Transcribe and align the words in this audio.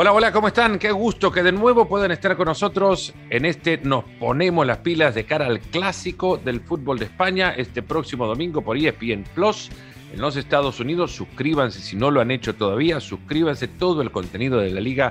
Hola, 0.00 0.12
hola, 0.12 0.30
¿cómo 0.30 0.46
están? 0.46 0.78
Qué 0.78 0.92
gusto 0.92 1.32
que 1.32 1.42
de 1.42 1.50
nuevo 1.50 1.88
puedan 1.88 2.12
estar 2.12 2.36
con 2.36 2.46
nosotros 2.46 3.12
en 3.30 3.44
este 3.44 3.78
Nos 3.78 4.04
ponemos 4.20 4.64
las 4.64 4.78
pilas 4.78 5.12
de 5.16 5.24
cara 5.24 5.46
al 5.46 5.58
clásico 5.58 6.36
del 6.36 6.60
fútbol 6.60 7.00
de 7.00 7.06
España 7.06 7.52
este 7.56 7.82
próximo 7.82 8.28
domingo 8.28 8.62
por 8.62 8.76
ESPN 8.76 9.24
Plus 9.34 9.70
en 10.12 10.20
los 10.20 10.36
Estados 10.36 10.78
Unidos. 10.78 11.16
Suscríbanse 11.16 11.80
si 11.80 11.96
no 11.96 12.12
lo 12.12 12.20
han 12.20 12.30
hecho 12.30 12.54
todavía, 12.54 13.00
suscríbanse 13.00 13.66
todo 13.66 14.00
el 14.00 14.12
contenido 14.12 14.60
de 14.60 14.70
la 14.70 14.80
liga 14.80 15.10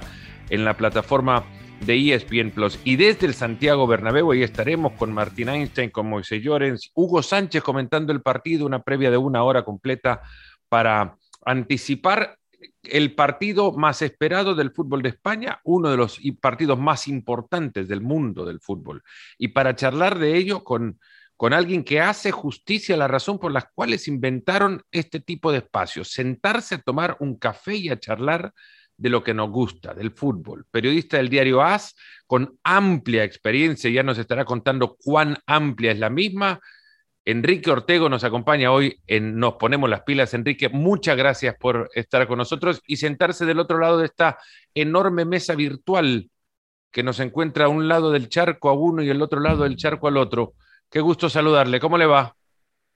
en 0.50 0.63
la 0.63 0.77
plataforma 0.77 1.43
de 1.85 2.13
ESPN 2.13 2.51
Plus. 2.51 2.79
Y 2.85 2.95
desde 2.95 3.27
el 3.27 3.33
Santiago 3.33 3.88
Bernabéu 3.88 4.31
ahí 4.31 4.41
estaremos 4.41 4.93
con 4.93 5.11
Martín 5.11 5.49
Einstein, 5.49 5.89
con 5.89 6.09
Moisés 6.09 6.41
Llorens, 6.41 6.91
Hugo 6.93 7.21
Sánchez 7.21 7.61
comentando 7.61 8.13
el 8.13 8.21
partido, 8.21 8.65
una 8.65 8.83
previa 8.83 9.11
de 9.11 9.18
una 9.18 9.43
hora 9.43 9.65
completa 9.65 10.21
para 10.69 11.18
anticipar 11.46 12.38
el 12.83 13.15
partido 13.15 13.71
más 13.73 14.01
esperado 14.01 14.55
del 14.55 14.71
fútbol 14.71 15.01
de 15.01 15.09
España, 15.09 15.59
uno 15.63 15.89
de 15.89 15.97
los 15.97 16.19
partidos 16.41 16.79
más 16.79 17.07
importantes 17.07 17.87
del 17.87 18.01
mundo 18.01 18.45
del 18.45 18.59
fútbol. 18.59 19.03
Y 19.37 19.49
para 19.49 19.75
charlar 19.75 20.19
de 20.19 20.35
ello 20.37 20.63
con, 20.63 20.99
con 21.35 21.53
alguien 21.53 21.83
que 21.83 22.01
hace 22.01 22.31
justicia 22.31 22.95
a 22.95 22.97
la 22.97 23.07
razón 23.07 23.39
por 23.39 23.51
las 23.51 23.65
cuales 23.73 24.07
inventaron 24.07 24.81
este 24.91 25.19
tipo 25.19 25.51
de 25.51 25.59
espacios, 25.59 26.09
sentarse 26.09 26.75
a 26.75 26.81
tomar 26.81 27.17
un 27.19 27.37
café 27.37 27.75
y 27.75 27.89
a 27.89 27.99
charlar 27.99 28.53
de 28.97 29.09
lo 29.09 29.23
que 29.23 29.33
nos 29.33 29.51
gusta, 29.51 29.93
del 29.93 30.11
fútbol. 30.11 30.65
Periodista 30.71 31.18
del 31.18 31.29
diario 31.29 31.61
AS, 31.61 31.95
con 32.25 32.57
amplia 32.63 33.23
experiencia, 33.23 33.89
ya 33.89 34.03
nos 34.03 34.17
estará 34.17 34.43
contando 34.43 34.97
cuán 34.97 35.38
amplia 35.45 35.91
es 35.91 35.99
la 35.99 36.09
misma, 36.09 36.59
Enrique 37.30 37.69
Ortego 37.69 38.08
nos 38.08 38.23
acompaña 38.23 38.72
hoy 38.72 39.02
en 39.05 39.38
Nos 39.38 39.55
Ponemos 39.55 39.89
las 39.89 40.03
Pilas. 40.03 40.33
Enrique, 40.33 40.69
muchas 40.69 41.17
gracias 41.17 41.57
por 41.59 41.89
estar 41.93 42.25
con 42.25 42.38
nosotros 42.38 42.81
y 42.88 42.95
sentarse 42.95 43.45
del 43.45 43.59
otro 43.59 43.79
lado 43.79 43.97
de 43.97 44.05
esta 44.05 44.38
enorme 44.73 45.25
mesa 45.25 45.53
virtual 45.53 46.31
que 46.89 47.03
nos 47.03 47.19
encuentra 47.19 47.65
a 47.65 47.67
un 47.67 47.89
lado 47.89 48.13
del 48.13 48.29
charco 48.29 48.69
a 48.69 48.73
uno 48.73 49.03
y 49.03 49.09
el 49.09 49.21
otro 49.21 49.41
lado 49.41 49.65
del 49.65 49.75
charco 49.75 50.07
al 50.07 50.15
otro. 50.15 50.53
Qué 50.89 51.02
gusto 51.02 51.29
saludarle. 51.29 51.81
¿Cómo 51.81 51.97
le 51.97 52.05
va? 52.05 52.33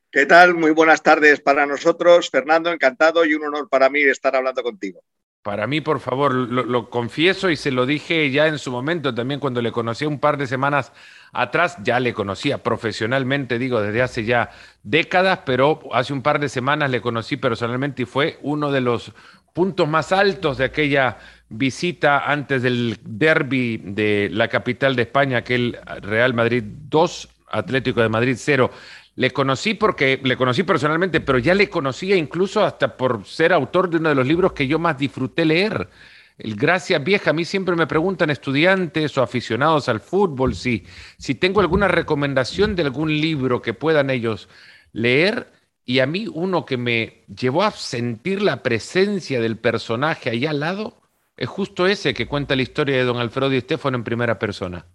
¿Qué 0.10 0.26
tal? 0.26 0.56
Muy 0.56 0.72
buenas 0.72 1.04
tardes 1.04 1.42
para 1.42 1.66
nosotros. 1.66 2.30
Fernando, 2.30 2.72
encantado 2.72 3.26
y 3.26 3.34
un 3.34 3.44
honor 3.44 3.68
para 3.68 3.90
mí 3.90 4.00
estar 4.00 4.34
hablando 4.34 4.64
contigo. 4.64 5.04
Para 5.44 5.66
mí, 5.66 5.82
por 5.82 6.00
favor, 6.00 6.36
lo, 6.36 6.90
confieso 6.92 7.50
y 7.50 7.56
se 7.56 7.72
lo 7.72 7.88
dije 7.88 8.30
ya 8.30 8.46
en 8.46 8.60
su 8.60 8.72
momento 8.72 9.16
también 9.16 9.40
cuando 9.40 9.60
le 9.60 9.72
conocí 9.72 10.06
un 10.06 10.20
par 10.20 10.38
de 10.38 10.46
semanas 10.46 10.94
atrás, 11.34 11.78
ya 11.82 12.00
le 12.00 12.14
conocía 12.14 12.60
profesionalmente, 12.60 13.58
digo, 13.58 13.82
desde 13.82 14.04
hace 14.04 14.24
ya 14.24 14.52
décadas, 14.84 15.40
pero 15.44 15.80
hace 15.94 16.14
un 16.14 16.22
par 16.22 16.40
de 16.40 16.48
semanas 16.48 16.92
le 16.92 17.02
conocí 17.02 17.38
personalmente 17.38 18.04
y 18.04 18.06
fue 18.06 18.38
uno 18.44 18.72
de 18.72 18.82
los 18.82 19.14
puntos 19.54 19.88
más 19.88 20.12
altos 20.12 20.60
de 20.60 20.66
aquella 20.66 21.18
visita 21.50 22.32
antes 22.32 22.62
del 22.62 23.00
derby 23.04 23.78
de 23.78 24.30
la 24.32 24.48
capital 24.48 24.96
de 24.96 25.02
España, 25.02 25.40
aquel 25.40 25.80
Real 26.02 26.36
Madrid 26.36 26.64
2, 26.64 27.30
Atlético 27.48 28.02
de 28.02 28.10
Madrid 28.10 28.36
0. 28.38 28.70
Le 29.16 29.32
conocí 29.32 29.74
porque 29.74 30.20
le 30.24 30.38
conocí 30.38 30.64
personalmente, 30.64 31.20
pero 31.20 31.38
ya 31.38 31.54
le 31.54 31.70
conocía 31.70 32.16
incluso 32.16 32.64
hasta 32.64 32.96
por 32.96 33.26
ser 33.26 33.54
autor 33.54 33.90
de 33.90 33.98
uno 33.98 34.10
de 34.10 34.16
los 34.16 34.26
libros 34.26 34.54
que 34.54 34.68
yo 34.68 34.80
más 34.80 34.98
disfruté 34.98 35.46
leer. 35.46 35.90
El 36.38 36.56
Gracias 36.56 37.04
Vieja, 37.04 37.32
a 37.32 37.34
mí 37.34 37.46
siempre 37.46 37.76
me 37.76 37.88
preguntan 37.88 38.30
estudiantes 38.30 39.18
o 39.18 39.22
aficionados 39.22 39.90
al 39.90 40.00
fútbol 40.00 40.56
si, 40.56 40.86
si 41.18 41.36
tengo 41.36 41.62
alguna 41.62 41.88
recomendación 41.88 42.76
de 42.76 42.84
algún 42.84 43.10
libro 43.22 43.62
que 43.62 43.74
puedan 43.74 44.10
ellos 44.10 44.50
leer. 44.94 45.52
Y 45.86 46.00
a 46.00 46.08
mí 46.08 46.28
uno 46.32 46.66
que 46.66 46.78
me 46.78 47.26
llevó 47.28 47.64
a 47.64 47.72
sentir 47.72 48.42
la 48.42 48.64
presencia 48.64 49.42
del 49.42 49.58
personaje 49.58 50.30
allá 50.30 50.52
al 50.52 50.62
lado 50.62 51.02
es 51.38 51.50
justo 51.50 51.88
ese 51.88 52.14
que 52.14 52.28
cuenta 52.28 52.56
la 52.56 52.62
historia 52.62 52.98
de 52.98 53.04
don 53.04 53.18
Alfredo 53.18 53.54
y 53.54 53.58
Estefano 53.58 53.98
en 53.98 54.04
primera 54.04 54.40
persona. 54.40 54.86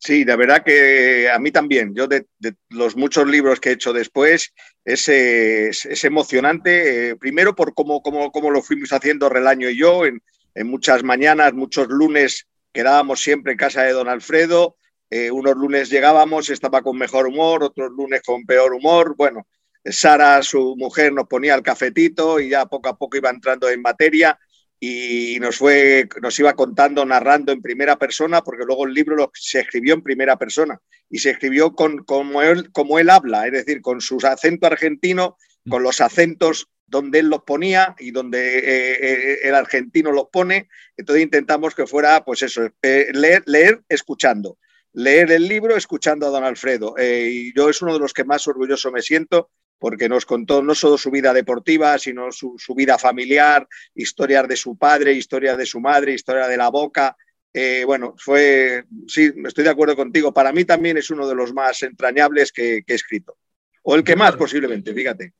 Sí, 0.00 0.24
la 0.24 0.36
verdad 0.36 0.62
que 0.64 1.28
a 1.28 1.38
mí 1.38 1.50
también. 1.50 1.94
Yo 1.94 2.06
de, 2.06 2.26
los 2.70 2.96
muchos 2.96 3.26
libros 3.26 3.58
que 3.58 3.70
he 3.70 3.72
hecho 3.72 3.92
después, 3.92 4.54
es, 4.84 5.08
es, 5.08 6.04
emocionante, 6.04 7.10
eh, 7.10 7.16
primero 7.16 7.54
por 7.54 7.74
cómo, 7.74 8.00
cómo, 8.00 8.30
cómo, 8.30 8.50
lo 8.50 8.62
fuimos 8.62 8.92
haciendo 8.92 9.28
Relaño 9.28 9.68
y 9.68 9.76
yo, 9.76 10.06
en, 10.06 10.22
muchas 10.64 11.04
mañanas, 11.04 11.52
muchos 11.52 11.88
lunes 11.88 12.48
quedábamos 12.72 13.20
siempre 13.20 13.52
en 13.52 13.58
casa 13.58 13.82
de 13.82 13.92
don 13.92 14.08
Alfredo, 14.08 14.76
eh, 15.10 15.30
unos 15.30 15.56
lunes 15.56 15.88
llegábamos, 15.88 16.50
estaba 16.50 16.82
con 16.82 16.98
mejor 16.98 17.28
humor, 17.28 17.62
otros 17.62 17.90
lunes 17.92 18.22
con 18.24 18.44
peor 18.44 18.74
humor, 18.74 19.14
bueno, 19.16 19.46
Sara, 19.84 20.42
su 20.42 20.74
mujer, 20.76 21.12
nos 21.12 21.28
ponía 21.28 21.54
el 21.54 21.62
cafetito 21.62 22.40
y 22.40 22.50
ya 22.50 22.66
poco 22.66 22.88
a 22.88 22.98
poco 22.98 23.16
iba 23.16 23.30
entrando 23.30 23.68
en 23.68 23.80
materia 23.80 24.38
y 24.80 25.38
nos, 25.40 25.56
fue, 25.56 26.08
nos 26.22 26.38
iba 26.38 26.54
contando, 26.54 27.04
narrando 27.04 27.52
en 27.52 27.62
primera 27.62 27.96
persona, 27.96 28.42
porque 28.42 28.64
luego 28.64 28.86
el 28.86 28.94
libro 28.94 29.30
se 29.34 29.60
escribió 29.60 29.94
en 29.94 30.02
primera 30.02 30.36
persona 30.36 30.80
y 31.10 31.18
se 31.18 31.30
escribió 31.30 31.72
con, 31.72 32.04
como, 32.04 32.42
él, 32.42 32.70
como 32.70 32.98
él 32.98 33.10
habla, 33.10 33.46
es 33.46 33.52
decir, 33.52 33.80
con 33.80 34.00
su 34.00 34.18
acento 34.18 34.66
argentino, 34.66 35.36
mm. 35.64 35.70
con 35.70 35.82
los 35.82 36.00
acentos 36.00 36.68
donde 36.86 37.18
él 37.18 37.26
los 37.28 37.42
ponía 37.42 37.94
y 37.98 38.12
donde 38.12 38.58
eh, 38.58 38.98
eh, 39.00 39.38
el 39.42 39.54
argentino 39.54 40.12
los 40.12 40.28
pone. 40.32 40.68
Entonces 40.96 41.22
intentamos 41.22 41.74
que 41.74 41.86
fuera, 41.86 42.24
pues 42.24 42.42
eso, 42.42 42.68
eh, 42.82 43.08
leer, 43.12 43.42
leer 43.46 43.82
escuchando. 43.88 44.58
Leer 44.94 45.30
el 45.32 45.46
libro 45.46 45.76
escuchando 45.76 46.26
a 46.26 46.30
don 46.30 46.44
Alfredo. 46.44 46.94
y 46.98 47.54
yo 47.54 47.68
es 47.68 47.82
uno 47.82 47.92
de 47.92 48.00
los 48.00 48.14
que 48.14 48.24
más 48.24 48.48
orgulloso 48.48 48.90
me 48.90 49.02
siento 49.02 49.50
porque 49.78 50.08
nos 50.08 50.26
contó 50.26 50.62
no 50.62 50.74
solo 50.74 50.98
su 50.98 51.10
vida 51.10 51.32
deportiva, 51.32 51.98
sino 51.98 52.32
su, 52.32 52.56
vida 52.74 52.98
familiar, 52.98 53.66
historias 53.94 54.48
de 54.48 54.56
su 54.56 54.76
padre, 54.76 55.12
historias 55.12 55.56
de 55.56 55.66
su 55.66 55.80
madre, 55.80 56.14
historia 56.14 56.48
de 56.48 56.56
la 56.56 56.68
boca. 56.68 57.16
Eh, 57.52 57.84
bueno, 57.86 58.14
fue, 58.18 58.84
sí, 59.06 59.32
estoy 59.44 59.64
de 59.64 59.70
acuerdo 59.70 59.96
contigo. 59.96 60.32
Para 60.32 60.52
mí 60.52 60.64
también 60.64 60.96
es 60.96 61.10
uno 61.10 61.28
de 61.28 61.34
los 61.34 61.52
más 61.52 61.82
entrañables 61.82 62.52
que, 62.52 62.82
he 62.86 62.94
escrito. 62.94 63.36
O 63.82 63.94
el 63.94 64.04
que 64.04 64.16
más 64.16 64.36
posiblemente, 64.36 64.92
fíjate. 64.92 65.32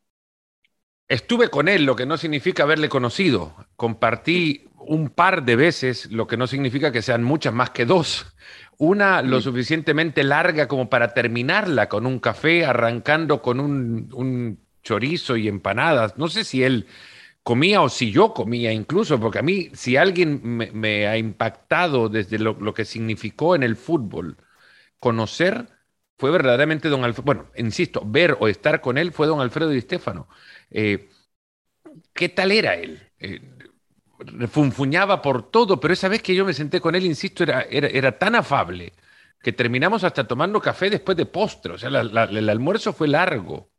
Estuve 1.08 1.48
con 1.48 1.68
él, 1.68 1.84
lo 1.84 1.96
que 1.96 2.06
no 2.06 2.16
significa 2.16 2.62
haberle 2.62 2.88
conocido. 2.88 3.56
Compartí 3.76 4.67
un 4.88 5.10
par 5.10 5.44
de 5.44 5.54
veces, 5.54 6.10
lo 6.10 6.26
que 6.26 6.36
no 6.36 6.46
significa 6.46 6.90
que 6.90 7.02
sean 7.02 7.22
muchas 7.22 7.52
más 7.52 7.70
que 7.70 7.84
dos. 7.84 8.34
Una 8.78 9.22
lo 9.22 9.40
suficientemente 9.40 10.24
larga 10.24 10.66
como 10.66 10.88
para 10.88 11.12
terminarla 11.14 11.88
con 11.88 12.06
un 12.06 12.18
café, 12.20 12.64
arrancando 12.64 13.42
con 13.42 13.60
un, 13.60 14.60
chorizo 14.82 15.36
y 15.36 15.48
empanadas. 15.48 16.16
No 16.16 16.28
sé 16.28 16.44
si 16.44 16.62
él 16.64 16.86
comía 17.42 17.82
o 17.82 17.88
si 17.90 18.10
yo 18.10 18.32
comía 18.32 18.72
incluso, 18.72 19.20
porque 19.20 19.40
a 19.40 19.42
mí, 19.42 19.70
si 19.74 19.96
alguien 19.96 20.40
me, 20.42 21.06
ha 21.06 21.18
impactado 21.18 22.08
desde 22.08 22.38
lo, 22.38 22.72
que 22.74 22.84
significó 22.84 23.54
en 23.54 23.64
el 23.64 23.76
fútbol, 23.76 24.38
conocer 24.98 25.68
fue 26.18 26.30
verdaderamente 26.30 26.88
don 26.88 27.04
Alfredo, 27.04 27.24
bueno, 27.26 27.50
insisto, 27.56 28.02
ver 28.04 28.36
o 28.40 28.48
estar 28.48 28.80
con 28.80 28.98
él 28.98 29.12
fue 29.12 29.26
don 29.26 29.40
Alfredo 29.40 29.70
Di 29.70 29.80
Stefano. 29.80 30.28
Eh, 30.70 31.08
¿Qué 32.14 32.28
tal 32.28 32.52
era 32.52 32.74
él? 32.74 33.00
Eh, 33.18 33.40
refunfuñaba 34.18 35.22
por 35.22 35.50
todo, 35.50 35.80
pero 35.80 35.94
esa 35.94 36.08
vez 36.08 36.22
que 36.22 36.34
yo 36.34 36.44
me 36.44 36.54
senté 36.54 36.80
con 36.80 36.94
él, 36.94 37.06
insisto, 37.06 37.42
era, 37.42 37.62
era, 37.62 38.18
tan 38.18 38.34
afable 38.34 38.92
que 39.42 39.52
terminamos 39.52 40.04
hasta 40.04 40.26
tomando 40.26 40.60
café 40.60 40.90
después 40.90 41.16
de 41.16 41.26
postre. 41.26 41.74
O 41.74 41.78
sea, 41.78 41.88
el 41.88 42.48
almuerzo 42.48 42.92
fue 42.92 43.08
largo. 43.08 43.70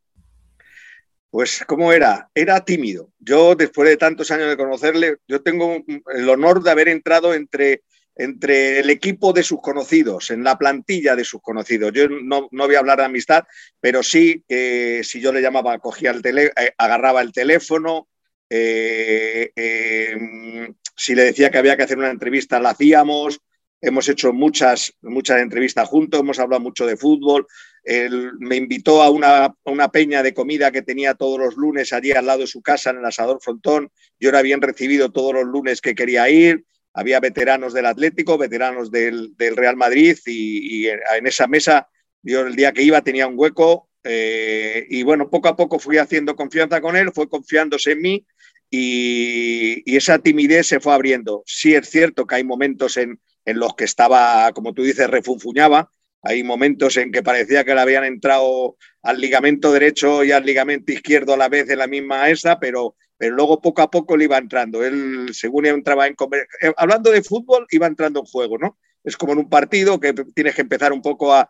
Pues, 1.30 1.64
¿cómo 1.68 1.94
era? 1.94 2.30
Era 2.34 2.66
tímido. 2.66 3.12
Yo, 3.20 3.56
después 3.56 3.88
de 3.88 3.98
tantos 3.98 4.32
años 4.32 4.50
de 4.50 4.58
conocerle, 4.58 5.18
yo 5.28 5.42
tengo 5.42 5.84
el 6.14 6.30
honor 6.30 6.64
de 6.64 6.72
haber 6.72 6.88
entrado 6.88 7.36
entre, 7.36 7.84
entre 8.16 8.80
el 8.80 8.90
equipo 8.90 9.32
de 9.32 9.44
sus 9.44 9.62
conocidos, 9.62 10.32
en 10.32 10.44
la 10.44 10.58
plantilla 10.58 11.16
de 11.16 11.24
sus 11.24 11.42
conocidos. 11.42 11.92
Yo 11.94 12.10
no, 12.10 12.48
no 12.52 12.66
voy 12.66 12.76
a 12.76 12.80
hablar 12.80 12.98
de 12.98 13.06
amistad, 13.06 13.44
pero 13.80 14.02
sí 14.02 14.44
que 14.48 15.02
si 15.04 15.22
yo 15.22 15.31
le 15.31 15.42
llamaba, 15.42 15.78
cogía 15.78 16.10
el 16.10 16.24
teléfono, 16.24 16.54
eh, 16.60 16.74
agarraba 16.78 17.22
el 17.22 17.31
teléfono, 17.31 18.08
eh, 18.50 19.51
em, 19.56 20.74
si 20.96 21.16
le 21.16 21.24
decía 21.24 21.50
que 21.50 21.57
había 21.57 21.78
que 21.78 21.84
hacer 21.84 21.98
una 21.98 22.10
entrevista, 22.10 22.60
la 22.60 22.72
hacíamos. 22.72 23.40
Hemos 23.81 24.10
hecho 24.10 24.34
muchas, 24.34 24.94
muchas 25.01 25.42
entrevistas 25.42 25.88
juntos, 25.88 26.19
hemos 26.19 26.40
hablado 26.40 26.62
mucho 26.62 26.86
de 26.86 26.98
fútbol. 26.98 27.48
Él 27.84 28.31
me 28.40 28.57
invitó 28.57 29.01
a 29.01 29.10
una, 29.10 29.56
una, 29.63 29.90
peña 29.90 30.22
de 30.22 30.34
comida 30.34 30.72
que 30.72 30.81
tenía 30.81 31.13
todos 31.13 31.40
los 31.40 31.56
lunes 31.56 31.94
allí 31.94 32.12
al 32.12 32.25
lado 32.25 32.40
de 32.40 32.48
su 32.48 32.62
casa, 32.62 32.90
en 32.90 32.98
el 32.98 33.06
Asador 33.06 33.40
Frontón. 33.42 33.90
Yo 34.19 34.30
era 34.30 34.42
bien 34.42 34.62
recibido 34.62 35.12
todos 35.12 35.34
los 35.34 35.46
lunes 35.46 35.80
que 35.80 35.96
quería 35.96 36.30
ir. 36.30 36.66
Había 36.94 37.22
veteranos 37.22 37.74
del 37.74 37.86
Atlético, 37.86 38.38
veteranos 38.38 38.92
del, 38.92 39.36
del 39.38 39.56
Real 39.56 39.78
Madrid 39.78 40.18
y, 40.25 40.88
y, 40.88 40.90
en 40.90 41.28
esa 41.28 41.48
mesa, 41.48 41.88
yo 42.22 42.42
el 42.42 42.56
día 42.56 42.74
que 42.74 42.84
iba 42.84 43.01
tenía 43.01 43.28
un 43.28 43.36
hueco 43.38 43.88
eh, 44.12 44.88
y 44.90 45.04
bueno, 45.04 45.30
poco 45.30 45.50
a 45.50 45.56
poco 45.56 45.78
fui 45.78 45.98
haciendo 45.98 46.36
confianza 46.36 46.82
con 46.82 46.96
él, 46.96 47.12
fue 47.14 47.30
confiándose 47.30 47.92
en 47.92 48.02
mí 48.02 48.26
y, 48.70 49.96
esa 49.96 50.20
timidez 50.20 50.68
se 50.68 50.80
fue 50.80 50.94
abriendo. 50.94 51.44
Sí 51.46 51.76
es 51.76 51.90
cierto 51.90 52.26
que 52.26 52.36
hay 52.36 52.44
momentos 52.44 52.98
en, 52.98 53.20
los 53.46 53.76
que 53.76 53.84
estaba, 53.84 54.52
como 54.54 54.74
tú 54.74 54.84
dices, 54.84 55.10
refunfuñaba, 55.10 55.92
hay 56.22 56.44
momentos 56.44 56.98
en 56.98 57.12
que 57.12 57.24
parecía 57.24 57.64
que 57.64 57.74
le 57.74 57.82
habían 57.82 58.04
entrado 58.04 58.78
al 59.02 59.20
ligamento 59.20 59.72
derecho 59.72 60.24
y 60.24 60.32
al 60.32 60.46
ligamento 60.46 60.92
izquierdo 60.92 61.34
a 61.34 61.38
la 61.38 61.50
vez 61.50 61.70
en 61.70 61.80
la 61.80 61.88
misma 61.88 62.30
esa, 62.30 62.60
pero, 62.60 62.96
pero 63.18 63.36
luego 63.36 63.62
poco 63.62 63.82
a 63.82 63.90
poco 63.90 64.18
le 64.18 64.26
iba 64.26 64.38
entrando. 64.38 64.84
Él, 64.84 65.30
según 65.34 65.66
entraba 65.66 66.08
en... 66.08 66.16
Eh, 66.62 66.74
hablando 66.78 67.12
de 67.12 67.24
fútbol, 67.24 67.66
iba 67.72 67.88
entrando 67.88 68.20
en 68.20 68.26
juego, 68.26 68.58
¿no? 68.58 68.78
Es 69.04 69.18
como 69.18 69.34
en 69.34 69.40
un 69.40 69.50
partido 69.50 70.00
que 70.00 70.13
tienes 70.13 70.56
que 70.56 70.62
empezar 70.62 70.92
un 70.94 71.01
poco 71.01 71.34
a, 71.34 71.48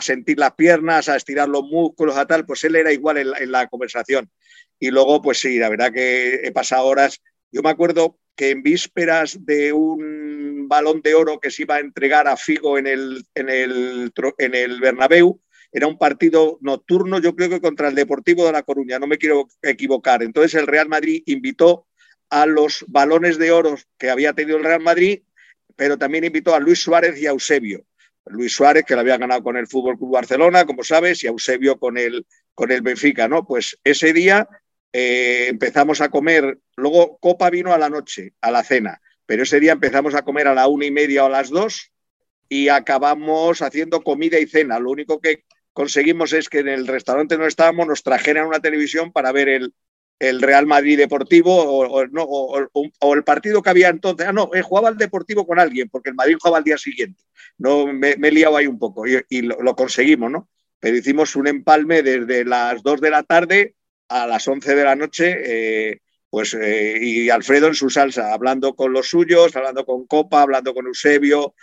sentir 0.00 0.38
las 0.38 0.52
piernas, 0.54 1.08
a 1.08 1.16
estirar 1.16 1.48
los 1.48 1.64
músculos, 1.64 2.16
a 2.16 2.26
tal, 2.26 2.46
pues 2.46 2.62
él 2.64 2.76
era 2.76 2.92
igual 2.92 3.18
en 3.18 3.50
la, 3.50 3.66
conversación. 3.66 4.30
Y 4.78 4.90
luego, 4.90 5.20
pues 5.20 5.40
sí, 5.40 5.58
la 5.58 5.68
verdad 5.68 5.92
que 5.92 6.40
he 6.44 6.52
pasado 6.52 6.86
horas. 6.86 7.20
Yo 7.50 7.62
me 7.62 7.70
acuerdo 7.70 8.18
que 8.36 8.50
en 8.50 8.62
vísperas 8.62 9.44
de 9.44 9.72
un 9.72 10.68
balón 10.68 11.00
de 11.02 11.14
oro 11.14 11.40
que 11.40 11.50
se 11.50 11.62
iba 11.62 11.76
a 11.76 11.80
entregar 11.80 12.28
a 12.28 12.36
Figo 12.36 12.78
en 12.78 12.86
el, 12.86 13.24
en 13.34 13.48
el, 13.48 14.12
en 14.38 14.54
el 14.54 14.80
Bernabéu, 14.80 15.40
era 15.72 15.88
un 15.88 15.98
partido 15.98 16.58
nocturno, 16.60 17.18
yo 17.18 17.34
creo 17.34 17.50
que 17.50 17.60
contra 17.60 17.88
el 17.88 17.94
Deportivo 17.94 18.46
de 18.46 18.52
La 18.52 18.62
Coruña, 18.62 18.98
no 18.98 19.06
me 19.06 19.18
quiero 19.18 19.48
equivocar. 19.62 20.22
Entonces 20.22 20.54
el 20.54 20.66
Real 20.66 20.88
Madrid 20.88 21.22
invitó 21.26 21.86
a 22.30 22.46
los 22.46 22.84
balones 22.88 23.38
de 23.38 23.52
oro 23.52 23.76
que 23.98 24.10
había 24.10 24.32
tenido 24.32 24.58
el 24.58 24.64
Real 24.64 24.80
Madrid 24.80 25.22
pero 25.76 25.98
también 25.98 26.24
invitó 26.24 26.54
a 26.54 26.60
Luis 26.60 26.80
Suárez 26.80 27.20
y 27.20 27.26
a 27.26 27.30
Eusebio. 27.30 27.84
Luis 28.26 28.54
Suárez, 28.54 28.84
que 28.84 28.94
lo 28.94 29.00
había 29.00 29.18
ganado 29.18 29.42
con 29.42 29.56
el 29.56 29.68
Fútbol 29.68 29.96
Club 29.96 30.12
Barcelona, 30.12 30.64
como 30.64 30.82
sabes, 30.82 31.22
y 31.22 31.28
Eusebio 31.28 31.78
con 31.78 31.96
el, 31.96 32.26
con 32.54 32.72
el 32.72 32.82
Benfica, 32.82 33.28
¿no? 33.28 33.46
Pues 33.46 33.78
ese 33.84 34.12
día 34.12 34.48
eh, 34.92 35.46
empezamos 35.48 36.00
a 36.00 36.08
comer, 36.08 36.58
luego 36.76 37.18
Copa 37.18 37.50
vino 37.50 37.72
a 37.72 37.78
la 37.78 37.88
noche, 37.88 38.32
a 38.40 38.50
la 38.50 38.64
cena, 38.64 39.00
pero 39.26 39.44
ese 39.44 39.60
día 39.60 39.72
empezamos 39.72 40.14
a 40.14 40.22
comer 40.22 40.48
a 40.48 40.54
la 40.54 40.66
una 40.66 40.86
y 40.86 40.90
media 40.90 41.22
o 41.22 41.26
a 41.26 41.30
las 41.30 41.50
dos 41.50 41.92
y 42.48 42.68
acabamos 42.68 43.62
haciendo 43.62 44.02
comida 44.02 44.38
y 44.38 44.46
cena. 44.46 44.78
Lo 44.78 44.90
único 44.90 45.20
que 45.20 45.44
conseguimos 45.72 46.32
es 46.32 46.48
que 46.48 46.60
en 46.60 46.68
el 46.68 46.86
restaurante 46.86 47.34
donde 47.34 47.48
estábamos 47.48 47.86
nos 47.86 48.02
trajeran 48.02 48.46
una 48.46 48.60
televisión 48.60 49.12
para 49.12 49.32
ver 49.32 49.48
el, 49.48 49.74
el 50.18 50.40
Real 50.40 50.66
Madrid 50.66 50.98
Deportivo 50.98 51.54
o, 51.54 52.06
no, 52.06 52.22
o, 52.22 53.14
el 53.14 53.24
partido 53.24 53.62
que 53.62 53.70
había 53.70 53.88
entonces. 53.88 54.26
Ah, 54.26 54.32
no, 54.32 54.50
eh, 54.54 54.62
jugaba 54.62 54.88
el 54.88 54.96
Deportivo 54.96 55.46
con 55.46 55.58
alguien, 55.58 55.88
porque 55.88 56.10
el 56.10 56.14
Madrid 56.14 56.36
jugaba 56.40 56.58
al 56.58 56.64
día 56.64 56.78
siguiente. 56.78 57.22
No, 57.58 57.86
me, 57.86 58.10
he 58.10 58.30
liado 58.30 58.56
ahí 58.56 58.66
un 58.66 58.78
poco 58.78 59.04
y, 59.06 59.42
lo, 59.42 59.76
conseguimos, 59.76 60.30
¿no? 60.30 60.48
Pero 60.80 60.96
hicimos 60.96 61.36
un 61.36 61.46
empalme 61.46 62.02
desde 62.02 62.44
las 62.44 62.82
2 62.82 63.00
de 63.00 63.10
la 63.10 63.22
tarde 63.22 63.74
a 64.08 64.26
las 64.26 64.46
11 64.46 64.74
de 64.74 64.84
la 64.84 64.94
noche, 64.94 65.36
eh, 65.44 66.00
pues, 66.30 66.54
eh, 66.54 66.98
y 67.00 67.30
Alfredo 67.30 67.68
en 67.68 67.74
su 67.74 67.90
salsa, 67.90 68.32
hablando 68.32 68.74
con 68.74 68.92
los 68.92 69.08
suyos, 69.08 69.56
hablando 69.56 69.84
con 69.84 70.06
Copa, 70.06 70.42
hablando 70.42 70.74
con 70.74 70.86
Eusebio. 70.86 71.54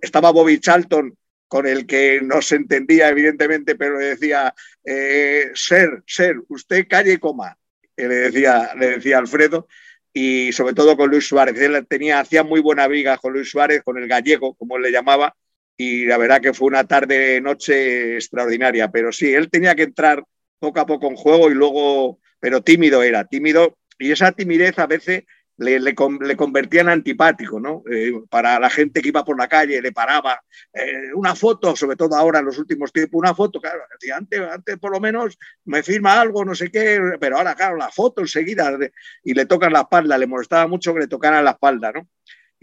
Estaba 0.00 0.30
Bobby 0.30 0.58
Charlton, 0.58 1.16
con 1.48 1.66
el 1.66 1.86
que 1.86 2.20
no 2.22 2.40
se 2.40 2.56
entendía, 2.56 3.08
evidentemente, 3.08 3.74
pero 3.74 3.98
decía, 3.98 4.54
ser, 4.84 6.02
ser, 6.06 6.36
usted 6.48 6.86
calle 6.88 7.12
y 7.14 7.18
coma 7.18 7.58
le 7.96 8.08
decía, 8.08 8.74
le 8.78 8.90
decía 8.90 9.18
Alfredo, 9.18 9.68
y 10.12 10.52
sobre 10.52 10.74
todo 10.74 10.96
con 10.96 11.10
Luis 11.10 11.26
Suárez. 11.26 11.58
Él 11.60 11.86
tenía, 11.88 12.20
hacía 12.20 12.42
muy 12.42 12.60
buena 12.60 12.86
viga 12.88 13.18
con 13.18 13.32
Luis 13.32 13.50
Suárez, 13.50 13.82
con 13.82 13.98
el 13.98 14.08
gallego, 14.08 14.54
como 14.54 14.76
él 14.76 14.82
le 14.82 14.92
llamaba, 14.92 15.34
y 15.76 16.04
la 16.04 16.18
verdad 16.18 16.40
que 16.40 16.52
fue 16.52 16.68
una 16.68 16.84
tarde-noche 16.84 18.16
extraordinaria. 18.16 18.90
Pero 18.90 19.12
sí, 19.12 19.32
él 19.32 19.50
tenía 19.50 19.74
que 19.74 19.84
entrar 19.84 20.22
poco 20.58 20.80
a 20.80 20.86
poco 20.86 21.08
en 21.08 21.16
juego 21.16 21.50
y 21.50 21.54
luego, 21.54 22.20
pero 22.38 22.62
tímido 22.62 23.02
era, 23.02 23.24
tímido, 23.24 23.78
y 23.98 24.12
esa 24.12 24.32
timidez 24.32 24.78
a 24.78 24.86
veces 24.86 25.24
le, 25.58 25.80
le, 25.80 25.94
convertían 25.94 26.88
antipático, 26.88 27.60
¿no? 27.60 27.82
Eh, 27.90 28.12
para 28.28 28.58
la 28.58 28.70
gente 28.70 29.00
que 29.00 29.08
iba 29.08 29.24
por 29.24 29.38
la 29.38 29.48
calle, 29.48 29.80
le 29.80 29.92
paraba 29.92 30.42
eh, 30.72 31.12
una 31.14 31.34
foto, 31.34 31.76
sobre 31.76 31.96
todo 31.96 32.16
ahora 32.16 32.40
en 32.40 32.46
los 32.46 32.58
últimos 32.58 32.92
tiempos, 32.92 33.18
una 33.18 33.34
foto, 33.34 33.60
claro, 33.60 33.82
antes, 34.14 34.40
antes 34.40 34.78
por 34.78 34.92
lo 34.92 35.00
menos 35.00 35.38
me 35.64 35.82
firma 35.82 36.20
algo, 36.20 36.44
no 36.44 36.54
sé 36.54 36.70
qué, 36.70 37.00
pero 37.20 37.38
ahora, 37.38 37.54
claro, 37.54 37.76
la 37.76 37.90
foto 37.90 38.22
enseguida 38.22 38.76
y 39.22 39.34
le 39.34 39.46
tocan 39.46 39.72
la 39.72 39.82
espalda, 39.82 40.18
le 40.18 40.26
molestaba 40.26 40.66
mucho 40.66 40.94
que 40.94 41.00
le 41.00 41.08
tocaran 41.08 41.44
la 41.44 41.52
espalda, 41.52 41.92
¿no? 41.92 42.08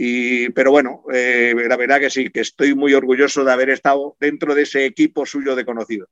Y, 0.01 0.49
pero 0.51 0.71
bueno, 0.71 1.03
eh, 1.13 1.53
la 1.67 1.75
verdad 1.75 1.99
que 1.99 2.09
sí, 2.09 2.29
que 2.29 2.39
estoy 2.39 2.73
muy 2.73 2.93
orgulloso 2.93 3.43
de 3.43 3.51
haber 3.51 3.69
estado 3.69 4.15
dentro 4.17 4.55
de 4.55 4.61
ese 4.61 4.85
equipo 4.85 5.25
suyo 5.25 5.55
de 5.57 5.65
conocidos. 5.65 6.09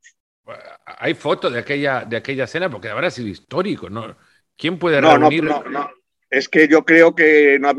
Hay 0.84 1.14
fotos 1.14 1.52
de 1.52 1.58
aquella, 1.58 2.04
de 2.04 2.18
aquella 2.18 2.46
cena 2.46 2.70
porque 2.70 2.88
habrá 2.88 3.10
sido 3.10 3.28
histórico, 3.28 3.88
¿no? 3.88 4.16
¿Quién 4.56 4.78
puede 4.78 5.00
reunir? 5.00 5.44
No, 5.44 5.62
no, 5.62 5.70
no, 5.70 5.90
es 6.30 6.48
que 6.48 6.68
yo 6.68 6.84
creo 6.84 7.14
que 7.14 7.58
no 7.58 7.72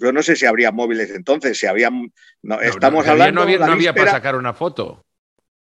yo 0.00 0.12
no 0.12 0.22
sé 0.22 0.36
si 0.36 0.46
habría 0.46 0.72
móviles 0.72 1.10
entonces, 1.10 1.58
si 1.58 1.66
había 1.66 1.90
no, 2.42 2.60
estamos 2.60 3.06
hablando 3.06 3.44
no 3.44 3.72
había, 3.72 3.94
para 3.94 4.12
sacar 4.12 4.36
una 4.36 4.52
foto. 4.52 5.04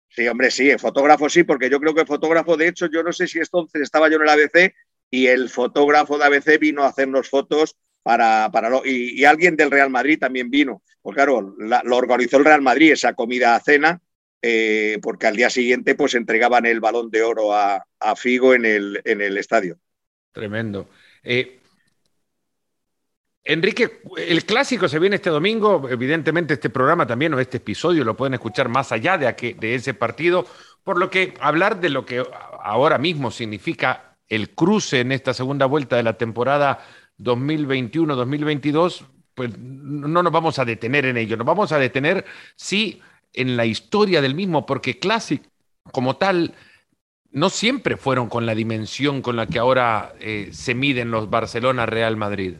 Sí, 0.09 0.27
hombre, 0.27 0.51
sí, 0.51 0.69
el 0.69 0.79
fotógrafo 0.79 1.29
sí, 1.29 1.43
porque 1.43 1.69
yo 1.69 1.79
creo 1.79 1.93
que 1.93 2.01
el 2.01 2.07
fotógrafo, 2.07 2.57
de 2.57 2.67
hecho, 2.67 2.87
yo 2.87 3.01
no 3.01 3.13
sé 3.13 3.27
si 3.27 3.39
entonces 3.39 3.81
estaba 3.81 4.09
yo 4.09 4.17
en 4.17 4.23
el 4.23 4.29
ABC 4.29 4.73
y 5.09 5.27
el 5.27 5.49
fotógrafo 5.49 6.17
de 6.17 6.25
ABC 6.25 6.59
vino 6.59 6.83
a 6.83 6.87
hacernos 6.87 7.29
fotos 7.29 7.77
para, 8.03 8.49
para 8.51 8.69
y, 8.83 9.23
alguien 9.23 9.55
del 9.55 9.71
Real 9.71 9.89
Madrid 9.89 10.19
también 10.19 10.49
vino. 10.49 10.83
Pues 11.01 11.15
claro, 11.15 11.55
lo 11.57 11.95
organizó 11.95 12.37
el 12.37 12.45
Real 12.45 12.61
Madrid, 12.61 12.91
esa 12.91 13.13
comida 13.13 13.55
a 13.55 13.61
cena, 13.61 14.01
eh, 14.41 14.99
porque 15.01 15.27
al 15.27 15.37
día 15.37 15.49
siguiente 15.49 15.95
pues 15.95 16.13
entregaban 16.13 16.65
el 16.65 16.81
balón 16.81 17.09
de 17.09 17.23
oro 17.23 17.53
a, 17.53 17.85
Figo 18.17 18.53
en 18.53 18.65
el, 18.65 19.01
en 19.05 19.21
el 19.21 19.37
estadio. 19.37 19.77
Tremendo. 20.33 20.89
Eh, 21.23 21.60
Enrique, 23.43 24.01
el 24.17 24.45
clásico 24.45 24.87
se 24.87 24.99
viene 24.99 25.15
este 25.15 25.31
domingo. 25.31 25.89
Evidentemente, 25.89 26.53
este 26.53 26.69
programa 26.69 27.07
también 27.07 27.33
o 27.33 27.39
este 27.39 27.57
episodio 27.57 28.03
lo 28.03 28.15
pueden 28.15 28.35
escuchar 28.35 28.69
más 28.69 28.91
allá 28.91 29.17
de, 29.17 29.57
ese 29.61 29.93
partido. 29.93 30.45
Por 30.83 30.99
lo 30.99 31.09
que 31.09 31.33
hablar 31.39 31.79
de 31.79 31.89
lo 31.89 32.05
que 32.05 32.23
ahora 32.63 32.97
mismo 32.97 33.31
significa 33.31 34.17
el 34.27 34.51
cruce 34.51 34.99
en 34.99 35.11
esta 35.11 35.33
segunda 35.33 35.65
vuelta 35.65 35.95
de 35.95 36.03
la 36.03 36.17
temporada 36.17 36.85
2021-2022, 37.19 39.05
pues 39.33 39.57
no 39.57 40.23
nos 40.23 40.31
vamos 40.31 40.59
a 40.59 40.65
detener 40.65 41.05
en 41.05 41.17
ello. 41.17 41.35
Nos 41.35 41.47
vamos 41.47 41.71
a 41.71 41.79
detener, 41.79 42.25
sí, 42.55 43.01
en 43.33 43.57
la 43.57 43.65
historia 43.65 44.21
del 44.21 44.35
mismo, 44.35 44.65
porque 44.65 44.99
Classic, 44.99 45.41
como 45.91 46.17
tal, 46.17 46.53
no 47.31 47.49
siempre 47.49 47.97
fueron 47.97 48.29
con 48.29 48.45
la 48.45 48.53
dimensión 48.53 49.21
con 49.21 49.35
la 49.35 49.47
que 49.47 49.57
ahora 49.57 50.13
eh, 50.19 50.49
se 50.51 50.75
miden 50.75 51.11
los 51.11 51.29
Barcelona-Real 51.29 52.17
Madrid. 52.17 52.57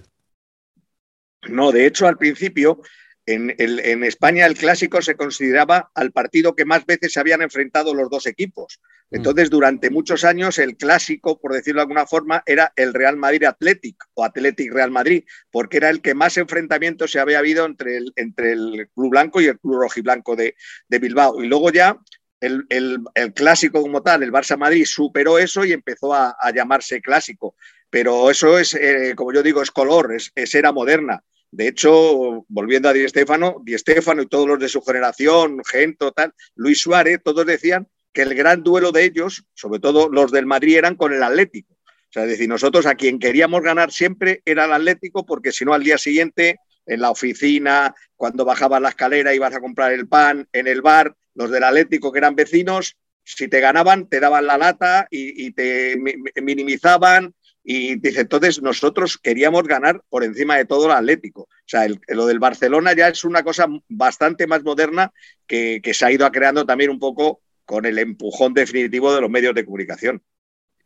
No, 1.50 1.72
de 1.72 1.86
hecho, 1.86 2.08
al 2.08 2.18
principio, 2.18 2.82
en, 3.26 3.56
en, 3.58 4.04
España 4.04 4.46
el 4.46 4.58
clásico 4.58 5.02
se 5.02 5.16
consideraba 5.16 5.92
al 5.94 6.12
partido 6.12 6.56
que 6.56 6.66
más 6.66 6.86
veces 6.86 7.14
se 7.14 7.20
habían 7.20 7.42
enfrentado 7.42 7.94
los 7.94 8.10
dos 8.10 8.26
equipos. 8.26 8.80
Mm. 9.10 9.16
Entonces, 9.16 9.50
durante 9.50 9.90
muchos 9.90 10.24
años, 10.24 10.58
el 10.58 10.76
clásico, 10.78 11.40
por 11.40 11.54
decirlo 11.54 11.80
de 11.80 11.84
alguna 11.84 12.06
forma, 12.06 12.44
era 12.46 12.74
el 12.76 12.94
Real 12.94 13.18
Madrid 13.18 13.44
Athletic 13.44 13.96
o 14.14 14.24
Athletic 14.24 14.74
Real 14.74 14.92
Madrid, 14.92 15.24
porque 15.52 15.78
era 15.78 15.90
el 15.90 16.02
que 16.02 16.16
más 16.16 16.38
enfrentamientos 16.38 17.12
se 17.12 17.20
había 17.20 17.40
habido 17.40 17.66
entre 17.66 17.98
el, 17.98 18.14
entre 18.16 18.54
el 18.54 18.90
Club 18.94 19.12
Blanco 19.12 19.42
y 19.42 19.46
el 19.46 19.60
Club 19.60 19.82
Rojiblanco 19.82 20.36
de, 20.36 20.56
de 20.88 21.00
Bilbao. 21.00 21.44
Y 21.44 21.48
luego 21.48 21.72
ya 21.72 21.98
el, 22.42 23.34
clásico 23.36 23.82
como 23.82 24.02
tal, 24.02 24.24
el 24.24 24.32
Barça 24.32 24.58
Madrid, 24.58 24.86
superó 24.86 25.38
eso 25.38 25.64
y 25.64 25.74
empezó 25.74 26.14
a, 26.14 26.36
llamarse 26.54 27.02
clásico. 27.02 27.56
Pero 27.90 28.32
eso 28.32 28.58
es, 28.58 28.74
eh, 28.74 29.14
como 29.16 29.34
yo 29.34 29.44
digo, 29.44 29.62
es 29.62 29.70
color, 29.70 30.14
es, 30.16 30.32
es 30.34 30.56
era 30.56 30.72
moderna. 30.72 31.24
De 31.52 31.68
hecho, 31.68 32.46
volviendo 32.48 32.88
a 32.88 32.94
Di 32.94 33.08
Stéfano, 33.08 33.58
Di 33.62 33.78
Stéfano 33.78 34.22
y 34.22 34.28
todos 34.28 34.48
los 34.48 34.60
de 34.60 34.70
su 34.70 34.82
generación, 34.82 35.62
Gento, 35.66 36.14
tal, 36.14 36.34
Luis 36.56 36.80
Suárez, 36.80 37.20
todos 37.24 37.46
decían 37.46 37.90
que 38.14 38.22
el 38.22 38.34
gran 38.36 38.64
duelo 38.64 38.94
de 38.94 39.04
ellos, 39.04 39.44
sobre 39.54 39.82
todo 39.82 40.10
los 40.10 40.32
del 40.32 40.46
Madrid, 40.46 40.78
eran 40.78 40.96
con 40.96 41.14
el 41.14 41.22
Atlético. 41.22 41.74
O 41.74 42.14
sea, 42.14 42.24
es 42.24 42.30
decir, 42.30 42.48
nosotros 42.48 42.86
a 42.86 42.96
quien 42.96 43.20
queríamos 43.20 43.62
ganar 43.64 43.92
siempre 43.92 44.42
era 44.46 44.66
el 44.66 44.74
Atlético, 44.74 45.26
porque 45.26 45.52
si 45.52 45.66
no, 45.66 45.74
al 45.74 45.84
día 45.84 45.98
siguiente, 45.98 46.60
en 46.86 47.02
la 47.02 47.12
oficina, 47.12 47.94
cuando 48.16 48.46
bajabas 48.46 48.82
la 48.82 48.90
escalera, 48.90 49.34
ibas 49.34 49.54
a 49.54 49.60
comprar 49.60 49.92
el 49.92 50.08
pan, 50.08 50.48
en 50.54 50.68
el 50.68 50.82
bar, 50.82 51.16
los 51.36 51.52
del 51.52 51.66
Atlético, 51.66 52.14
que 52.14 52.20
eran 52.20 52.36
vecinos, 52.36 52.96
si 53.24 53.50
te 53.50 53.60
ganaban, 53.60 54.08
te 54.08 54.20
daban 54.22 54.48
la 54.48 54.58
lata 54.58 55.08
y 55.12 55.52
te 55.52 55.96
minimizaban 56.42 57.34
y 57.64 57.96
dice, 58.00 58.22
entonces 58.22 58.62
nosotros 58.62 59.18
queríamos 59.18 59.64
ganar 59.64 60.02
por 60.10 60.24
encima 60.24 60.58
de 60.58 60.66
todo 60.66 60.88
el 60.88 60.92
Atlético. 60.94 61.44
O 61.44 61.48
sea, 61.66 61.88
lo 62.08 62.26
del 62.26 62.40
Barcelona 62.40 62.94
ya 62.94 63.10
es 63.10 63.24
una 63.24 63.44
cosa 63.44 63.68
bastante 63.88 64.48
más 64.48 64.64
moderna 64.64 65.12
que, 65.46 65.82
se 65.94 66.06
ha 66.06 66.12
ido 66.12 66.30
creando 66.32 66.66
también 66.66 66.90
un 66.90 67.00
poco 67.00 67.42
con 67.66 67.86
el 67.86 68.00
empujón 68.00 68.54
definitivo 68.54 69.14
de 69.14 69.22
los 69.22 69.30
medios 69.30 69.54
de 69.54 69.66
comunicación. 69.66 70.24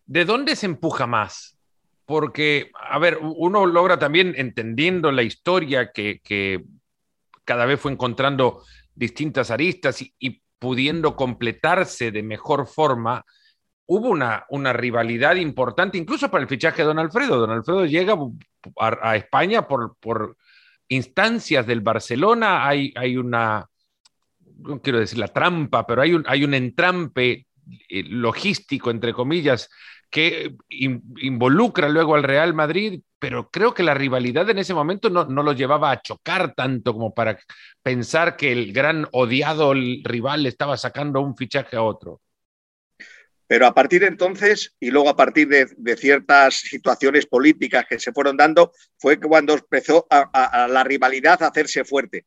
¿De 0.05 0.25
dónde 0.25 0.55
se 0.55 0.65
empuja 0.65 1.07
más? 1.07 1.57
Porque, 2.05 2.71
a 2.75 2.99
ver, 2.99 3.17
uno 3.21 3.65
logra 3.65 3.97
también 3.97 4.35
entendiendo 4.37 5.11
la 5.11 5.23
historia 5.23 5.91
que, 5.91 6.63
cada 7.45 7.65
vez 7.65 7.79
fue 7.79 7.91
encontrando 7.91 8.63
distintas 8.93 9.49
aristas 9.49 10.01
y 10.01 10.41
pudiendo 10.59 11.15
completarse 11.15 12.11
de 12.11 12.23
mejor 12.23 12.67
forma, 12.67 13.23
hubo 13.87 14.09
una, 14.09 14.45
una, 14.49 14.73
rivalidad 14.73 15.35
importante, 15.35 15.97
incluso 15.97 16.29
para 16.29 16.41
el 16.41 16.49
fichaje 16.49 16.81
de 16.81 16.87
Don 16.87 16.99
Alfredo. 16.99 17.37
Don 17.39 17.51
Alfredo 17.51 17.85
llega 17.85 18.15
a, 18.79 19.15
España 19.15 19.67
por, 19.67 19.95
por, 19.99 20.37
instancias 20.87 21.65
del 21.65 21.81
Barcelona, 21.81 22.67
hay, 22.67 22.93
hay 22.95 23.17
una, 23.17 23.67
no 24.57 24.81
quiero 24.81 24.99
decir 24.99 25.17
la 25.17 25.27
trampa, 25.27 25.85
pero 25.85 26.01
hay 26.01 26.13
un, 26.13 26.23
hay 26.27 26.43
un 26.43 26.53
entrampe 26.53 27.47
eh, 27.89 28.03
logístico, 28.03 28.91
entre 28.91 29.13
comillas, 29.13 29.69
que 30.09 30.55
involucra 30.69 31.89
luego 31.89 32.15
al 32.15 32.23
Real 32.23 32.53
Madrid, 32.53 33.01
pero 33.19 33.49
creo 33.49 33.73
que 33.73 33.83
la 33.83 33.93
rivalidad 33.93 34.49
en 34.49 34.59
ese 34.59 34.73
momento 34.73 35.09
no, 35.09 35.25
no, 35.25 35.43
lo 35.43 35.53
llevaba 35.53 35.91
a 35.91 36.01
chocar 36.01 36.53
tanto 36.53 36.93
como 36.93 37.13
para 37.13 37.37
pensar 37.81 38.37
que 38.37 38.51
el 38.51 38.71
gran 38.71 39.07
odiado 39.11 39.73
rival 39.73 40.45
estaba 40.45 40.77
sacando 40.77 41.19
un 41.21 41.35
fichaje 41.35 41.75
a 41.75 41.81
otro. 41.81 42.21
Pero 43.47 43.67
a 43.67 43.73
partir 43.73 44.01
de 44.01 44.07
entonces, 44.07 44.75
y 44.79 44.89
luego 44.89 45.09
a 45.09 45.15
partir 45.15 45.47
de, 45.47 45.97
ciertas 45.97 46.55
situaciones 46.55 47.25
políticas 47.25 47.85
que 47.87 47.99
se 47.99 48.11
fueron 48.11 48.37
dando, 48.37 48.71
fue 48.97 49.19
cuando 49.19 49.53
empezó 49.53 50.07
a, 50.09 50.67
la 50.69 50.83
rivalidad 50.83 51.41
a 51.43 51.47
hacerse 51.47 51.83
fuerte. 51.85 52.25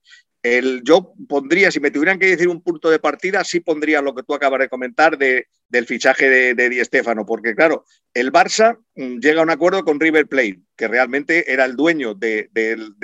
Yo 0.84 1.12
pondría, 1.28 1.70
si 1.70 1.80
me 1.80 1.90
tuvieran 1.90 2.18
que 2.18 2.26
decir 2.26 2.48
un 2.48 2.62
punto 2.62 2.88
de 2.88 3.00
partida, 3.00 3.42
sí 3.44 3.60
pondría 3.60 4.00
lo 4.00 4.14
que 4.14 4.22
tú 4.22 4.34
acabas 4.34 4.60
de 4.60 4.68
comentar 4.68 5.18
de, 5.18 5.48
del 5.68 5.87
fichaje 5.87 6.54
de, 6.54 6.68
Di 6.68 6.84
Stéfano, 6.84 7.26
porque 7.26 7.54
claro, 7.54 7.84
el 8.14 8.32
Barça 8.32 8.78
mm, 8.94 9.18
llega 9.18 9.40
a 9.40 9.44
un 9.44 9.50
acuerdo 9.50 9.84
con 9.84 10.00
River 10.00 10.26
Plate, 10.26 10.60
que 10.76 10.88
realmente 10.88 11.52
era 11.52 11.64
el 11.64 11.76
dueño 11.76 12.14
de, 12.14 12.48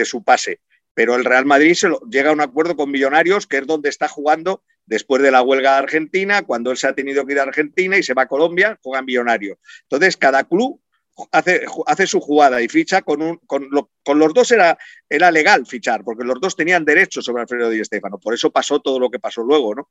su 0.04 0.22
pase 0.22 0.60
pero 0.96 1.16
el 1.16 1.24
Real 1.24 1.44
Madrid 1.44 1.76
llega 2.08 2.30
a 2.30 2.32
un 2.32 2.40
acuerdo 2.40 2.76
con 2.76 2.88
Millonarios, 2.88 3.48
que 3.48 3.58
es 3.58 3.66
donde 3.66 3.88
está 3.88 4.06
jugando 4.06 4.62
después 4.86 5.22
de 5.22 5.30
la 5.30 5.42
huelga 5.42 5.72
de 5.72 5.78
Argentina, 5.78 6.42
cuando 6.42 6.70
él 6.70 6.76
se 6.76 6.86
ha 6.86 6.94
tenido 6.94 7.24
que 7.24 7.32
ir 7.32 7.40
a 7.40 7.44
Argentina 7.44 7.96
y 7.96 8.02
se 8.02 8.14
va 8.14 8.22
a 8.22 8.28
Colombia, 8.28 8.78
juega 8.82 9.00
en 9.00 9.06
Millonarios. 9.06 9.58
Entonces, 9.82 10.16
cada 10.16 10.44
club 10.44 10.80
hace, 11.30 12.06
su 12.06 12.20
jugada 12.20 12.60
y 12.60 12.68
ficha 12.68 13.02
con, 13.02 13.40
los 13.48 14.34
dos 14.34 14.52
era, 14.52 14.76
legal 15.08 15.66
fichar, 15.66 16.02
porque 16.02 16.24
los 16.24 16.40
dos 16.40 16.56
tenían 16.56 16.84
derecho 16.84 17.22
sobre 17.22 17.42
Alfredo 17.42 17.70
Di 17.70 17.84
Stéfano. 17.84 18.18
Por 18.18 18.34
eso 18.34 18.50
pasó 18.50 18.80
todo 18.80 18.98
lo 18.98 19.10
que 19.10 19.18
pasó 19.18 19.42
luego, 19.42 19.74
¿no? 19.74 19.88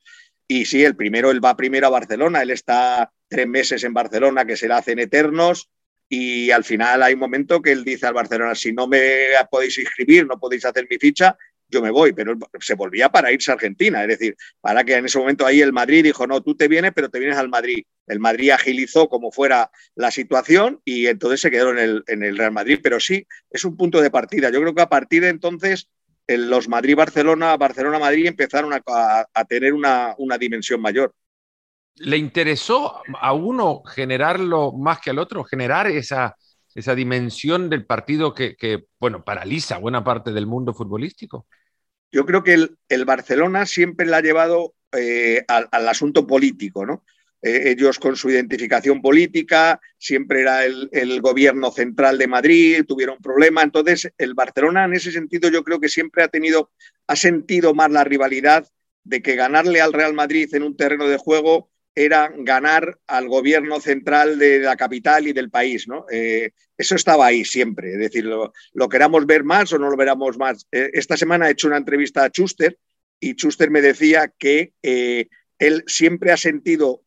Y 0.47 0.65
sí, 0.65 0.83
el 0.83 0.95
primero, 0.95 1.31
él 1.31 1.43
va 1.43 1.55
primero 1.55 1.87
a 1.87 1.91
Barcelona, 1.91 2.41
él 2.41 2.51
está 2.51 3.11
tres 3.27 3.47
meses 3.47 3.83
en 3.83 3.93
Barcelona, 3.93 4.45
que 4.45 4.57
se 4.57 4.67
la 4.67 4.77
hacen 4.77 4.99
eternos, 4.99 5.69
y 6.09 6.51
al 6.51 6.63
final 6.63 7.01
hay 7.01 7.13
un 7.13 7.19
momento 7.21 7.61
que 7.61 7.71
él 7.71 7.83
dice 7.83 8.05
al 8.05 8.13
Barcelona, 8.13 8.53
si 8.55 8.73
no 8.73 8.87
me 8.87 9.27
podéis 9.49 9.77
inscribir, 9.77 10.27
no 10.27 10.39
podéis 10.39 10.65
hacer 10.65 10.85
mi 10.89 10.97
ficha, 10.97 11.37
yo 11.69 11.81
me 11.81 11.91
voy, 11.91 12.13
pero 12.13 12.35
se 12.59 12.75
volvía 12.75 13.09
para 13.09 13.31
irse 13.31 13.51
a 13.51 13.55
Argentina, 13.55 14.01
es 14.03 14.07
decir, 14.07 14.35
para 14.61 14.83
que 14.83 14.95
en 14.95 15.05
ese 15.05 15.17
momento 15.17 15.45
ahí 15.45 15.61
el 15.61 15.73
Madrid 15.73 16.03
dijo, 16.03 16.27
no, 16.27 16.41
tú 16.41 16.55
te 16.55 16.67
vienes, 16.67 16.91
pero 16.93 17.09
te 17.09 17.19
vienes 17.19 17.37
al 17.37 17.49
Madrid. 17.49 17.83
El 18.07 18.19
Madrid 18.19 18.51
agilizó 18.51 19.09
como 19.09 19.31
fuera 19.31 19.71
la 19.95 20.11
situación 20.11 20.81
y 20.85 21.07
entonces 21.07 21.41
se 21.41 21.51
quedó 21.51 21.71
en 21.71 21.79
el, 21.79 22.03
en 22.07 22.23
el 22.23 22.37
Real 22.37 22.51
Madrid, 22.51 22.79
pero 22.83 22.99
sí, 22.99 23.25
es 23.49 23.65
un 23.65 23.75
punto 23.75 24.01
de 24.01 24.11
partida. 24.11 24.49
Yo 24.49 24.61
creo 24.61 24.75
que 24.75 24.81
a 24.81 24.89
partir 24.89 25.23
de 25.23 25.29
entonces 25.29 25.89
los 26.27 26.69
Madrid-Barcelona, 26.69 27.57
Barcelona-Madrid 27.57 28.27
empezaron 28.27 28.73
a, 28.73 28.81
a 29.33 29.45
tener 29.45 29.73
una, 29.73 30.15
una 30.17 30.37
dimensión 30.37 30.81
mayor. 30.81 31.13
¿Le 31.95 32.17
interesó 32.17 33.01
a 33.19 33.33
uno 33.33 33.83
generarlo 33.83 34.71
más 34.71 34.99
que 34.99 35.11
al 35.11 35.19
otro, 35.19 35.43
generar 35.43 35.87
esa, 35.87 36.35
esa 36.75 36.95
dimensión 36.95 37.69
del 37.69 37.85
partido 37.85 38.33
que, 38.33 38.85
bueno, 38.99 39.23
paraliza 39.23 39.77
buena 39.77 40.03
parte 40.03 40.31
del 40.31 40.47
mundo 40.47 40.73
futbolístico? 40.73 41.47
Yo 42.11 42.25
creo 42.25 42.43
que 42.43 42.69
el, 42.89 43.05
Barcelona 43.05 43.65
siempre 43.65 44.05
le 44.05 44.15
ha 44.15 44.21
llevado 44.21 44.75
eh, 44.91 45.43
al, 45.47 45.87
asunto 45.87 46.27
político, 46.27 46.85
¿no? 46.85 47.03
Eh, 47.41 47.71
ellos 47.71 47.99
con 47.99 48.15
su 48.15 48.29
identificación 48.29 49.01
política, 49.01 49.81
siempre 49.97 50.41
era 50.41 50.63
el, 50.63 50.89
el, 50.93 51.19
gobierno 51.19 51.71
central 51.71 52.17
de 52.17 52.27
Madrid, 52.27 52.85
tuvieron 52.87 53.17
problema. 53.17 53.63
Entonces, 53.63 54.11
el 54.17 54.33
Barcelona 54.33 54.85
en 54.85 54.93
ese 54.93 55.11
sentido 55.11 55.49
yo 55.49 55.63
creo 55.63 55.79
que 55.79 55.89
siempre 55.89 56.23
ha 56.23 56.29
tenido, 56.29 56.71
ha 57.07 57.15
sentido 57.15 57.73
más 57.73 57.91
la 57.91 58.05
rivalidad 58.05 58.65
de 59.03 59.21
que 59.21 59.35
ganarle 59.35 59.81
al 59.81 59.93
Real 59.93 60.13
Madrid 60.13 60.53
en 60.53 60.63
un 60.63 60.77
terreno 60.77 61.07
de 61.07 61.17
juego 61.17 61.69
era 61.95 62.33
ganar 62.35 62.99
al 63.07 63.27
gobierno 63.27 63.79
central 63.79 64.39
de 64.39 64.59
la 64.59 64.75
capital 64.75 65.27
y 65.27 65.33
del 65.33 65.49
país. 65.49 65.87
¿no? 65.87 66.05
Eh, 66.11 66.51
eso 66.77 66.95
estaba 66.95 67.27
ahí 67.27 67.45
siempre. 67.45 67.93
Es 67.93 67.99
decir, 67.99 68.25
lo, 68.25 68.89
queramos 68.89 69.25
ver 69.25 69.43
más 69.43 69.71
o 69.73 69.79
no 69.79 69.89
lo 69.89 69.97
veramos 69.97 70.37
más. 70.37 70.67
Eh, 70.71 70.89
esta 70.93 71.17
semana 71.17 71.47
he 71.47 71.51
hecho 71.51 71.67
una 71.67 71.77
entrevista 71.77 72.23
a 72.23 72.29
Schuster 72.29 72.77
y 73.19 73.33
Schuster 73.33 73.69
me 73.69 73.81
decía 73.81 74.33
que 74.37 74.73
eh, 74.81 75.27
él 75.59 75.83
siempre 75.87 76.31
ha 76.31 76.37
sentido 76.37 77.03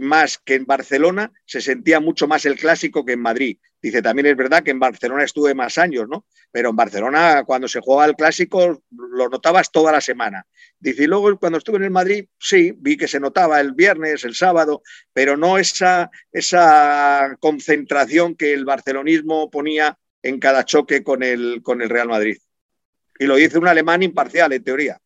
más 0.00 0.38
que 0.38 0.54
en 0.54 0.66
Barcelona, 0.66 1.32
se 1.44 1.60
sentía 1.60 2.00
mucho 2.00 2.26
más 2.26 2.44
el 2.44 2.56
clásico 2.56 3.04
que 3.04 3.12
en 3.12 3.20
Madrid. 3.20 3.58
Dice, 3.84 4.00
también 4.00 4.24
es 4.24 4.36
verdad 4.36 4.62
que 4.62 4.70
en 4.70 4.78
Barcelona 4.78 5.24
estuve 5.24 5.54
más 5.54 5.76
años, 5.76 6.08
¿no? 6.08 6.24
Pero 6.50 6.70
en 6.70 6.76
Barcelona, 6.76 7.44
cuando 7.44 7.68
se 7.68 7.80
jugaba 7.80 8.06
el 8.06 8.16
clásico, 8.16 8.82
lo 8.90 9.28
notabas 9.28 9.70
toda 9.70 9.92
la 9.92 10.00
semana. 10.00 10.46
Dice, 10.80 11.04
y 11.04 11.06
luego 11.06 11.38
cuando 11.38 11.58
estuve 11.58 11.76
en 11.76 11.84
el 11.84 11.90
Madrid, 11.90 12.24
sí, 12.38 12.72
vi 12.78 12.96
que 12.96 13.06
se 13.06 13.20
notaba 13.20 13.60
el 13.60 13.72
viernes, 13.72 14.24
el 14.24 14.34
sábado, 14.34 14.82
pero 15.12 15.36
no 15.36 15.58
esa, 15.58 16.10
esa 16.32 17.36
concentración 17.40 18.36
que 18.36 18.54
el 18.54 18.64
barcelonismo 18.64 19.50
ponía 19.50 19.98
en 20.22 20.40
cada 20.40 20.64
choque 20.64 21.04
con 21.04 21.22
el, 21.22 21.60
con 21.62 21.82
el 21.82 21.90
Real 21.90 22.08
Madrid. 22.08 22.38
Y 23.18 23.26
lo 23.26 23.36
dice 23.36 23.58
un 23.58 23.68
alemán 23.68 24.02
imparcial, 24.02 24.54
en 24.54 24.64
teoría. 24.64 24.98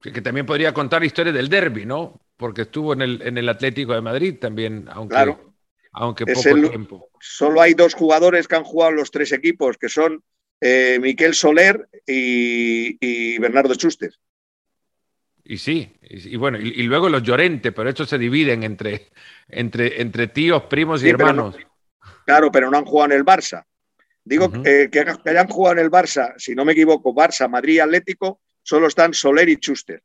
Que 0.00 0.22
también 0.22 0.46
podría 0.46 0.72
contar 0.72 1.00
la 1.00 1.06
historia 1.06 1.32
del 1.32 1.48
derby, 1.48 1.86
¿no? 1.86 2.20
Porque 2.42 2.62
estuvo 2.62 2.92
en 2.92 3.02
el, 3.02 3.22
en 3.22 3.38
el 3.38 3.48
Atlético 3.48 3.94
de 3.94 4.00
Madrid 4.00 4.36
también, 4.38 4.88
aunque 4.90 5.14
claro 5.14 5.52
aunque 5.92 6.26
poco 6.26 6.68
tiempo. 6.68 7.10
Solo 7.20 7.60
hay 7.60 7.74
dos 7.74 7.94
jugadores 7.94 8.48
que 8.48 8.56
han 8.56 8.64
jugado 8.64 8.92
los 8.92 9.10
tres 9.10 9.32
equipos, 9.32 9.76
que 9.76 9.88
son 9.88 10.22
eh, 10.60 10.98
Miquel 11.00 11.34
Soler 11.34 11.88
y, 12.06 13.38
Bernardo 13.38 13.74
Chuster. 13.74 14.12
Y 15.44 15.58
sí, 15.58 15.92
y, 16.02 16.36
bueno, 16.36 16.58
y, 16.58 16.82
luego 16.84 17.08
los 17.08 17.22
Llorente, 17.22 17.72
pero 17.72 17.90
estos 17.90 18.08
se 18.08 18.18
dividen 18.18 18.62
entre, 18.62 19.10
entre, 19.48 20.00
entre 20.00 20.28
tíos, 20.28 20.62
primos 20.64 21.02
y 21.02 21.10
hermanos. 21.10 21.56
claro, 22.24 22.50
pero 22.50 22.70
no 22.70 22.78
han 22.78 22.84
jugado 22.84 23.12
en 23.12 23.18
el 23.18 23.24
Barça. 23.24 23.64
Digo 24.24 24.52
eh, 24.64 24.88
que, 24.90 25.04
que, 25.04 25.30
hayan 25.30 25.48
jugado 25.48 25.78
en 25.78 25.84
el 25.84 25.90
Barça, 25.90 26.34
si 26.38 26.54
no 26.54 26.64
me 26.64 26.72
equivoco, 26.72 27.12
Barça, 27.12 27.50
Madrid, 27.50 27.80
Atlético, 27.80 28.40
solo 28.62 28.86
están 28.86 29.12
Soler 29.12 29.48
y 29.48 29.56
Chuster. 29.56 30.02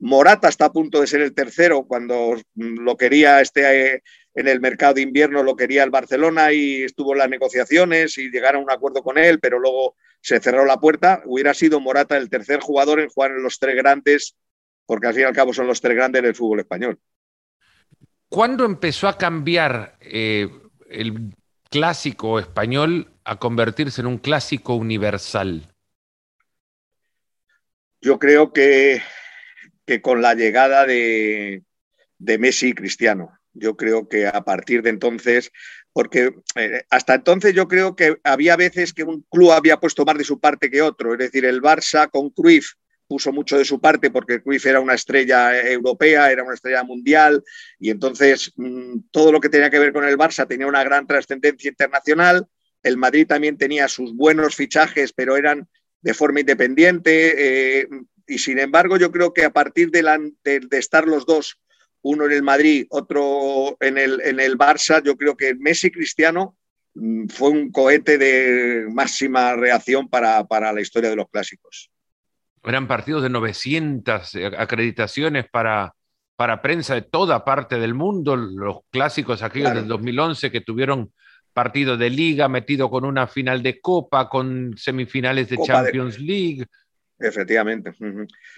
Morata 0.00 0.48
está 0.48 0.66
a 0.66 0.72
punto 0.72 1.00
de 1.00 1.06
ser 1.06 1.20
el 1.20 1.34
tercero 1.34 1.84
cuando 1.84 2.34
lo 2.54 2.96
quería 2.96 3.40
este 3.40 3.94
eh, 3.94 4.02
en 4.34 4.48
el 4.48 4.60
mercado 4.60 4.94
de 4.94 5.02
invierno 5.02 5.42
lo 5.42 5.56
quería 5.56 5.82
el 5.82 5.90
Barcelona 5.90 6.52
y 6.52 6.82
estuvo 6.82 7.12
en 7.12 7.18
las 7.18 7.28
negociaciones 7.28 8.16
y 8.16 8.30
llegaron 8.30 8.62
a 8.62 8.64
un 8.64 8.70
acuerdo 8.70 9.02
con 9.02 9.18
él, 9.18 9.40
pero 9.40 9.58
luego 9.58 9.96
se 10.20 10.40
cerró 10.40 10.64
la 10.64 10.78
puerta. 10.78 11.22
Hubiera 11.26 11.52
sido 11.52 11.80
Morata 11.80 12.16
el 12.16 12.30
tercer 12.30 12.60
jugador 12.60 13.00
en 13.00 13.08
jugar 13.08 13.32
en 13.32 13.42
los 13.42 13.58
tres 13.58 13.76
grandes, 13.76 14.36
porque 14.86 15.08
al 15.08 15.14
fin 15.14 15.22
y 15.22 15.26
al 15.26 15.34
cabo 15.34 15.52
son 15.52 15.66
los 15.66 15.80
tres 15.80 15.96
grandes 15.96 16.22
del 16.22 16.34
fútbol 16.34 16.60
español. 16.60 16.98
¿Cuándo 18.28 18.64
empezó 18.64 19.08
a 19.08 19.18
cambiar 19.18 19.96
eh, 20.00 20.48
el 20.88 21.34
clásico 21.68 22.38
español 22.38 23.12
a 23.24 23.38
convertirse 23.38 24.00
en 24.00 24.06
un 24.06 24.18
clásico 24.18 24.74
universal? 24.74 25.74
Yo 28.00 28.18
creo 28.18 28.52
que 28.52 29.02
que 29.90 30.00
con 30.00 30.22
la 30.22 30.34
llegada 30.34 30.86
de, 30.86 31.64
Messi 32.20 32.68
y 32.68 32.74
Cristiano. 32.74 33.32
Yo 33.52 33.76
creo 33.76 34.08
que 34.08 34.28
a 34.28 34.44
partir 34.44 34.82
de 34.82 34.90
entonces, 34.90 35.50
porque 35.92 36.32
eh, 36.54 36.84
hasta 36.90 37.14
entonces 37.14 37.54
yo 37.54 37.66
creo 37.66 37.96
que 37.96 38.18
había 38.22 38.54
veces 38.54 38.92
que 38.94 39.02
un 39.02 39.26
club 39.28 39.50
había 39.50 39.80
puesto 39.80 40.04
más 40.04 40.16
de 40.16 40.22
su 40.22 40.38
parte 40.38 40.70
que 40.70 40.80
otro, 40.80 41.14
es 41.14 41.18
decir, 41.18 41.44
el 41.44 41.60
Barça 41.60 42.08
con 42.08 42.30
Cruyff 42.30 42.74
puso 43.08 43.32
mucho 43.32 43.58
de 43.58 43.64
su 43.64 43.80
parte 43.80 44.12
porque 44.12 44.40
Cruyff 44.40 44.64
era 44.64 44.78
una 44.78 44.94
estrella 44.94 45.60
europea, 45.60 46.30
era 46.30 46.44
una 46.44 46.54
estrella 46.54 46.84
mundial 46.84 47.42
y 47.80 47.90
entonces 47.90 48.52
mm, 48.54 49.08
todo 49.10 49.32
lo 49.32 49.40
que 49.40 49.48
tenía 49.48 49.70
que 49.70 49.80
ver 49.80 49.92
con 49.92 50.04
el 50.04 50.16
Barça 50.16 50.46
tenía 50.46 50.68
una 50.68 50.84
gran 50.84 51.04
trascendencia 51.08 51.68
internacional. 51.68 52.46
El 52.84 52.96
Madrid 52.96 53.26
también 53.26 53.58
tenía 53.58 53.88
sus 53.88 54.14
buenos 54.14 54.54
fichajes, 54.54 55.12
pero 55.12 55.36
eran 55.36 55.68
de 56.00 56.14
forma 56.14 56.38
independiente. 56.38 57.80
Eh, 57.80 57.88
y 58.30 58.38
sin 58.38 58.58
embargo, 58.58 58.96
yo 58.96 59.10
creo 59.10 59.34
que 59.34 59.44
a 59.44 59.50
partir 59.50 59.90
de, 59.90 60.02
de, 60.44 60.78
estar 60.78 61.06
los 61.06 61.26
dos, 61.26 61.58
uno 62.02 62.26
en 62.26 62.32
el 62.32 62.42
Madrid, 62.42 62.86
otro 62.90 63.76
en 63.80 63.98
el, 63.98 64.20
en 64.20 64.38
el 64.38 64.56
Barça, 64.56 65.02
yo 65.04 65.16
creo 65.16 65.36
que 65.36 65.54
Messi 65.56 65.90
Cristiano 65.90 66.56
mm, 66.94 67.26
fue 67.26 67.50
un 67.50 67.72
cohete 67.72 68.18
de 68.18 68.86
máxima 68.88 69.56
reacción 69.56 70.08
para, 70.08 70.44
para 70.44 70.72
la 70.72 70.80
historia 70.80 71.10
de 71.10 71.16
los 71.16 71.28
clásicos. 71.28 71.90
Eran 72.62 72.86
partidos 72.86 73.22
de 73.22 73.30
900 73.30 74.36
acreditaciones 74.56 75.46
para, 75.50 75.94
para 76.36 76.62
prensa 76.62 76.94
de 76.94 77.02
toda 77.02 77.44
parte 77.44 77.80
del 77.80 77.94
mundo, 77.94 78.36
los 78.36 78.78
clásicos 78.90 79.42
aquellos 79.42 79.74
del 79.74 79.88
2011 79.88 80.52
que 80.52 80.60
tuvieron 80.60 81.12
partido 81.52 81.96
de 81.96 82.10
liga 82.10 82.48
metido 82.48 82.88
con 82.90 83.04
una 83.04 83.26
final 83.26 83.62
de 83.62 83.80
copa, 83.80 84.28
con 84.28 84.74
semifinales 84.76 85.48
de 85.48 85.58
Champions 85.58 86.20
League. 86.20 86.66
Efectivamente. 87.20 87.92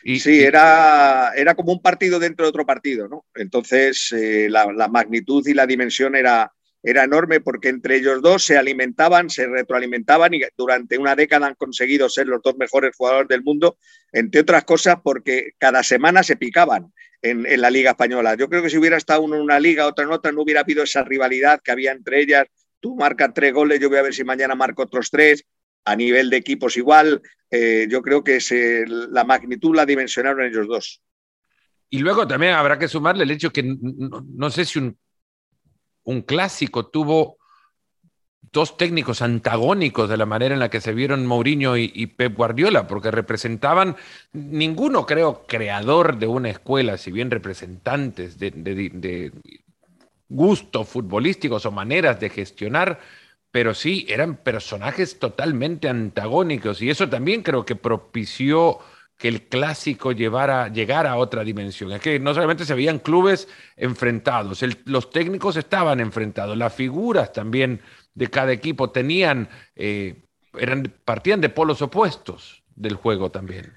y, 0.04 0.20
sí, 0.20 0.42
Era, 0.42 1.32
era 1.34 1.54
como 1.54 1.72
un 1.72 1.82
partido 1.82 2.20
dentro 2.20 2.44
de 2.46 2.50
otro 2.50 2.64
partido, 2.64 3.08
¿no? 3.08 3.26
Entonces, 3.34 4.12
eh, 4.12 4.48
la, 4.48 4.88
magnitud 4.88 5.44
y 5.46 5.54
la 5.54 5.66
dimensión 5.66 6.14
era, 6.14 6.52
era 6.80 7.02
enorme 7.02 7.40
porque 7.40 7.70
entre 7.70 7.96
ellos 7.96 8.22
dos 8.22 8.44
se 8.44 8.56
alimentaban, 8.56 9.30
se 9.30 9.46
retroalimentaban 9.46 10.32
y 10.34 10.42
durante 10.56 10.96
una 10.96 11.16
década 11.16 11.48
han 11.48 11.54
conseguido 11.56 12.08
ser 12.08 12.28
los 12.28 12.40
dos 12.40 12.56
mejores 12.56 12.94
jugadores 12.96 13.28
del 13.28 13.42
mundo, 13.42 13.78
entre 14.12 14.42
otras 14.42 14.64
cosas 14.64 14.96
porque 15.02 15.52
cada 15.58 15.82
semana 15.82 16.22
se 16.22 16.36
picaban 16.36 16.92
en, 17.20 17.60
la 17.60 17.70
Liga 17.70 17.92
Española. 17.92 18.36
Yo 18.36 18.48
creo 18.48 18.62
que 18.62 18.70
si 18.70 18.78
hubiera 18.78 18.96
estado 18.96 19.22
uno 19.22 19.36
en 19.36 19.42
una 19.42 19.58
liga, 19.58 19.86
otra 19.86 20.04
en 20.04 20.12
otra, 20.12 20.30
no 20.30 20.42
hubiera 20.42 20.60
habido 20.60 20.84
esa 20.84 21.02
rivalidad 21.02 21.60
que 21.62 21.72
había 21.72 21.92
entre 21.92 22.20
ellas. 22.20 22.46
Tú 22.80 22.96
marcas 22.96 23.30
tres 23.32 23.52
goles, 23.52 23.80
yo 23.80 23.88
voy 23.88 23.98
a 23.98 24.02
ver 24.02 24.14
si 24.14 24.24
mañana 24.24 24.54
marco 24.54 24.82
otros 24.82 25.08
tres. 25.10 25.44
A 25.84 25.96
nivel 25.96 26.30
de 26.30 26.36
equipos 26.36 26.76
igual, 26.76 27.22
eh, 27.50 27.86
yo 27.90 28.00
creo 28.02 28.24
que 28.24 28.38
la 28.86 29.24
magnitud 29.24 29.74
la 29.74 29.84
dimensionaron 29.84 30.46
ellos 30.46 30.66
dos. 30.66 31.02
Y 31.90 31.98
luego 31.98 32.26
también 32.26 32.54
habrá 32.54 32.78
que 32.78 32.88
sumarle 32.88 33.24
el 33.24 33.30
hecho 33.30 33.52
que 33.52 33.62
no, 33.62 34.50
sé 34.50 34.64
si 34.64 34.78
un, 34.78 36.22
clásico 36.22 36.86
tuvo 36.86 37.36
dos 38.50 38.78
técnicos 38.78 39.20
antagónicos 39.20 40.08
de 40.08 40.16
la 40.16 40.24
manera 40.24 40.54
en 40.54 40.60
la 40.60 40.70
que 40.70 40.80
se 40.80 40.94
vieron 40.94 41.26
Mourinho 41.26 41.76
y, 41.76 42.06
Pep 42.06 42.34
Guardiola, 42.34 42.86
porque 42.86 43.10
representaban, 43.10 43.96
ninguno 44.32 45.04
creo 45.04 45.44
creador 45.46 46.18
de 46.18 46.26
una 46.26 46.48
escuela, 46.48 46.96
si 46.96 47.10
bien 47.10 47.30
representantes 47.30 48.38
de, 48.38 48.50
de 48.50 49.32
gustos 50.30 50.88
futbolísticos 50.88 51.66
o 51.66 51.70
maneras 51.70 52.18
de 52.18 52.30
gestionar, 52.30 52.98
pero 53.52 53.74
sí 53.74 54.06
eran 54.08 54.36
personajes 54.38 55.18
totalmente 55.18 55.88
antagónicos 55.88 56.80
y 56.82 56.90
eso 56.90 57.08
también 57.08 57.42
creo 57.42 57.64
que 57.64 57.76
propició 57.76 58.78
que 59.18 59.28
el 59.28 59.42
clásico 59.42 60.10
llegara 60.10 60.64
a 61.10 61.16
otra 61.16 61.44
dimensión. 61.44 61.92
Es 61.92 62.00
que 62.00 62.18
no 62.18 62.34
solamente 62.34 62.64
se 62.64 62.74
veían 62.74 62.98
clubes 62.98 63.46
enfrentados, 63.76 64.64
los 64.86 65.10
técnicos 65.10 65.56
estaban 65.56 66.00
enfrentados, 66.00 66.56
las 66.56 66.74
figuras 66.74 67.32
también 67.32 67.80
de 68.14 68.28
cada 68.28 68.52
equipo 68.52 68.90
tenían, 68.90 69.48
eh, 69.76 70.24
eran, 70.58 70.92
partían 71.04 71.40
de 71.40 71.50
polos 71.50 71.82
opuestos 71.82 72.64
del 72.74 72.94
juego 72.94 73.30
también. 73.30 73.74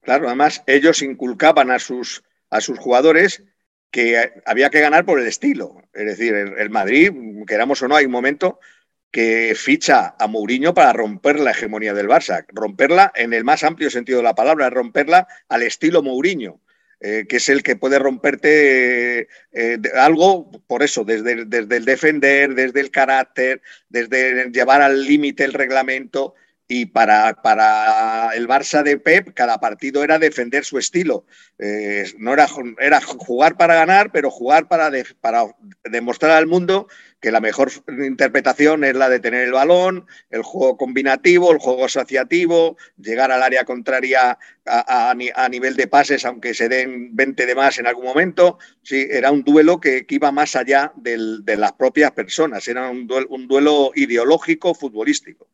Claro, 0.00 0.28
además 0.28 0.62
ellos 0.68 1.02
inculcaban 1.02 1.72
a 1.72 1.80
sus, 1.80 2.22
a 2.48 2.60
sus 2.60 2.78
jugadores 2.78 3.42
que 3.90 4.32
había 4.46 4.70
que 4.70 4.80
ganar 4.80 5.04
por 5.04 5.18
el 5.20 5.26
estilo. 5.26 5.82
Es 5.92 6.06
decir, 6.06 6.34
el 6.34 6.70
Madrid, 6.70 7.12
queramos 7.46 7.82
o 7.82 7.88
no, 7.88 7.96
hay 7.96 8.06
un 8.06 8.12
momento 8.12 8.60
que 9.10 9.54
ficha 9.56 10.14
a 10.18 10.26
Mourinho 10.26 10.74
para 10.74 10.92
romper 10.92 11.40
la 11.40 11.52
hegemonía 11.52 11.94
del 11.94 12.08
Barça, 12.08 12.44
romperla 12.48 13.12
en 13.14 13.32
el 13.32 13.44
más 13.44 13.64
amplio 13.64 13.90
sentido 13.90 14.18
de 14.18 14.24
la 14.24 14.34
palabra, 14.34 14.70
romperla 14.70 15.26
al 15.48 15.62
estilo 15.62 16.02
Mourinho. 16.02 16.60
Eh, 16.98 17.26
que 17.28 17.36
es 17.36 17.50
el 17.50 17.62
que 17.62 17.76
puede 17.76 17.98
romperte 17.98 19.28
eh, 19.52 19.78
algo, 19.96 20.50
por 20.66 20.82
eso, 20.82 21.04
desde, 21.04 21.44
desde, 21.44 21.76
el 21.76 21.84
defender, 21.84 22.54
desde 22.54 22.80
el 22.80 22.90
carácter, 22.90 23.60
desde 23.90 24.50
llevar 24.50 24.80
al 24.80 25.04
límite 25.04 25.44
el 25.44 25.52
reglamento. 25.52 26.34
Y 26.68 26.86
para, 26.86 27.34
para, 27.42 28.30
el 28.34 28.48
Barça 28.48 28.82
de 28.82 28.98
Pep, 28.98 29.32
cada 29.34 29.58
partido 29.58 30.02
era 30.02 30.18
defender 30.18 30.64
su 30.64 30.78
estilo. 30.78 31.24
Eh, 31.58 32.10
no 32.18 32.32
era, 32.32 32.48
era, 32.80 33.00
jugar 33.00 33.56
para 33.56 33.76
ganar, 33.76 34.10
pero 34.10 34.30
jugar 34.30 34.66
para, 34.66 34.90
para 35.20 35.44
demostrar 35.84 36.32
al 36.32 36.46
mundo 36.46 36.88
que 37.20 37.30
la 37.30 37.40
mejor 37.40 37.72
interpretación 37.88 38.84
es 38.84 38.94
la 38.94 39.08
de 39.08 39.20
tener 39.20 39.42
el 39.42 39.52
balón, 39.52 40.06
el 40.30 40.42
juego 40.42 40.76
combinativo, 40.76 41.50
el 41.50 41.58
juego 41.58 41.86
asociativo, 41.86 42.76
llegar 42.98 43.32
al 43.32 43.42
área 43.42 43.64
contraria 43.64 44.38
a, 44.64 45.48
nivel 45.50 45.76
de 45.76 45.86
pases, 45.86 46.24
aunque 46.24 46.52
se 46.52 46.68
den 46.68 47.14
20 47.16 47.46
de 47.46 47.54
más 47.54 47.78
en 47.78 47.86
algún 47.86 48.04
momento. 48.04 48.58
Sí, 48.82 49.06
era 49.10 49.30
un 49.30 49.42
duelo 49.42 49.80
que, 49.80 50.04
iba 50.08 50.30
más 50.30 50.56
allá 50.56 50.92
de 50.96 51.56
las 51.56 51.72
propias 51.72 52.12
personas, 52.12 52.66
era 52.68 52.90
un 52.90 53.06
duelo, 53.06 53.92
ideológico 53.94 54.74
futbolístico. 54.74 55.48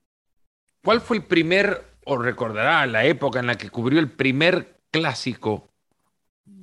¿Cuál 0.85 1.01
fue 1.01 1.19
el 1.19 1.25
primer, 1.25 1.83
o 2.05 2.19
recordará 2.19 2.87
la 2.87 3.05
época 3.05 3.41
en 3.41 3.47
la 3.47 3.57
que 3.57 3.71
cubrió 3.71 4.01
el 4.01 4.11
primer 4.11 4.77
clásico 4.91 5.73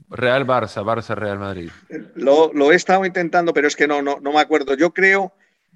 Real 0.09 0.45
Barça, 0.45 0.83
Barça 0.83 1.15
Real 1.15 1.39
Madrid. 1.39 1.69
Lo, 2.15 2.71
he 2.71 2.75
estado 2.75 3.05
intentando, 3.05 3.53
pero 3.53 3.67
es 3.67 3.75
que 3.75 3.87
no, 3.87 4.01
no, 4.01 4.19
no 4.19 4.33
me 4.33 4.39
acuerdo. 4.39 4.75
Yo 4.75 4.91
creo, 4.91 5.33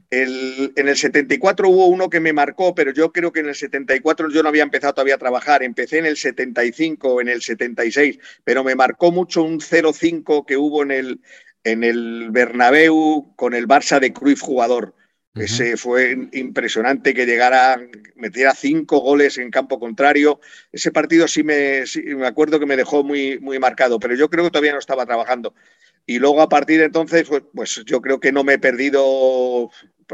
el, 0.09 0.73
en 0.75 0.87
el 0.87 0.97
74 0.97 1.69
hubo 1.69 1.87
uno 1.87 2.09
que 2.09 2.19
me 2.19 2.33
marcó, 2.33 2.73
pero 2.73 2.91
yo 2.91 3.11
creo 3.11 3.31
que 3.31 3.41
en 3.41 3.49
el 3.49 3.55
74 3.55 4.29
yo 4.29 4.41
no 4.41 4.49
había 4.49 4.63
empezado 4.63 4.93
todavía 4.93 5.15
a 5.15 5.19
trabajar. 5.19 5.61
Empecé 5.61 5.99
en 5.99 6.07
el 6.07 6.17
75, 6.17 7.21
en 7.21 7.29
el 7.29 7.41
76, 7.41 8.17
pero 8.43 8.63
me 8.63 8.75
marcó 8.75 9.11
mucho 9.11 9.43
un 9.43 9.59
0-5 9.59 10.45
que 10.45 10.57
hubo 10.57 10.81
en 10.83 10.91
el, 10.91 11.21
en 11.63 11.83
el 11.83 12.29
Bernabéu 12.31 13.33
con 13.35 13.53
el 13.53 13.67
Barça 13.67 13.99
de 13.99 14.13
Cruyff 14.13 14.41
jugador 14.41 14.95
ese 15.35 15.77
fue 15.77 16.15
impresionante 16.33 17.13
que 17.13 17.25
llegara, 17.25 17.81
metiera 18.15 18.53
cinco 18.53 18.99
goles 18.99 19.39
en 19.39 19.49
campo 19.49 19.79
contrario. 19.79 20.39
Ese 20.71 20.91
partido 20.91 21.27
sí 21.27 21.43
me, 21.43 21.83
me 22.15 22.27
acuerdo 22.27 22.59
que 22.59 22.67
me 22.67 22.77
dejó 22.77 23.03
muy, 23.03 23.39
muy 23.39 23.57
marcado, 23.57 23.99
pero 23.99 24.15
yo 24.15 24.29
creo 24.29 24.43
que 24.43 24.51
todavía 24.51 24.73
no 24.73 24.79
estaba 24.79 25.05
trabajando. 25.07 25.55
Y 26.05 26.19
luego 26.19 26.41
a 26.41 26.49
partir 26.49 26.79
de 26.79 26.85
entonces, 26.85 27.27
pues, 27.27 27.43
pues 27.53 27.81
yo 27.85 27.99
creo 28.01 28.19
que 28.19 28.31
no 28.31 28.43
me 28.43 28.53
he 28.53 28.59
perdido 28.59 29.71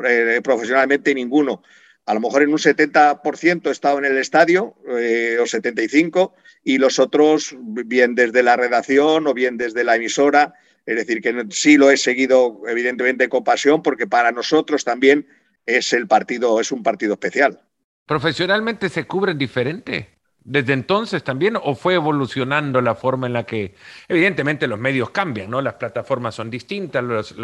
eh, 0.08 0.40
profesionalmente 0.42 1.14
ninguno. 1.14 1.64
A 2.06 2.14
lo 2.14 2.22
mejor 2.22 2.44
en 2.44 2.50
un 2.50 2.58
70% 2.58 3.68
he 3.68 3.72
estado 3.72 3.98
en 3.98 4.06
el 4.06 4.18
estadio, 4.18 4.76
eh, 4.98 5.38
o 5.40 5.44
75%, 5.44 6.32
y 6.64 6.78
los 6.78 6.98
otros 6.98 7.56
bien 7.60 8.16
desde 8.16 8.42
la 8.42 8.56
redacción 8.56 9.28
o 9.28 9.34
bien 9.34 9.58
desde 9.58 9.84
la 9.84 9.96
emisora 9.96 10.54
es 10.86 10.96
decir, 10.96 11.22
que 11.22 11.46
sí 11.52 11.78
lo 11.78 11.92
he 11.92 11.98
seguido 11.98 12.62
evidentemente 12.68 13.30
con 13.30 13.44
pasión 13.44 13.82
porque 13.82 14.08
para 14.08 14.32
nosotros 14.32 14.84
también 14.84 15.28
es 15.66 15.94
el 15.94 16.08
partido, 16.08 16.60
es 16.60 16.72
un 16.72 16.84
partido 16.84 17.14
especial. 17.14 17.60
¿Profesionalmente 18.06 18.90
se 18.90 19.06
cubren 19.06 19.38
diferente? 19.38 20.20
¿Desde 20.44 20.74
entonces 20.74 21.24
también 21.24 21.58
o 21.62 21.76
fue 21.76 21.94
evolucionando 21.94 22.82
la 22.82 22.96
forma 22.96 23.28
en 23.28 23.34
la 23.34 23.46
que, 23.46 23.76
evidentemente 24.08 24.68
los 24.68 24.80
medios 24.80 25.12
cambian, 25.12 25.52
¿no? 25.52 25.62
Las 25.62 25.76
plataformas 25.76 26.34
son 26.34 26.50
distintas, 26.50 27.04
los, 27.04 27.36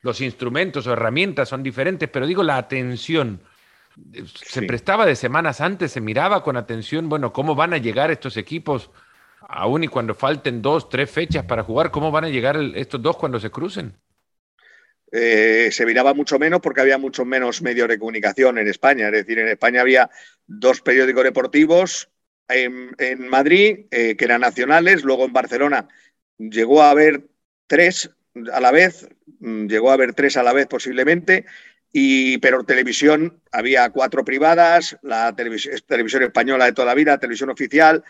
los 0.00 0.20
instrumentos 0.20 0.86
o 0.86 0.92
herramientas 0.92 1.48
son 1.48 1.62
diferentes, 1.62 2.08
pero 2.08 2.26
digo, 2.26 2.42
la 2.42 2.56
atención, 2.56 3.42
¿se 4.34 4.62
prestaba 4.62 5.06
de 5.06 5.14
semanas 5.14 5.60
antes? 5.60 5.92
¿Se 5.92 6.00
miraba 6.00 6.42
con 6.42 6.56
atención, 6.56 7.08
bueno, 7.08 7.32
cómo 7.32 7.54
van 7.54 7.74
a 7.74 7.78
llegar 7.78 8.10
estos 8.10 8.36
equipos 8.36 8.90
aún 9.48 9.84
y 9.84 9.88
cuando 9.88 10.14
falten 10.14 10.62
dos, 10.62 10.88
tres 10.88 11.10
fechas 11.10 11.44
para 11.44 11.64
jugar, 11.64 11.90
¿cómo 11.90 12.10
van 12.10 12.24
a 12.24 12.28
llegar 12.28 12.56
estos 12.76 13.02
dos 13.02 13.16
cuando 13.16 13.40
se 13.40 13.50
crucen? 13.50 13.94
Eh, 15.10 15.70
se 15.72 15.86
miraba 15.86 16.12
mucho 16.12 16.38
menos 16.38 16.60
porque 16.60 16.82
había 16.82 16.98
muchos 16.98 17.26
menos 17.26 17.62
medios 17.62 17.88
de 17.88 17.98
comunicación 17.98 18.58
en 18.58 18.68
España. 18.68 19.06
Es 19.06 19.12
decir, 19.12 19.38
en 19.38 19.48
España 19.48 19.80
había 19.80 20.10
dos 20.46 20.82
periódicos 20.82 21.24
deportivos 21.24 22.10
en, 22.48 23.28
Madrid, 23.28 23.86
eh, 23.90 24.16
que 24.16 24.24
eran 24.24 24.42
nacionales, 24.42 25.02
luego 25.04 25.24
en 25.24 25.32
Barcelona 25.32 25.88
llegó 26.38 26.82
a 26.82 26.90
haber 26.90 27.26
tres 27.66 28.10
a 28.52 28.60
la 28.60 28.70
vez, 28.70 29.08
mm, 29.40 29.66
llegó 29.66 29.90
a 29.90 29.94
haber 29.94 30.14
tres 30.14 30.36
a 30.36 30.42
la 30.42 30.52
vez 30.52 30.66
posiblemente, 30.66 31.44
y, 31.92 32.38
pero 32.38 32.64
televisión 32.64 33.42
había 33.50 33.90
cuatro 33.90 34.24
privadas, 34.24 34.98
la 35.02 35.34
televisión, 35.34 35.74
televisión 35.86 36.22
española 36.22 36.66
de 36.66 36.72
toda 36.72 36.86
la 36.86 36.94
vida, 36.94 37.18
televisión 37.18 37.50
oficial, 37.50 38.04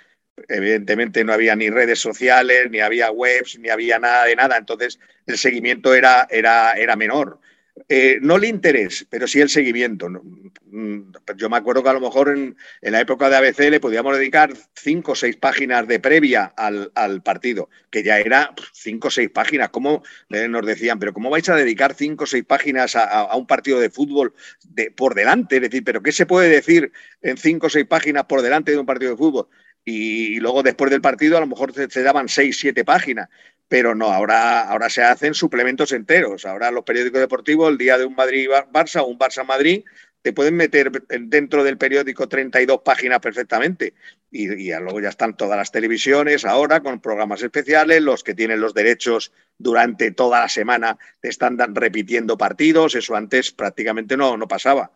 evidentemente 0.48 1.24
no 1.24 1.32
había 1.32 1.56
ni 1.56 1.70
redes 1.70 1.98
sociales, 1.98 2.70
ni 2.70 2.80
había 2.80 3.10
webs, 3.10 3.58
ni 3.58 3.68
había 3.68 3.98
nada 3.98 4.24
de 4.24 4.36
nada, 4.36 4.56
entonces 4.56 4.98
el 5.26 5.38
seguimiento 5.38 5.94
era, 5.94 6.26
era, 6.30 6.72
era 6.72 6.96
menor. 6.96 7.40
Eh, 7.88 8.18
no 8.20 8.36
el 8.36 8.44
interés, 8.44 9.06
pero 9.08 9.26
sí 9.26 9.40
el 9.40 9.48
seguimiento. 9.48 10.08
Mm, 10.08 11.12
yo 11.36 11.48
me 11.48 11.56
acuerdo 11.56 11.82
que 11.82 11.88
a 11.88 11.92
lo 11.92 12.00
mejor 12.00 12.28
en, 12.30 12.56
la 12.82 13.00
época 13.00 13.28
de 13.28 13.36
ABC 13.36 13.70
le 13.70 13.80
podíamos 13.80 14.16
dedicar 14.16 14.52
cinco 14.74 15.12
o 15.12 15.14
seis 15.14 15.36
páginas 15.36 15.86
de 15.86 16.00
previa 16.00 16.44
al, 16.44 17.22
partido, 17.22 17.68
que 17.90 18.02
ya 18.02 18.18
era 18.18 18.54
cinco 18.72 19.08
o 19.08 19.10
seis 19.10 19.30
páginas. 19.30 19.68
¿Cómo 19.70 20.02
eh, 20.30 20.48
nos 20.48 20.66
decían? 20.66 20.98
Pero 20.98 21.12
¿cómo 21.12 21.30
vais 21.30 21.48
a 21.48 21.56
dedicar 21.56 21.94
cinco 21.94 22.24
o 22.24 22.26
seis 22.26 22.44
páginas 22.44 22.96
a, 22.96 23.34
un 23.36 23.46
partido 23.46 23.80
de 23.80 23.90
fútbol 23.90 24.34
de, 24.64 24.90
por 24.90 25.14
delante? 25.14 25.56
Es 25.56 25.62
decir, 25.62 25.84
¿pero 25.84 26.02
qué 26.02 26.12
se 26.12 26.26
puede 26.26 26.48
decir 26.48 26.92
en 27.22 27.36
cinco 27.36 27.66
o 27.66 27.70
seis 27.70 27.86
páginas 27.86 28.24
por 28.24 28.42
delante 28.42 28.72
de 28.72 28.78
un 28.78 28.86
partido 28.86 29.12
de 29.12 29.16
fútbol? 29.16 29.48
Y 29.90 30.38
luego 30.38 30.62
después 30.62 30.90
del 30.90 31.00
partido 31.00 31.38
a 31.38 31.40
lo 31.40 31.46
mejor 31.46 31.72
se, 31.72 32.02
daban 32.02 32.28
seis, 32.28 32.58
siete 32.60 32.84
páginas, 32.84 33.30
pero 33.68 33.94
no, 33.94 34.12
ahora, 34.12 34.68
ahora 34.68 34.90
se 34.90 35.02
hacen 35.02 35.32
suplementos 35.32 35.92
enteros. 35.92 36.44
Ahora 36.44 36.70
los 36.70 36.84
periódicos 36.84 37.20
deportivos, 37.20 37.70
el 37.70 37.78
día 37.78 37.96
de 37.96 38.04
un 38.04 38.14
Madrid-Barça 38.14 39.00
o 39.00 39.06
un 39.06 39.18
Barça-Madrid, 39.18 39.84
te 40.20 40.34
pueden 40.34 40.56
meter 40.56 40.90
dentro 41.20 41.64
del 41.64 41.78
periódico 41.78 42.28
32 42.28 42.82
páginas 42.84 43.20
perfectamente. 43.20 43.94
Y, 44.30 44.52
y, 44.68 44.78
luego 44.78 45.00
ya 45.00 45.08
están 45.08 45.34
todas 45.38 45.56
las 45.56 45.72
televisiones 45.72 46.44
ahora 46.44 46.80
con 46.80 47.00
programas 47.00 47.42
especiales, 47.42 48.02
los 48.02 48.22
que 48.22 48.34
tienen 48.34 48.60
los 48.60 48.74
derechos 48.74 49.32
durante 49.56 50.10
toda 50.10 50.40
la 50.40 50.48
semana 50.50 50.98
te 51.22 51.30
están 51.30 51.56
repitiendo 51.74 52.36
partidos, 52.36 52.94
eso 52.94 53.16
antes 53.16 53.52
prácticamente 53.52 54.18
no, 54.18 54.36
no 54.36 54.46
pasaba 54.46 54.90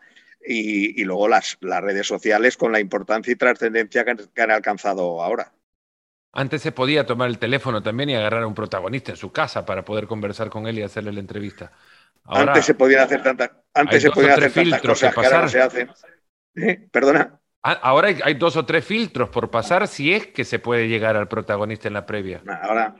y, 0.45 1.03
luego 1.03 1.27
las, 1.27 1.57
las, 1.61 1.81
redes 1.81 2.07
sociales 2.07 2.57
con 2.57 2.71
la 2.71 2.79
importancia 2.79 3.31
y 3.31 3.35
trascendencia 3.35 4.05
que, 4.05 4.41
han 4.41 4.51
alcanzado 4.51 5.21
ahora. 5.21 5.51
Antes 6.31 6.61
se 6.61 6.71
podía 6.71 7.05
tomar 7.05 7.29
el 7.29 7.37
teléfono 7.37 7.83
también 7.83 8.09
y 8.09 8.15
agarrar 8.15 8.43
a 8.43 8.47
un 8.47 8.55
protagonista 8.55 9.11
en 9.11 9.17
su 9.17 9.31
casa 9.31 9.65
para 9.65 9.85
poder 9.85 10.07
conversar 10.07 10.49
con 10.49 10.67
él 10.67 10.79
y 10.79 10.83
hacerle 10.83 11.13
la 11.13 11.19
entrevista. 11.19 11.71
antes 12.25 12.65
se 12.65 12.73
podían 12.73 13.03
hacer 13.03 13.21
tantas, 13.21 13.51
antes 13.73 14.01
se 14.01 14.09
podían 14.09 14.31
hacer 14.31 14.51
tantas 14.51 14.81
cosas 14.81 15.13
que, 15.13 15.25
ahora 15.25 15.41
no 15.43 15.49
se 15.49 15.61
hacen. 15.61 15.91
¿Eh? 16.55 16.87
Perdona. 16.91 17.39
Ah, 17.61 17.79
ahora 17.81 18.09
hay, 18.09 18.33
dos 18.33 18.57
o 18.57 18.65
tres 18.65 18.83
filtros 18.83 19.29
por 19.29 19.49
pasar 19.49 19.87
si 19.87 20.13
es 20.13 20.27
que 20.27 20.43
se 20.43 20.59
puede 20.59 20.89
llegar 20.89 21.15
al 21.15 21.29
protagonista 21.29 21.87
en 21.87 21.93
la 21.93 22.05
previa. 22.05 22.43
Ahora, 22.61 22.95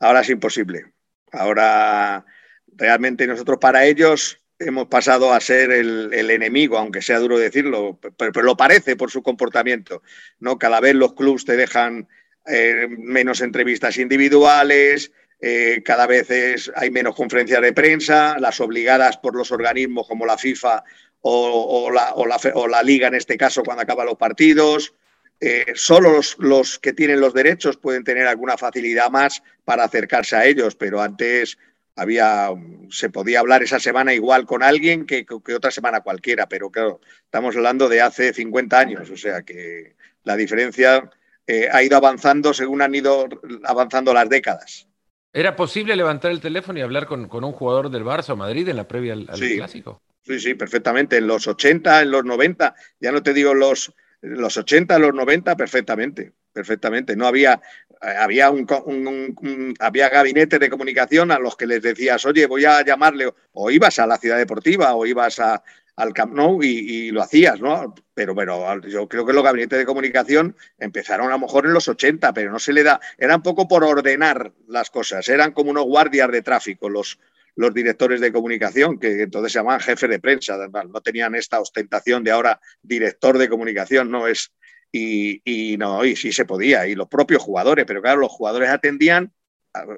ahora 0.00 0.20
es 0.20 0.28
imposible. 0.28 0.92
Ahora 1.32 2.24
realmente 2.66 3.26
nosotros 3.26 3.58
para 3.58 3.84
ellos 3.84 4.38
hemos 4.58 4.88
pasado 4.88 5.32
a 5.32 5.40
ser 5.40 5.70
el, 5.70 6.30
enemigo, 6.30 6.78
aunque 6.78 7.02
sea 7.02 7.18
duro 7.18 7.38
decirlo, 7.38 7.98
pero, 8.16 8.42
lo 8.42 8.56
parece 8.56 8.96
por 8.96 9.10
su 9.10 9.22
comportamiento. 9.22 10.02
¿no? 10.40 10.58
Cada 10.58 10.80
vez 10.80 10.94
los 10.94 11.14
clubes 11.14 11.44
te 11.44 11.56
dejan 11.56 12.08
eh, 12.46 12.86
menos 12.88 13.40
entrevistas 13.40 13.98
individuales, 13.98 15.12
eh, 15.40 15.82
cada 15.84 16.06
vez 16.06 16.28
hay 16.74 16.90
menos 16.90 17.14
conferencias 17.14 17.60
de 17.60 17.72
prensa, 17.72 18.38
las 18.38 18.60
obligadas 18.60 19.18
por 19.18 19.36
los 19.36 19.52
organismos 19.52 20.08
como 20.08 20.24
la 20.24 20.38
FIFA 20.38 20.82
o, 21.20 21.90
la, 21.90 22.82
Liga 22.82 23.08
en 23.08 23.14
este 23.14 23.36
caso 23.36 23.62
cuando 23.62 23.82
acaban 23.82 24.06
los 24.06 24.16
partidos. 24.16 24.94
Eh, 25.38 25.72
solo 25.74 26.20
los, 26.38 26.78
que 26.78 26.94
tienen 26.94 27.20
los 27.20 27.34
derechos 27.34 27.76
pueden 27.76 28.04
tener 28.04 28.26
alguna 28.26 28.56
facilidad 28.56 29.10
más 29.10 29.42
para 29.64 29.84
acercarse 29.84 30.34
a 30.34 30.46
ellos, 30.46 30.76
pero 30.76 31.02
antes 31.02 31.58
había, 31.96 32.50
se 32.90 33.10
podía 33.10 33.40
hablar 33.40 33.62
esa 33.62 33.80
semana 33.80 34.14
igual 34.14 34.46
con 34.46 34.62
alguien 34.62 35.06
que, 35.06 35.24
que, 35.24 35.54
otra 35.54 35.70
semana 35.70 36.02
cualquiera, 36.02 36.46
pero 36.48 36.70
claro, 36.70 37.00
estamos 37.24 37.56
hablando 37.56 37.88
de 37.88 38.02
hace 38.02 38.32
50 38.32 38.78
años, 38.78 39.10
o 39.10 39.16
sea 39.16 39.42
que 39.42 39.96
la 40.22 40.36
diferencia 40.36 41.10
eh, 41.46 41.68
ha 41.72 41.82
ido 41.82 41.96
avanzando 41.96 42.52
según 42.52 42.82
han 42.82 42.94
ido 42.94 43.28
avanzando 43.64 44.12
las 44.12 44.28
décadas. 44.28 44.86
¿Era 45.32 45.56
posible 45.56 45.96
levantar 45.96 46.30
el 46.30 46.40
teléfono 46.40 46.78
y 46.78 46.82
hablar 46.82 47.06
con, 47.06 47.28
un 47.32 47.52
jugador 47.52 47.90
del 47.90 48.04
Barça 48.04 48.30
o 48.30 48.36
Madrid 48.36 48.68
en 48.68 48.76
la 48.76 48.88
previa 48.88 49.12
al, 49.12 49.26
clásico? 49.26 50.02
Sí, 50.22 50.40
sí, 50.40 50.54
perfectamente. 50.54 51.18
En 51.18 51.26
los 51.26 51.46
80, 51.46 52.02
en 52.02 52.10
los 52.10 52.24
90, 52.24 52.74
ya 53.00 53.12
no 53.12 53.22
te 53.22 53.32
digo 53.32 53.54
los, 53.54 53.92
los 54.22 54.56
80, 54.56 54.98
los 54.98 55.14
90, 55.14 55.56
perfectamente, 55.56 56.32
perfectamente. 56.56 57.14
No 57.14 57.26
había, 57.26 57.60
había 58.00 58.50
un, 58.50 59.74
había 59.78 60.08
gabinetes 60.08 60.58
de 60.58 60.70
comunicación 60.70 61.30
a 61.30 61.38
los 61.38 61.54
que 61.54 61.66
les 61.66 61.82
decías, 61.82 62.24
oye, 62.24 62.46
voy 62.46 62.64
a 62.64 62.82
llamarle, 62.82 63.30
o 63.52 63.70
ibas 63.70 63.98
a 63.98 64.06
la 64.06 64.16
ciudad 64.16 64.38
deportiva, 64.38 64.94
o 64.94 65.04
ibas 65.04 65.38
a, 65.38 65.62
al 65.96 66.14
Camp 66.14 66.32
Nou 66.32 66.62
y, 66.62 67.10
lo 67.10 67.20
hacías, 67.20 67.60
¿no? 67.60 67.94
Pero 68.14 68.32
bueno, 68.32 68.80
yo 68.88 69.06
creo 69.06 69.26
que 69.26 69.34
los 69.34 69.44
gabinetes 69.44 69.78
de 69.78 69.84
comunicación 69.84 70.56
empezaron 70.78 71.26
a 71.26 71.32
lo 71.32 71.40
mejor 71.40 71.66
en 71.66 71.74
los 71.74 71.88
80, 71.88 72.32
pero 72.32 72.50
no 72.50 72.58
se 72.58 72.72
le 72.72 72.82
da, 72.82 73.00
era 73.18 73.36
un 73.36 73.42
poco 73.42 73.68
por 73.68 73.84
ordenar 73.84 74.52
las 74.66 74.88
cosas, 74.88 75.28
eran 75.28 75.52
como 75.52 75.70
unos 75.70 75.84
guardias 75.84 76.32
de 76.32 76.40
tráfico 76.40 76.88
los, 76.88 77.18
los 77.54 77.74
directores 77.74 78.22
de 78.22 78.32
comunicación, 78.32 78.98
que 78.98 79.22
entonces 79.24 79.52
se 79.52 79.58
llamaban 79.58 79.80
jefes 79.80 80.08
de 80.08 80.20
prensa, 80.20 80.56
no 80.68 81.00
tenían 81.02 81.34
esta 81.34 81.60
ostentación 81.60 82.24
de 82.24 82.30
ahora 82.30 82.60
director 82.80 83.36
de 83.36 83.50
comunicación, 83.50 84.10
no 84.10 84.26
es, 84.26 84.52
y, 84.92 85.76
no, 85.78 86.04
y 86.04 86.16
sí 86.16 86.32
se 86.32 86.44
podía, 86.44 86.86
y 86.86 86.94
los 86.94 87.08
propios 87.08 87.42
jugadores, 87.42 87.84
pero 87.86 88.00
claro, 88.00 88.20
los 88.20 88.32
jugadores 88.32 88.70
atendían 88.70 89.32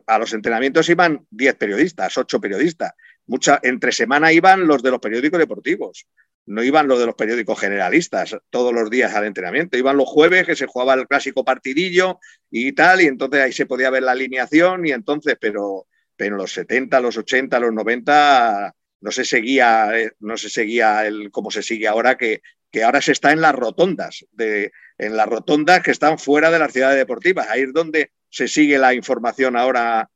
a, 0.07 0.19
los 0.19 0.33
entrenamientos 0.33 0.89
iban 0.89 1.27
10 1.31 1.55
periodistas, 1.55 2.19
8 2.19 2.41
periodistas. 2.41 2.93
Mucha, 3.27 3.61
entre 3.63 3.93
semana 3.93 4.33
iban 4.33 4.67
los 4.67 4.83
de 4.83 4.91
los 4.91 4.99
periódicos 4.99 5.39
deportivos, 5.39 6.07
no 6.47 6.63
iban 6.63 6.89
los 6.89 6.99
de 6.99 7.07
los 7.07 7.15
periódicos 7.15 7.61
generalistas 7.61 8.37
todos 8.51 8.73
los 8.73 8.89
días 8.91 9.15
al 9.15 9.27
entrenamiento. 9.27 9.77
Iban 9.77 9.99
los 9.99 10.09
jueves 10.09 10.47
que 10.47 10.57
se 10.57 10.67
jugaba 10.67 10.95
el 10.95 11.07
clásico 11.07 11.45
partidillo 11.45 12.19
y 12.51 12.73
tal, 12.73 13.03
y 13.03 13.07
entonces 13.07 13.41
ahí 13.41 13.53
se 13.53 13.67
podía 13.67 13.91
ver 13.91 14.03
la 14.03 14.13
alineación 14.13 14.87
y 14.87 14.93
entonces, 14.93 15.37
pero, 15.39 15.87
pero 16.17 16.35
en 16.35 16.39
los 16.39 16.53
70, 16.53 17.01
los 17.01 17.19
80, 17.19 17.61
los 17.61 17.73
90 17.73 18.75
no 19.01 19.11
se 19.13 19.25
seguía, 19.25 19.99
eh, 19.99 20.13
no 20.21 20.37
se 20.37 20.49
seguía 20.49 21.07
el, 21.07 21.31
como 21.31 21.51
se 21.51 21.63
sigue 21.63 21.87
ahora, 21.87 22.17
que, 22.17 22.41
que 22.71 22.85
ahora 22.85 23.01
se 23.01 23.13
está 23.13 23.33
en 23.33 23.41
las 23.41 23.55
rotondas, 23.55 24.27
de, 24.33 24.73
en 24.99 25.17
las 25.17 25.27
rotondas 25.27 25.83
que 25.83 25.91
están 25.91 26.19
fuera 26.19 26.51
de 26.51 26.59
las 26.59 26.73
ciudades 26.73 26.99
deportivas. 26.99 27.49
Ahí 27.49 27.63
es 27.63 27.73
donde 27.73 28.13
se 28.29 28.49
sigue 28.49 28.79
la 28.79 28.95
información 28.95 29.57
ahora 29.57 30.11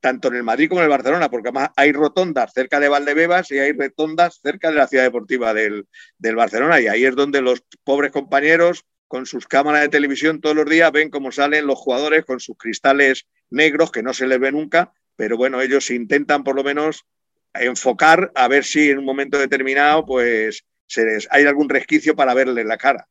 tanto 0.00 0.28
en 0.28 0.34
el 0.34 0.42
Madrid 0.42 0.68
como 0.68 0.80
en 0.80 0.86
el 0.86 0.90
Barcelona, 0.90 1.30
porque 1.30 1.48
además 1.48 1.70
hay 1.76 1.92
rotondas 1.92 2.52
cerca 2.52 2.80
de 2.80 2.88
Valdebebas 2.88 3.50
y 3.50 3.58
hay 3.58 3.72
rotondas 3.72 4.40
cerca 4.42 4.70
de 4.70 4.76
la 4.76 4.88
ciudad 4.88 5.04
deportiva 5.04 5.54
del, 5.54 5.86
Barcelona. 6.18 6.80
Y 6.80 6.88
ahí 6.88 7.04
es 7.04 7.14
donde 7.14 7.40
los 7.40 7.62
pobres 7.84 8.12
compañeros 8.12 8.84
con 9.06 9.24
sus 9.24 9.46
cámaras 9.46 9.82
de 9.82 9.88
televisión 9.88 10.40
todos 10.40 10.56
los 10.56 10.68
días 10.68 10.92
ven 10.92 11.10
cómo 11.10 11.32
salen 11.32 11.66
los 11.66 11.78
jugadores 11.78 12.24
con 12.24 12.40
sus 12.40 12.56
cristales 12.58 13.26
negros 13.50 13.90
que 13.90 14.02
no 14.02 14.12
se 14.12 14.26
les 14.26 14.38
ve 14.38 14.52
nunca, 14.52 14.92
pero 15.16 15.36
bueno, 15.36 15.60
ellos 15.60 15.90
intentan 15.90 16.44
por 16.44 16.56
lo 16.56 16.62
menos 16.62 17.06
enfocar 17.54 18.30
a 18.34 18.48
ver 18.48 18.64
si 18.64 18.90
en 18.90 18.98
un 18.98 19.06
momento 19.06 19.38
determinado 19.38 20.04
pues 20.04 20.64
se 20.88 21.04
les, 21.04 21.28
hay 21.30 21.44
algún 21.44 21.68
resquicio 21.68 22.16
para 22.16 22.34
verle 22.34 22.64
la 22.64 22.76
cara. 22.76 23.06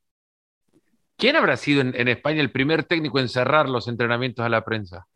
¿Quién 1.15 1.35
habrá 1.35 1.57
sido 1.57 1.81
en, 1.81 2.07
España 2.07 2.41
el 2.41 2.51
primer 2.51 2.83
técnico 2.83 3.19
en 3.19 3.29
cerrar 3.29 3.69
los 3.69 3.87
entrenamientos 3.87 4.45
a 4.45 4.49
la 4.49 4.63
prensa? 4.63 5.07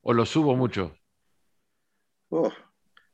¿O 0.00 0.12
los 0.12 0.34
hubo 0.36 0.56
mucho? 0.56 0.94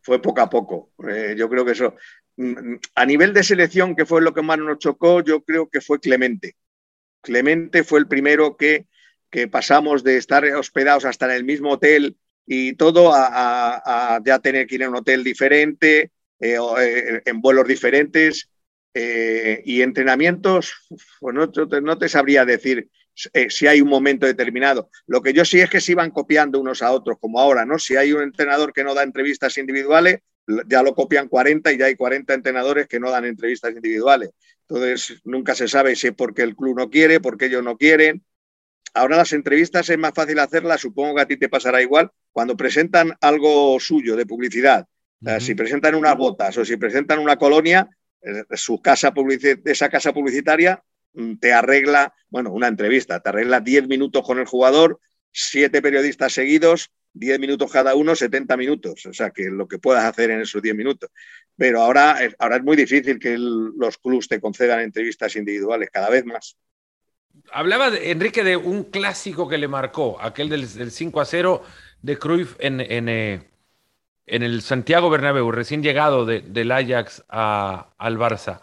fue 0.00 0.22
poco 0.22 0.40
a 0.40 0.48
poco. 0.48 0.92
Eh, 1.08 1.34
yo 1.36 1.48
creo 1.48 1.64
que 1.64 1.72
eso. 1.72 1.96
Mm, 2.36 2.76
a 2.94 3.04
nivel 3.04 3.32
de 3.32 3.42
selección, 3.42 3.96
que 3.96 4.06
fue 4.06 4.22
lo 4.22 4.32
que 4.32 4.42
más 4.42 4.58
nos 4.58 4.78
chocó, 4.78 5.22
yo 5.22 5.42
creo 5.42 5.68
que 5.68 5.80
fue 5.80 5.98
Clemente. 5.98 6.54
Clemente 7.20 7.82
fue 7.82 7.98
el 7.98 8.06
primero 8.06 8.56
que, 8.56 8.86
que 9.28 9.48
pasamos 9.48 10.04
de 10.04 10.16
estar 10.16 10.44
hospedados 10.44 11.04
hasta 11.04 11.26
en 11.26 11.32
el 11.32 11.44
mismo 11.44 11.72
hotel 11.72 12.16
y 12.46 12.74
todo 12.74 13.12
a, 13.12 14.20
ya 14.24 14.38
tener 14.38 14.66
que 14.66 14.76
ir 14.76 14.84
a 14.84 14.88
un 14.88 14.96
hotel 14.96 15.22
diferente, 15.22 16.12
en 16.40 17.40
vuelos 17.40 17.66
diferentes 17.66 18.48
eh, 19.00 19.62
y 19.64 19.82
entrenamientos, 19.82 20.74
pues 21.20 21.34
no, 21.34 21.98
te 21.98 22.08
sabría 22.08 22.44
decir 22.44 22.88
eh, 23.32 23.48
si 23.48 23.66
hay 23.66 23.80
un 23.80 23.88
momento 23.88 24.26
determinado. 24.26 24.90
Lo 25.06 25.22
que 25.22 25.32
yo 25.32 25.44
sí 25.44 25.60
es 25.60 25.70
que 25.70 25.80
se 25.80 25.92
iban 25.92 26.10
copiando 26.10 26.58
unos 26.58 26.82
a 26.82 26.90
otros, 26.90 27.18
como 27.20 27.38
ahora, 27.38 27.64
¿no? 27.64 27.78
Si 27.78 27.96
hay 27.96 28.12
un 28.12 28.22
entrenador 28.22 28.72
que 28.72 28.82
no 28.82 28.94
da 28.94 29.02
entrevistas 29.04 29.56
individuales, 29.58 30.20
ya 30.66 30.82
lo 30.82 30.94
copian 30.94 31.28
40 31.28 31.72
y 31.72 31.78
ya 31.78 31.86
hay 31.86 31.94
40 31.94 32.34
entrenadores 32.34 32.88
que 32.88 32.98
no 32.98 33.10
dan 33.10 33.26
entrevistas 33.26 33.72
individuales. 33.72 34.30
Entonces, 34.68 35.20
nunca 35.24 35.54
se 35.54 35.68
sabe 35.68 35.94
si 35.94 36.08
es 36.08 36.14
porque 36.14 36.42
el 36.42 36.56
club 36.56 36.76
no 36.76 36.90
quiere, 36.90 37.20
porque 37.20 37.46
ellos 37.46 37.62
no 37.62 37.76
quieren. 37.76 38.24
Ahora 38.94 39.16
las 39.18 39.32
entrevistas 39.32 39.88
es 39.90 39.98
más 39.98 40.12
fácil 40.14 40.38
hacerlas, 40.38 40.80
supongo 40.80 41.14
que 41.14 41.22
a 41.22 41.26
ti 41.26 41.36
te 41.36 41.48
pasará 41.48 41.82
igual, 41.82 42.10
cuando 42.32 42.56
presentan 42.56 43.16
algo 43.20 43.78
suyo 43.78 44.16
de 44.16 44.26
publicidad. 44.26 44.88
Si 45.40 45.54
presentan 45.54 45.94
unas 45.94 46.16
botas 46.16 46.56
o 46.58 46.64
si 46.64 46.76
presentan 46.76 47.18
una 47.18 47.36
colonia, 47.36 47.88
eh, 48.22 48.44
su 48.54 48.80
casa 48.80 49.12
esa 49.64 49.88
casa 49.88 50.12
publicitaria 50.12 50.82
mm, 51.14 51.36
te 51.36 51.52
arregla, 51.52 52.14
bueno, 52.28 52.52
una 52.52 52.68
entrevista, 52.68 53.20
te 53.20 53.28
arregla 53.28 53.60
10 53.60 53.88
minutos 53.88 54.24
con 54.24 54.38
el 54.38 54.46
jugador, 54.46 55.00
siete 55.32 55.82
periodistas 55.82 56.32
seguidos, 56.32 56.90
10 57.14 57.40
minutos 57.40 57.70
cada 57.72 57.94
uno, 57.94 58.14
70 58.14 58.56
minutos. 58.56 59.06
O 59.06 59.12
sea, 59.12 59.30
que 59.30 59.50
lo 59.50 59.66
que 59.66 59.78
puedas 59.78 60.04
hacer 60.04 60.30
en 60.30 60.40
esos 60.40 60.62
10 60.62 60.74
minutos. 60.74 61.10
Pero 61.56 61.82
ahora, 61.82 62.18
ahora 62.38 62.56
es 62.56 62.62
muy 62.62 62.76
difícil 62.76 63.18
que 63.18 63.36
los 63.38 63.98
clubs 63.98 64.28
te 64.28 64.40
concedan 64.40 64.80
entrevistas 64.80 65.34
individuales, 65.36 65.90
cada 65.90 66.10
vez 66.10 66.24
más. 66.24 66.56
Hablaba 67.52 67.96
Enrique 67.96 68.44
de 68.44 68.56
un 68.56 68.84
clásico 68.84 69.48
que 69.48 69.58
le 69.58 69.68
marcó, 69.68 70.20
aquel 70.20 70.48
del, 70.48 70.90
5 70.90 71.20
a 71.20 71.24
0 71.24 71.62
de 72.02 72.18
Cruyff 72.18 72.56
en, 72.58 72.80
eh, 72.80 73.48
en 74.28 74.42
el 74.42 74.62
Santiago 74.62 75.10
Bernabéu, 75.10 75.50
recién 75.50 75.82
llegado 75.82 76.26
del 76.26 76.70
Ajax 76.70 77.24
al 77.28 78.18
Barça, 78.18 78.60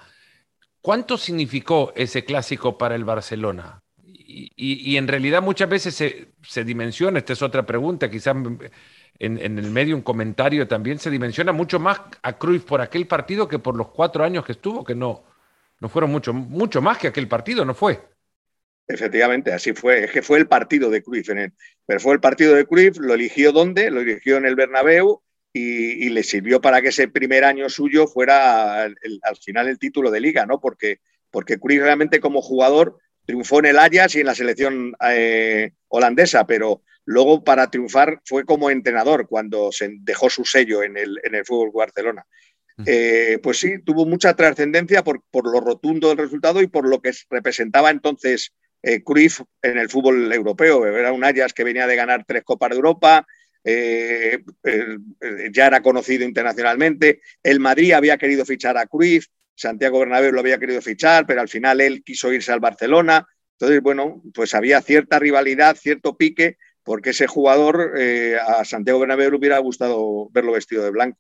¿cuánto 0.82 1.17
significó 1.17 1.91
ese 1.95 2.23
clásico 2.23 2.78
para 2.78 2.95
el 2.95 3.04
Barcelona? 3.04 3.82
Y, 4.28 4.97
en 4.97 5.08
realidad 5.08 5.41
muchas 5.41 5.69
veces 5.69 5.95
se, 5.95 6.63
dimensiona, 6.63 7.19
esta 7.19 7.34
es 7.34 7.41
otra 7.41 7.65
pregunta, 7.65 8.10
quizás 8.10 8.36
en, 9.19 9.60
el 9.60 9.71
medio 9.71 9.95
un 9.95 10.01
comentario 10.01 10.67
también, 10.67 10.99
se 10.99 11.10
dimensiona 11.10 11.51
mucho 11.51 11.80
más 11.80 12.01
a 12.21 12.38
Cruyff 12.38 12.63
por 12.65 12.82
aquel 12.82 13.08
partido 13.08 13.47
que 13.47 13.60
por 13.60 13.75
los 13.75 13.89
cuatro 13.89 14.23
años 14.23 14.45
que 14.45 14.54
estuvo, 14.54 14.84
que 14.84 14.95
no, 14.95 15.23
no 15.80 15.89
fueron 15.89 16.12
mucho, 16.12 16.34
mucho 16.34 16.82
más 16.82 16.97
que 16.97 17.08
aquel 17.08 17.28
partido, 17.28 17.65
¿no 17.65 17.73
fue? 17.73 17.99
Efectivamente, 18.88 19.51
así 19.51 19.73
fue. 19.73 20.04
Es 20.04 20.12
que 20.12 20.21
fue 20.21 20.38
el 20.38 20.47
partido 20.47 20.91
de 20.91 21.01
Cruyff, 21.01 21.28
pero 21.86 21.99
fue 21.99 22.13
el 22.13 22.19
partido 22.19 22.54
de 22.54 22.65
Cruyff, 22.65 22.97
lo 22.97 23.15
eligió 23.15 23.51
dónde, 23.51 23.89
lo 23.89 24.01
eligió 24.01 24.38
en 24.38 24.45
el 24.45 24.56
Bernabéu, 24.56 25.23
y, 25.57 26.09
le 26.09 26.21
sirvió 26.23 26.59
para 26.59 26.81
que 26.81 26.89
ese 26.89 27.07
primer 27.07 27.45
año 27.45 27.69
suyo 27.69 28.07
fuera 28.07 28.83
al 28.83 29.37
final 29.41 29.69
el 29.69 29.79
título 29.79 30.11
de 30.11 30.19
liga, 30.19 30.45
¿no? 30.45 30.59
Porque, 30.59 30.99
porque 31.31 31.57
Cruyff 31.57 31.81
realmente 31.81 32.19
como 32.19 32.41
jugador 32.41 32.97
triunfó 33.25 33.59
en 33.59 33.67
el 33.67 33.79
Ajax 33.79 34.15
y 34.15 34.19
en 34.19 34.25
la 34.25 34.35
selección 34.35 34.93
eh, 35.09 35.71
holandesa, 35.87 36.45
pero 36.45 36.81
luego 37.05 37.45
para 37.45 37.71
triunfar 37.71 38.21
fue 38.25 38.43
como 38.43 38.69
entrenador 38.69 39.29
cuando 39.29 39.71
se 39.71 39.89
dejó 40.01 40.29
su 40.29 40.43
sello 40.43 40.83
en 40.83 40.97
el, 40.97 41.21
en 41.23 41.35
el 41.35 41.45
fútbol 41.45 41.71
Barcelona. 41.73 42.25
Eh, 42.85 43.39
pues 43.41 43.57
sí, 43.57 43.81
tuvo 43.85 44.05
mucha 44.05 44.35
trascendencia 44.35 45.05
por, 45.05 45.23
por, 45.31 45.49
lo 45.49 45.61
rotundo 45.61 46.09
del 46.09 46.17
resultado 46.17 46.61
y 46.61 46.67
por 46.67 46.85
lo 46.85 47.01
que 47.01 47.13
representaba 47.29 47.89
entonces 47.89 48.51
eh, 48.83 49.01
Cruyff 49.01 49.39
en 49.61 49.77
el 49.77 49.89
fútbol 49.89 50.33
europeo. 50.33 50.85
Era 50.85 51.13
un 51.13 51.23
Ajax 51.23 51.53
que 51.53 51.63
venía 51.63 51.87
de 51.87 51.95
ganar 51.95 52.25
tres 52.27 52.43
Copas 52.43 52.71
de 52.71 52.75
Europa, 52.75 53.25
eh, 53.65 54.39
ya 55.51 55.67
era 55.67 55.82
conocido 55.82 56.23
internacionalmente. 56.23 57.21
El 57.43 57.60
Madrid 57.60 57.93
había 57.93 58.17
querido 58.17 58.45
fichar 58.45 58.78
a 58.78 58.86
Cruyff, 58.86 59.25
Santiago 59.56 59.99
Bernabéu 59.99 60.32
lo 60.32 60.41
había 60.41 60.60
querido 60.60 60.82
fichar, 60.82 61.25
pero 61.25 61.41
al 61.41 61.49
final 61.49 61.82
él 61.82 62.04
quiso 62.04 62.32
irse 62.32 62.51
al 62.51 62.60
Barcelona. 62.60 63.28
Entonces, 63.58 63.82
bueno, 63.82 64.21
pues 64.34 64.54
había 64.54 64.82
cierta 64.82 65.17
rivalidad, 65.17 65.78
cierto 65.78 66.17
pique, 66.17 66.58
porque 66.84 67.12
ese 67.12 67.25
jugador 67.25 67.93
eh, 67.97 68.38
a 68.38 68.65
Santiago 68.65 68.99
Bernabéu 68.99 69.32
le 69.32 69.38
hubiera 69.38 69.58
gustado 69.60 70.30
verlo 70.32 70.51
vestido 70.51 70.84
de 70.84 70.91
blanco. 70.91 71.17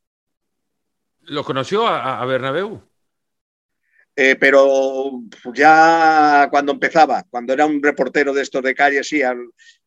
¿Lo 1.21 1.43
conoció 1.43 1.87
a, 1.87 2.21
a 2.21 2.25
Bernabéu? 2.25 2.83
Eh, 4.17 4.37
pero 4.39 5.23
ya 5.53 6.47
cuando 6.49 6.71
empezaba, 6.71 7.25
cuando 7.29 7.51
era 7.51 7.65
un 7.65 7.83
reportero 7.83 8.33
de 8.33 8.43
estos 8.43 8.63
de 8.63 8.73
calle, 8.73 9.03
sí, 9.03 9.21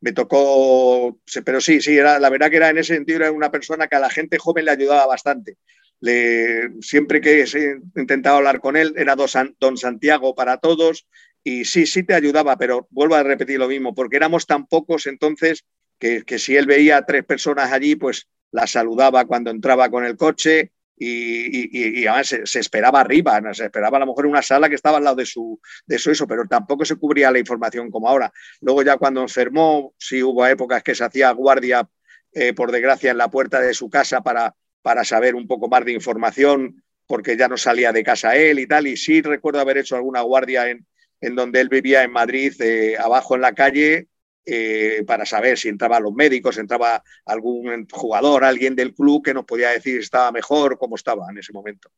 me 0.01 0.13
tocó, 0.13 1.19
pero 1.45 1.63
sí, 1.63 1.81
sí, 1.81 1.97
era, 1.97 2.19
la 2.19 2.29
verdad 2.29 2.51
que 2.51 2.57
era 2.57 2.69
en 2.69 2.77
ese 2.77 2.95
sentido 2.95 3.21
era 3.21 3.33
una 3.33 3.51
persona 3.51 3.87
que 3.87 3.97
a 3.97 4.01
la 4.01 4.11
gente 4.11 4.37
joven 4.39 4.67
le 4.67 4.73
ayudaba 4.73 5.07
bastante. 5.07 5.57
Le, 6.01 6.71
siempre 6.83 7.23
que 7.23 7.47
se 7.47 7.79
intentaba 7.97 8.37
hablar 8.37 8.61
con 8.61 8.77
él, 8.77 8.93
era 8.97 9.17
don 9.17 9.79
Santiago 9.79 10.35
para 10.35 10.59
todos 10.59 11.07
y 11.43 11.65
sí, 11.65 11.87
sí 11.87 12.03
te 12.03 12.15
ayudaba, 12.15 12.59
pero 12.59 12.87
vuelvo 12.91 13.15
a 13.15 13.23
repetir 13.23 13.59
lo 13.59 13.69
mismo, 13.69 13.95
porque 13.95 14.17
éramos 14.17 14.47
tan 14.47 14.67
pocos 14.67 15.07
entonces 15.07 15.65
que, 15.99 16.23
que 16.25 16.39
si 16.39 16.55
él 16.55 16.67
veía 16.67 16.99
a 16.99 17.07
tres 17.07 17.25
personas 17.25 17.73
allí, 17.73 17.97
pues 17.97 18.29
las 18.53 18.73
saludaba 18.73 19.25
cuando 19.25 19.51
entraba 19.51 19.89
con 19.89 20.05
el 20.05 20.17
coche, 20.17 20.73
y, 20.99 22.07
además 22.07 22.35
se, 22.45 22.59
esperaba 22.59 23.01
arriba, 23.01 23.41
se 23.53 23.65
esperaba 23.65 23.97
a 23.97 24.01
lo 24.01 24.07
mejor 24.07 24.27
una 24.27 24.43
sala 24.43 24.69
que 24.69 24.75
estaba 24.75 24.99
al 24.99 25.05
lado 25.05 25.17
de 25.17 25.27
su, 25.27 25.61
de 25.87 25.97
eso, 25.97 26.27
pero 26.27 26.47
tampoco 26.47 26.85
se 26.85 26.97
cubría 26.97 27.31
la 27.31 27.39
información 27.39 27.91
como 27.91 28.09
ahora. 28.09 28.33
Luego 28.61 28.83
ya 28.83 28.97
cuando 28.97 29.23
enfermó, 29.23 29.95
sí 29.99 30.23
hubo 30.23 30.47
épocas 30.47 30.83
que 30.83 30.95
se 30.95 31.05
hacía 31.05 31.31
guardia, 31.33 31.89
eh, 32.33 32.53
por 32.53 32.73
desgracia, 32.73 33.11
en 33.11 33.19
la 33.19 33.31
puerta 33.31 33.61
de 33.61 33.75
su 33.75 33.89
casa 33.89 34.21
para, 34.23 34.55
para 34.83 35.05
saber 35.05 35.35
un 35.35 35.47
poco 35.47 35.69
más 35.69 35.85
de 35.85 35.93
información, 35.93 36.83
porque 37.07 37.37
ya 37.37 37.49
no 37.49 37.57
salía 37.57 37.93
de 37.93 38.03
casa 38.03 38.37
él 38.37 38.59
y 38.59 38.67
tal, 38.67 38.87
y 38.87 38.97
sí 38.97 39.23
recuerdo 39.23 39.61
haber 39.61 39.79
hecho 39.79 39.97
alguna 39.97 40.21
guardia 40.21 40.69
en, 40.69 40.87
en 41.21 41.35
donde 41.35 41.61
él 41.61 41.69
vivía 41.69 42.03
en 42.03 42.13
Madrid, 42.13 42.53
eh, 42.61 42.97
abajo 42.99 43.35
en 43.35 43.41
la 43.41 43.55
calle, 43.55 44.09
eh, 44.51 45.05
para 45.07 45.27
saber 45.27 45.59
si 45.59 45.69
entraban 45.69 46.03
los 46.03 46.15
médicos, 46.15 46.57
entraba 46.57 47.03
algún 47.27 47.87
jugador, 47.93 48.45
alguien 48.45 48.75
del 48.75 48.95
club 48.95 49.23
que 49.23 49.35
nos 49.35 49.45
podía 49.45 49.69
decir 49.69 49.97
si 49.97 50.05
estaba 50.05 50.33
mejor, 50.33 50.79
cómo 50.79 50.97
estaba 50.97 51.27
en 51.31 51.37
ese 51.37 51.53
momento. 51.53 51.91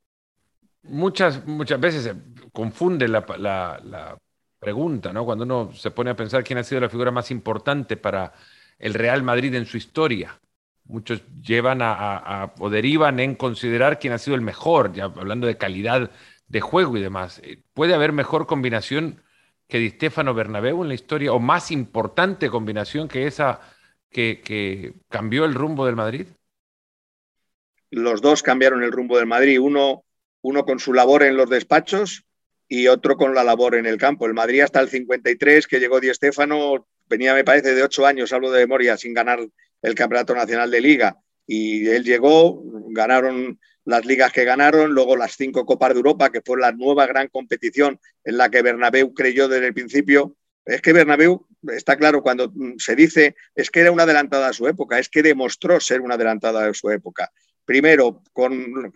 Muchas, 0.82 1.46
muchas 1.46 1.78
veces 1.78 2.02
se 2.02 2.14
confunde 2.52 3.06
la, 3.06 4.18
pregunta, 4.58 5.12
¿no? 5.12 5.24
Cuando 5.24 5.44
uno 5.44 5.72
se 5.72 5.92
pone 5.92 6.10
a 6.10 6.16
pensar 6.16 6.42
quién 6.42 6.58
ha 6.58 6.64
sido 6.64 6.80
la 6.80 6.88
figura 6.88 7.12
más 7.12 7.30
importante 7.30 7.96
para 7.96 8.32
el 8.80 8.94
Real 8.94 9.22
Madrid 9.22 9.54
en 9.54 9.64
su 9.64 9.76
historia. 9.76 10.40
Muchos 10.86 11.22
llevan 11.40 11.78
a, 11.82 12.52
o 12.58 12.68
derivan 12.68 13.20
en 13.20 13.36
considerar 13.36 14.00
quién 14.00 14.12
ha 14.12 14.18
sido 14.18 14.34
el 14.34 14.42
mejor, 14.42 14.92
ya 14.92 15.04
hablando 15.04 15.46
de 15.46 15.56
calidad 15.56 16.10
de 16.48 16.60
juego 16.60 16.96
y 16.96 17.00
demás. 17.00 17.40
¿Puede 17.74 17.94
haber 17.94 18.12
mejor 18.12 18.48
combinación 18.48 19.22
que 19.70 19.78
Di 19.78 19.90
Stefano 19.90 20.34
Bernabéu 20.34 20.82
en 20.82 20.88
la 20.88 20.94
historia, 20.94 21.32
o 21.32 21.38
más 21.38 21.70
importante 21.70 22.50
combinación 22.50 23.08
que 23.08 23.26
esa 23.26 23.60
que, 24.10 24.92
cambió 25.08 25.44
el 25.44 25.54
rumbo 25.54 25.86
del 25.86 25.96
Madrid? 25.96 26.26
Los 27.90 28.20
dos 28.20 28.42
cambiaron 28.42 28.82
el 28.82 28.92
rumbo 28.92 29.16
del 29.16 29.26
Madrid, 29.26 29.60
uno, 29.60 30.04
uno 30.42 30.64
con 30.64 30.78
su 30.78 30.92
labor 30.92 31.22
en 31.22 31.36
los 31.36 31.48
despachos 31.48 32.24
y 32.68 32.88
otro 32.88 33.16
con 33.16 33.34
la 33.34 33.44
labor 33.44 33.74
en 33.76 33.86
el 33.86 33.96
campo. 33.96 34.26
El 34.26 34.34
Madrid 34.34 34.60
hasta 34.60 34.80
el 34.80 34.88
53, 34.88 35.66
que 35.66 35.80
llegó 35.80 36.00
Di 36.00 36.12
Stefano, 36.12 36.86
venía, 37.08 37.34
me 37.34 37.44
parece, 37.44 37.74
de 37.74 37.82
ocho 37.82 38.06
años, 38.06 38.32
hablo 38.32 38.50
de 38.50 38.60
memoria, 38.60 38.96
sin 38.96 39.14
ganar 39.14 39.40
el 39.82 39.94
Campeonato 39.94 40.34
Nacional 40.34 40.70
de 40.70 40.80
Liga. 40.80 41.16
Y 41.46 41.88
él 41.88 42.04
llegó, 42.04 42.62
ganaron 42.90 43.58
las 43.90 44.06
ligas 44.06 44.32
que 44.32 44.44
ganaron, 44.44 44.92
luego 44.92 45.16
las 45.16 45.36
cinco 45.36 45.66
Copas 45.66 45.90
de 45.90 45.96
Europa, 45.96 46.30
que 46.30 46.40
fue 46.40 46.58
la 46.58 46.72
nueva 46.72 47.06
gran 47.06 47.28
competición 47.28 47.98
en 48.24 48.38
la 48.38 48.48
que 48.48 48.62
Bernabéu 48.62 49.12
creyó 49.12 49.48
desde 49.48 49.66
el 49.66 49.74
principio. 49.74 50.36
Es 50.64 50.80
que 50.80 50.92
Bernabéu, 50.92 51.46
está 51.68 51.96
claro, 51.96 52.22
cuando 52.22 52.52
se 52.78 52.94
dice, 52.94 53.34
es 53.54 53.70
que 53.70 53.80
era 53.80 53.90
una 53.90 54.04
adelantada 54.04 54.48
a 54.48 54.52
su 54.52 54.68
época, 54.68 54.98
es 54.98 55.08
que 55.08 55.22
demostró 55.22 55.80
ser 55.80 56.00
una 56.00 56.14
adelantada 56.14 56.66
de 56.66 56.74
su 56.74 56.88
época. 56.90 57.32
Primero, 57.64 58.22
con 58.32 58.92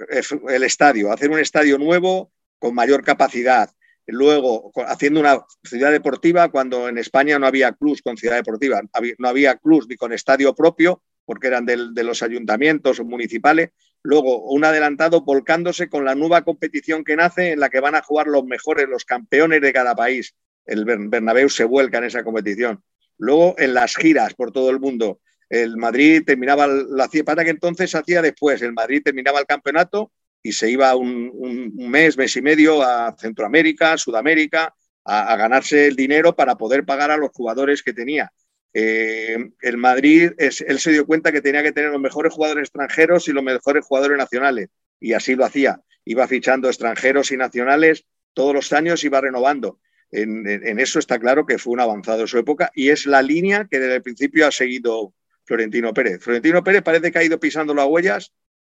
el 0.49 0.63
estadio, 0.63 1.13
hacer 1.13 1.31
un 1.31 1.41
estadio 1.41 1.77
nuevo 1.77 2.33
con 2.59 2.75
mayor 2.75 3.03
capacidad. 3.03 3.71
Luego, 4.07 4.71
haciendo 4.87 5.21
una 5.21 5.41
ciudad 5.65 5.91
deportiva 5.91 6.51
cuando 6.51 6.89
en 6.89 6.99
España 6.99 7.39
no 7.39 7.47
había 7.47 7.73
clubs 7.73 8.03
con 8.03 8.17
ciudad 8.17 8.37
deportiva, 8.37 8.81
no 9.19 9.29
había 9.29 9.57
clubs 9.57 9.87
ni 9.89 9.97
con 9.97 10.13
estadio 10.13 10.55
propio, 10.55 11.03
porque 11.25 11.47
eran 11.47 11.65
de 11.65 12.05
los 12.05 12.23
ayuntamientos 12.23 13.01
municipales, 13.01 13.71
Luego, 14.07 14.43
un 14.43 14.63
adelantado 14.65 15.23
volcándose 15.23 15.89
con 15.89 16.05
la 16.05 16.15
nueva 16.15 16.43
competición 16.43 17.05
que 17.05 17.17
nace 17.17 17.53
en 17.53 17.61
la 17.61 17.71
que 17.71 17.81
van 17.81 17.95
a 17.95 18.03
jugar 18.03 18.27
los 18.27 18.45
mejores, 18.45 18.87
los 18.87 19.07
campeones 19.07 19.63
de 19.63 19.73
cada 19.73 19.95
país. 19.95 20.35
El 20.67 20.85
Bernabéu 20.85 21.49
se 21.49 21.65
vuelca 21.65 21.99
en 21.99 22.05
esa 22.05 22.23
competición. 22.23 22.83
Luego, 23.17 23.55
en 23.57 23.73
las 23.73 23.97
giras 23.97 24.35
por 24.35 24.53
todo 24.53 24.69
el 24.69 24.79
mundo. 24.79 25.21
El 25.49 25.79
Madrid 25.79 26.23
terminaba, 26.27 26.67
la 26.67 27.09
para 27.25 27.45
que 27.45 27.51
entonces 27.51 27.95
hacía 27.95 28.21
después. 28.21 28.61
El 28.61 28.75
Madrid 28.75 29.01
terminaba 29.03 29.41
el 29.41 29.47
campeonato 29.47 30.13
y 30.43 30.53
se 30.53 30.71
iba 30.71 30.95
un, 30.95 31.73
mes, 31.75 32.19
mes 32.19 32.37
y 32.37 32.43
medio 32.43 32.83
a 32.83 33.17
Centroamérica, 33.19 33.97
Sudamérica, 33.97 34.75
a 35.07 35.37
ganarse 35.37 35.87
el 35.87 35.97
dinero 35.97 36.37
para 36.37 36.57
poder 36.57 36.85
pagar 36.85 37.11
a 37.11 37.17
los 37.17 37.31
jugadores 37.33 37.83
que 37.83 37.95
tenía. 37.95 38.31
Eh, 38.77 39.53
el 39.63 39.77
Madrid, 39.77 40.33
es, 40.37 40.61
él 40.61 40.81
se 40.81 40.91
dio 40.91 41.07
cuenta 41.07 41.31
que 41.31 41.41
tenía 41.41 41.63
que 41.63 41.71
tener 41.71 41.91
los 41.91 42.01
mejores 42.01 42.33
jugadores 42.33 42.65
extranjeros 42.65 43.29
y 43.29 43.33
los 43.33 43.45
mejores 43.45 43.87
jugadores 43.87 44.19
nacionales, 44.19 44.69
y 44.99 45.13
así 45.13 45.37
lo 45.37 45.45
hacía. 45.45 45.81
Iba 46.05 46.27
fichando 46.27 46.69
extranjeros 46.69 47.31
y 47.31 47.37
nacionales 47.37 48.05
todos 48.35 48.53
los 48.53 48.73
años, 48.73 49.05
iba 49.05 49.21
renovando. 49.21 49.79
En, 50.11 50.79
eso 50.79 50.99
está 50.99 51.19
claro 51.19 51.47
que 51.47 51.59
fue 51.59 51.73
un 51.73 51.81
avanzado 51.81 52.21
en 52.21 52.29
su 52.29 52.39
época 52.39 52.71
y 52.75 52.91
es 52.91 53.07
la 53.07 53.21
línea 53.21 53.67
que 53.69 53.81
desde 53.81 53.97
el 53.97 54.03
principio 54.03 54.47
ha 54.47 54.53
seguido 54.53 55.13
Florentino 55.45 55.93
Pérez. 55.93 56.23
Florentino 56.23 56.63
Pérez 56.63 56.83
parece 56.83 57.11
que 57.11 57.19
ha 57.19 57.25
ido 57.25 57.41
pisando 57.41 57.75
las 57.75 57.87
huellas 57.87 58.33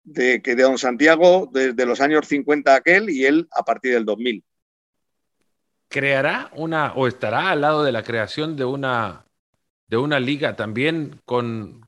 de, 0.05 0.43
que 0.43 0.55
de 0.55 0.63
Don 0.63 0.79
Santiago 0.79 1.51
desde 1.53 1.87
los 1.87 2.01
años 2.01 2.29
50 2.29 2.75
aquel 2.75 3.11
y 3.11 3.25
él 3.25 3.49
a 3.51 3.65
partir 3.65 3.95
del 3.95 4.05
2000. 4.05 4.45
¿Creará 5.89 6.51
una 6.55 6.93
o 6.95 7.09
estará 7.09 7.51
al 7.51 7.63
lado 7.63 7.83
de 7.83 7.93
la 7.93 8.05
creación 8.05 8.57
de 8.57 8.65
una 8.65 9.25
de 9.87 9.97
una 9.97 10.21
liga 10.21 10.57
también 10.57 11.21
con, 11.25 11.87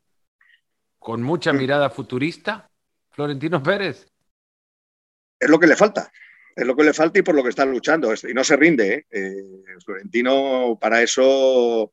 con 0.99 1.23
mucha 1.23 1.53
mirada 1.53 1.91
futurista, 1.91 2.71
Florentino 3.11 3.63
Pérez. 3.63 4.07
Es 5.39 5.49
lo 5.49 5.59
que 5.59 5.67
le 5.67 5.77
falta, 5.77 6.11
es 6.55 6.67
lo 6.67 6.75
que 6.77 6.85
le 6.85 6.95
falta 6.95 7.19
y 7.19 7.23
por 7.23 7.35
lo 7.35 7.43
que 7.43 7.51
está 7.51 7.65
luchando. 7.65 8.13
Y 8.13 8.35
no 8.35 8.45
se 8.45 8.57
rinde. 8.57 8.95
¿eh? 8.95 9.07
Eh, 9.11 9.79
Florentino 9.85 10.79
para 10.81 11.03
eso 11.03 11.93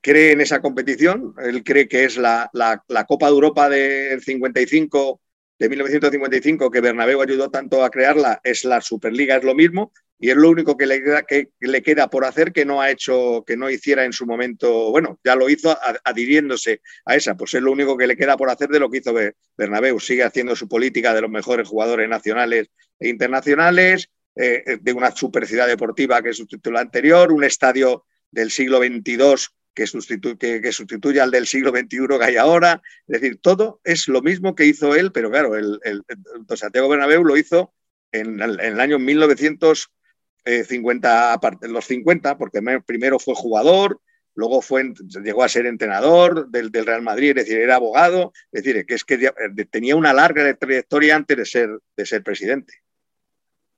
cree 0.00 0.32
en 0.32 0.40
esa 0.40 0.60
competición. 0.60 1.34
Él 1.38 1.64
cree 1.64 1.88
que 1.88 2.04
es 2.04 2.16
la, 2.16 2.48
la, 2.52 2.84
la 2.88 3.04
Copa 3.04 3.26
de 3.26 3.32
Europa 3.32 3.68
del 3.68 4.22
55 4.22 5.20
de 5.58 5.68
1955 5.68 6.70
que 6.70 6.80
Bernabéu 6.80 7.22
ayudó 7.22 7.50
tanto 7.50 7.84
a 7.84 7.90
crearla 7.90 8.40
es 8.44 8.64
la 8.64 8.80
Superliga, 8.80 9.36
es 9.36 9.44
lo 9.44 9.54
mismo, 9.54 9.92
y 10.18 10.30
es 10.30 10.36
lo 10.36 10.50
único 10.50 10.76
que 10.76 10.86
le, 10.86 11.02
que 11.26 11.50
le 11.60 11.82
queda 11.82 12.08
por 12.08 12.24
hacer 12.24 12.52
que 12.52 12.64
no 12.64 12.80
ha 12.80 12.90
hecho, 12.90 13.44
que 13.46 13.56
no 13.56 13.68
hiciera 13.68 14.04
en 14.04 14.12
su 14.12 14.26
momento, 14.26 14.90
bueno, 14.90 15.18
ya 15.22 15.34
lo 15.34 15.48
hizo 15.48 15.76
adhiriéndose 16.04 16.80
a 17.04 17.16
esa, 17.16 17.36
pues 17.36 17.54
es 17.54 17.62
lo 17.62 17.72
único 17.72 17.96
que 17.96 18.06
le 18.06 18.16
queda 18.16 18.36
por 18.36 18.50
hacer 18.50 18.68
de 18.68 18.80
lo 18.80 18.90
que 18.90 18.98
hizo 18.98 19.14
Bernabéu, 19.56 20.00
sigue 20.00 20.24
haciendo 20.24 20.56
su 20.56 20.68
política 20.68 21.14
de 21.14 21.20
los 21.20 21.30
mejores 21.30 21.68
jugadores 21.68 22.08
nacionales 22.08 22.68
e 22.98 23.08
internacionales, 23.08 24.08
eh, 24.34 24.78
de 24.80 24.92
una 24.92 25.12
super 25.12 25.46
ciudad 25.46 25.66
deportiva 25.66 26.22
que 26.22 26.32
sustituyó 26.32 26.74
la 26.74 26.80
anterior, 26.80 27.32
un 27.32 27.44
estadio 27.44 28.04
del 28.30 28.50
siglo 28.50 28.78
XXII 28.78 29.48
que, 29.76 29.86
sustituye 29.86 31.20
al 31.20 31.30
del 31.30 31.46
siglo 31.46 31.70
XXI 31.70 32.18
que 32.18 32.24
hay 32.24 32.36
ahora. 32.36 32.82
Es 33.06 33.20
decir, 33.20 33.38
todo 33.40 33.80
es 33.84 34.08
lo 34.08 34.22
mismo 34.22 34.54
que 34.54 34.64
hizo 34.64 34.96
él, 34.96 35.12
pero 35.12 35.30
claro, 35.30 35.54
el, 35.54 35.78
Santiago 36.56 36.88
Bernabéu 36.88 37.22
lo 37.22 37.36
hizo 37.36 37.74
en, 38.10 38.40
el 38.40 38.80
año 38.80 38.98
1950, 38.98 41.38
los 41.68 41.84
50, 41.84 42.38
porque 42.38 42.62
primero 42.86 43.18
fue 43.18 43.34
jugador, 43.34 44.00
luego 44.34 44.62
fue, 44.62 44.94
llegó 45.22 45.44
a 45.44 45.48
ser 45.48 45.66
entrenador 45.66 46.48
del, 46.48 46.72
Real 46.72 47.02
Madrid, 47.02 47.30
es 47.30 47.44
decir, 47.44 47.58
era 47.58 47.74
abogado, 47.76 48.32
es 48.52 48.64
decir, 48.64 48.86
que 48.86 48.94
es 48.94 49.04
que 49.04 49.30
tenía 49.70 49.94
una 49.94 50.14
larga 50.14 50.54
trayectoria 50.54 51.16
antes 51.16 51.36
de 51.36 51.44
ser, 51.44 51.68
de 51.96 52.06
ser 52.06 52.22
presidente. 52.22 52.72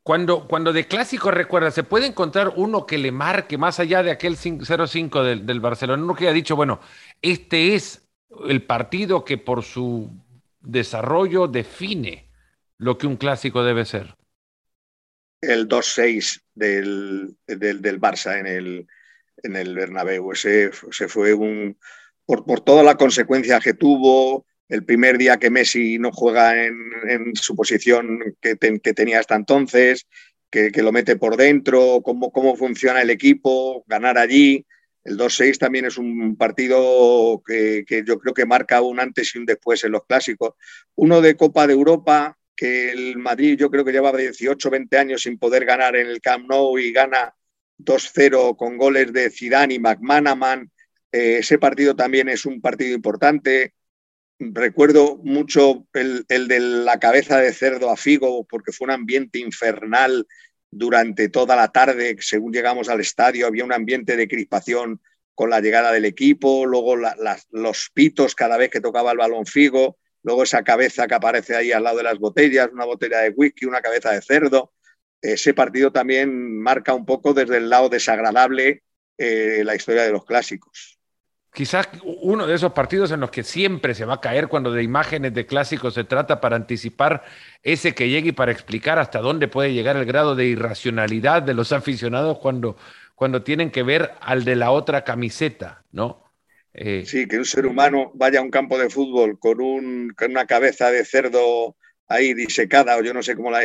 Cuando, 0.02 0.48
cuando 0.48 0.72
de 0.72 0.87
clásico 0.87 1.30
recuerda, 1.30 1.70
¿se 1.70 1.82
puede 1.82 2.06
encontrar 2.06 2.52
uno 2.56 2.87
que 2.87 2.96
le 2.98 3.12
marque 3.12 3.58
más 3.58 3.78
allá 3.78 4.02
de 4.02 4.11
aquel 4.11 4.37
0-5 4.37 5.22
del, 5.22 5.44
del, 5.44 5.61
Barcelona? 5.61 6.02
Uno 6.02 6.14
que 6.14 6.24
haya 6.24 6.32
dicho, 6.32 6.56
bueno, 6.56 6.80
este 7.20 7.74
es 7.74 8.08
el 8.48 8.62
partido 8.62 9.24
que 9.24 9.37
por 9.37 9.62
su 9.62 10.11
desarrollo 10.61 11.46
define 11.46 12.30
lo 12.78 12.96
que 12.96 13.06
un 13.06 13.16
clásico 13.16 13.62
debe 13.62 13.84
ser. 13.84 14.14
El 15.40 15.68
2-6 15.68 16.42
del, 16.54 17.37
del, 17.46 17.80
del, 17.80 18.00
Barça 18.00 18.38
en 18.38 18.46
el, 18.46 18.87
en 19.42 19.56
el 19.56 19.74
Bernabéu. 19.74 20.32
Ese, 20.32 20.70
fue 20.72 21.32
un. 21.34 21.78
Por, 22.24 22.44
por 22.44 22.61
toda 22.61 22.82
la 22.82 22.96
consecuencia 22.96 23.61
que 23.61 23.72
tuvo, 23.72 24.44
el 24.68 24.85
primer 24.85 25.16
día 25.18 25.38
que 25.38 25.50
Messi 25.50 25.98
no 25.98 26.12
juega 26.12 26.64
en, 26.64 27.35
su 27.35 27.57
posición 27.57 28.37
que, 28.40 28.57
tenía 28.57 29.20
hasta 29.20 29.35
entonces, 29.35 30.07
que, 30.50 30.70
lo 30.76 30.92
mete 30.92 31.16
por 31.16 31.37
dentro, 31.37 32.02
cómo, 32.02 32.31
cómo 32.31 32.57
funciona 32.57 33.02
el 33.02 33.11
equipo, 33.11 33.85
ganar 33.87 34.18
allí. 34.18 34.66
El 35.04 35.16
2-6 35.16 35.59
también 35.59 35.87
es 35.87 35.96
un 35.96 36.37
partido 36.37 37.42
que, 37.46 37.85
yo 38.07 38.18
creo 38.18 38.35
que 38.35 38.44
marca 38.44 38.83
un 38.83 39.00
antes 39.00 39.35
y 39.35 39.38
un 39.38 39.46
después 39.46 39.83
en 39.85 39.92
los 39.92 40.04
clásicos. 40.04 40.54
Uno 40.96 41.22
de 41.22 41.35
Copa 41.35 41.66
de 41.66 41.72
Europa, 41.72 42.37
que 42.54 42.90
el 42.90 43.16
Madrid 43.16 43.57
yo 43.57 43.70
creo 43.70 43.85
que 43.85 43.92
llevaba 43.92 44.18
18, 44.18 44.68
20 44.68 44.98
años 44.98 45.22
sin 45.22 45.38
poder 45.38 45.64
ganar 45.64 45.96
en 45.96 46.09
el 46.09 46.20
Camp 46.20 46.46
Nou 46.48 46.78
y 46.78 46.92
gana 46.92 47.35
2-0 47.78 48.57
con 48.57 48.76
goles 48.76 49.12
de 49.12 49.31
Zidane 49.31 49.74
y 49.74 49.78
McManaman. 49.78 50.70
Eh, 51.11 51.38
ese 51.38 51.59
partido 51.59 51.96
también 51.96 52.28
es 52.28 52.44
un 52.44 52.61
partido 52.61 52.94
importante. 52.94 53.74
Recuerdo 54.38 55.16
mucho 55.24 55.87
el, 55.92 56.24
de 56.27 56.61
la 56.61 56.98
cabeza 56.98 57.38
de 57.38 57.53
cerdo 57.53 57.90
a 57.90 57.96
Figo, 57.96 58.44
porque 58.44 58.72
fue 58.72 58.87
un 58.87 58.92
ambiente 58.92 59.38
infernal 59.38 60.27
durante 60.70 61.29
toda 61.29 61.57
la 61.57 61.68
tarde. 61.68 62.16
Según 62.20 62.53
llegamos 62.53 62.88
al 62.88 63.01
estadio, 63.01 63.46
había 63.46 63.64
un 63.64 63.72
ambiente 63.72 64.16
de 64.16 64.29
crispación 64.29 65.01
con 65.35 65.51
la 65.51 65.61
llegada 65.61 65.92
del 65.92 66.05
equipo, 66.05 66.66
luego 66.66 66.96
los 67.51 67.90
pitos 67.94 68.35
cada 68.35 68.57
vez 68.57 68.70
que 68.70 68.81
tocaba 68.81 69.12
el 69.12 69.18
balón 69.18 69.46
Figo, 69.46 69.98
luego 70.22 70.42
esa 70.42 70.64
cabeza 70.64 71.07
que 71.07 71.14
aparece 71.14 71.55
ahí 71.55 71.70
al 71.72 71.85
lado 71.85 71.98
de 71.98 72.03
las 72.05 72.18
botellas, 72.18 72.70
una 72.72 72.85
botella 72.85 73.20
de 73.20 73.31
whisky, 73.31 73.66
una 73.66 73.81
cabeza 73.81 74.12
de 74.12 74.20
cerdo 74.20 74.72
ese 75.22 75.55
partido 75.55 75.92
también 75.92 76.59
marca 76.61 76.94
un 76.94 77.05
poco 77.05 77.35
desde 77.35 77.57
el 77.57 77.70
lado 77.70 77.88
desagradable 77.88 78.83
eh, 79.16 79.62
la 79.64 79.74
historia 79.74 80.05
de 80.05 80.12
los 80.12 80.24
clásicos. 80.24 80.97
Quizás 81.58 81.88
uno 82.04 82.46
de 82.46 82.54
esos 82.54 82.72
partidos 82.72 83.10
en 83.10 83.18
los 83.18 83.32
que 83.32 83.42
siempre 83.42 83.92
se 83.92 84.04
va 84.04 84.14
a 84.14 84.20
caer 84.20 84.46
cuando 84.46 84.70
de 84.70 84.84
imágenes 84.84 85.34
de 85.34 85.44
clásicos 85.44 85.94
se 85.94 86.04
trata 86.04 86.40
para 86.40 86.54
anticipar 86.54 87.24
ese 87.64 87.96
que 87.96 88.08
llegue 88.08 88.28
y 88.28 88.32
para 88.32 88.52
explicar 88.52 89.00
hasta 89.00 89.18
dónde 89.18 89.48
puede 89.48 89.72
llegar 89.72 89.96
el 89.96 90.04
grado 90.04 90.36
de 90.36 90.44
irracionalidad 90.44 91.42
de 91.42 91.54
los 91.54 91.72
aficionados 91.72 92.38
cuando, 92.38 92.76
cuando 93.16 93.42
tienen 93.42 93.72
que 93.72 93.82
ver 93.82 94.12
al 94.20 94.44
de 94.44 94.54
la 94.54 94.70
otra 94.70 95.02
camiseta, 95.02 95.82
¿no? 95.90 96.22
Eh, 96.74 97.02
sí, 97.04 97.26
que 97.26 97.38
un 97.38 97.44
ser 97.44 97.66
humano 97.66 98.12
vaya 98.14 98.38
a 98.38 98.42
un 98.42 98.52
campo 98.52 98.78
de 98.78 98.88
fútbol 98.88 99.36
con, 99.40 99.60
un, 99.60 100.14
con 100.16 100.30
una 100.30 100.46
cabeza 100.46 100.92
de 100.92 101.04
cerdo 101.04 101.74
ahí 102.08 102.32
disecada 102.34 102.96
o 102.96 103.02
yo 103.02 103.12
no 103.12 103.22
sé 103.22 103.36
cómo 103.36 103.50
la, 103.50 103.62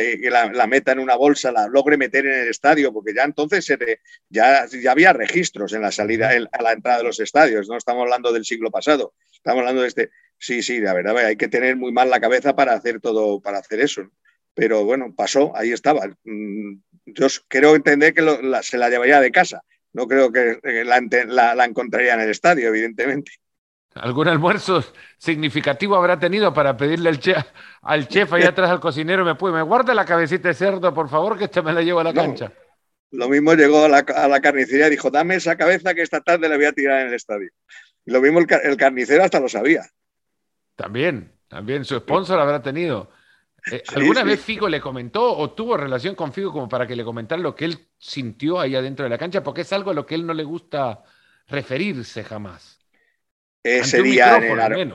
la, 0.52 0.66
meta 0.66 0.92
en 0.92 0.98
una 0.98 1.16
bolsa, 1.16 1.50
la 1.50 1.66
logre 1.66 1.96
meter 1.96 2.26
en 2.26 2.40
el 2.40 2.48
estadio, 2.48 2.92
porque 2.92 3.14
ya 3.14 3.24
entonces 3.24 3.66
ya, 4.28 4.66
ya 4.66 4.92
había 4.92 5.12
registros 5.12 5.72
en 5.72 5.82
la 5.82 5.90
salida, 5.90 6.30
a 6.52 6.62
la 6.62 6.72
entrada 6.72 6.98
de 6.98 7.04
los 7.04 7.20
estadios, 7.20 7.68
no 7.68 7.76
estamos 7.76 8.02
hablando 8.02 8.32
del 8.32 8.44
siglo 8.44 8.70
pasado, 8.70 9.14
estamos 9.32 9.60
hablando 9.60 9.82
de 9.82 9.88
este, 9.88 10.10
sí, 10.38 10.62
sí, 10.62 10.78
la 10.80 10.92
verdad, 10.92 11.16
hay 11.18 11.36
que 11.36 11.48
tener 11.48 11.76
muy 11.76 11.90
mal 11.90 12.10
la 12.10 12.20
cabeza 12.20 12.54
para 12.54 12.74
hacer 12.74 13.00
todo, 13.00 13.40
para 13.40 13.58
hacer 13.58 13.80
eso, 13.80 14.10
pero 14.52 14.84
bueno, 14.84 15.14
pasó, 15.16 15.56
ahí 15.56 15.72
estaba. 15.72 16.06
Mm, 16.24 16.76
yo 17.06 17.26
creo 17.48 17.74
entender 17.74 18.14
que 18.14 18.22
se 18.62 18.78
la 18.78 18.90
llevaría 18.90 19.20
de 19.20 19.32
casa, 19.32 19.62
no 19.92 20.06
creo 20.06 20.30
que 20.32 20.58
la, 20.84 21.54
la 21.54 21.64
encontraría 21.64 22.14
en 22.14 22.20
el 22.20 22.30
estadio, 22.30 22.68
evidentemente. 22.68 23.32
¿Algún 23.94 24.26
almuerzo 24.26 24.84
significativo 25.18 25.94
habrá 25.94 26.18
tenido 26.18 26.52
para 26.52 26.76
pedirle 26.76 27.10
al 27.10 27.20
chef, 27.20 27.44
al 27.82 28.08
chef 28.08 28.32
ahí 28.32 28.42
atrás 28.42 28.70
al 28.70 28.80
cocinero, 28.80 29.24
me, 29.24 29.36
puede, 29.36 29.54
me 29.54 29.62
guarda 29.62 29.94
la 29.94 30.04
cabecita 30.04 30.48
de 30.48 30.54
cerdo, 30.54 30.92
por 30.92 31.08
favor, 31.08 31.38
que 31.38 31.44
esta 31.44 31.62
me 31.62 31.72
la 31.72 31.80
llevo 31.80 32.00
a 32.00 32.04
la 32.04 32.12
cancha? 32.12 32.52
Lo 33.12 33.28
mismo 33.28 33.54
llegó 33.54 33.84
a 33.84 33.88
la, 33.88 34.40
carnicería 34.40 34.88
y 34.88 34.90
dijo, 34.90 35.10
dame 35.10 35.36
esa 35.36 35.56
cabeza 35.56 35.94
que 35.94 36.02
esta 36.02 36.20
tarde 36.20 36.48
la 36.48 36.56
voy 36.56 36.64
a 36.64 36.72
tirar 36.72 37.02
en 37.02 37.08
el 37.08 37.14
estadio. 37.14 37.48
Y 38.04 38.10
lo 38.10 38.20
mismo 38.20 38.40
el, 38.40 38.76
carnicero 38.76 39.22
hasta 39.22 39.38
lo 39.38 39.48
sabía. 39.48 39.82
También, 40.74 41.30
también 41.46 41.84
su 41.84 41.96
sponsor 41.96 42.40
habrá 42.40 42.60
tenido. 42.60 43.10
Eh, 43.70 43.84
¿Alguna 43.94 44.24
vez 44.24 44.40
Figo 44.40 44.68
le 44.68 44.80
comentó 44.80 45.38
o 45.38 45.52
tuvo 45.52 45.76
relación 45.76 46.16
con 46.16 46.32
Figo 46.32 46.52
como 46.52 46.68
para 46.68 46.88
que 46.88 46.96
le 46.96 47.04
comentara 47.04 47.40
lo 47.40 47.54
que 47.54 47.66
él 47.66 47.78
sintió 47.96 48.58
ahí 48.58 48.74
adentro 48.74 49.04
de 49.04 49.10
la 49.10 49.18
cancha? 49.18 49.44
Porque 49.44 49.60
es 49.60 49.72
algo 49.72 49.92
a 49.92 49.94
lo 49.94 50.04
que 50.04 50.16
él 50.16 50.26
no 50.26 50.34
le 50.34 50.42
gusta 50.42 51.04
referirse 51.46 52.24
jamás. 52.24 52.83
Ese 53.64 54.02
día, 54.02 54.36
en 54.36 54.60
el, 54.60 54.94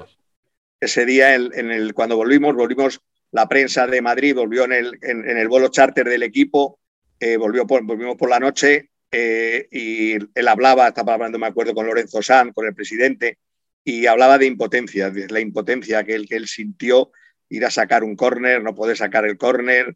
ese 0.80 1.06
día 1.06 1.34
en, 1.34 1.72
el, 1.72 1.94
cuando 1.96 2.16
volvimos, 2.16 2.56
volvimos, 2.56 3.02
la 3.32 3.50
prensa 3.50 3.88
de 3.88 4.02
Madrid 4.02 4.36
volvió 4.36 4.66
en 4.66 4.74
el, 4.74 5.00
en, 5.02 5.26
el 5.28 5.48
vuelo 5.48 5.70
charter 5.70 6.08
del 6.08 6.22
equipo, 6.22 6.80
eh, 7.20 7.38
volvió 7.38 7.66
por, 7.66 7.84
volvimos 7.84 8.16
por 8.16 8.30
la 8.30 8.40
noche 8.40 8.92
eh, 9.12 9.68
y 9.72 10.14
él 10.14 10.48
hablaba, 10.48 10.88
estaba 10.88 11.16
hablando, 11.16 11.40
me 11.40 11.48
acuerdo, 11.48 11.74
con 11.74 11.88
Lorenzo 11.88 12.22
San, 12.22 12.54
con 12.54 12.68
el 12.68 12.76
presidente, 12.76 13.40
y 13.84 14.06
hablaba 14.06 14.38
de 14.38 14.46
impotencia, 14.46 15.10
de 15.10 15.28
la 15.30 15.40
impotencia 15.40 16.04
que 16.04 16.14
él, 16.14 16.30
que 16.30 16.36
él 16.36 16.48
sintió 16.48 17.12
ir 17.50 17.66
a 17.66 17.72
sacar 17.72 18.04
un 18.04 18.16
córner, 18.16 18.62
no 18.62 18.76
poder 18.76 18.96
sacar 18.96 19.26
el 19.26 19.38
córner, 19.38 19.96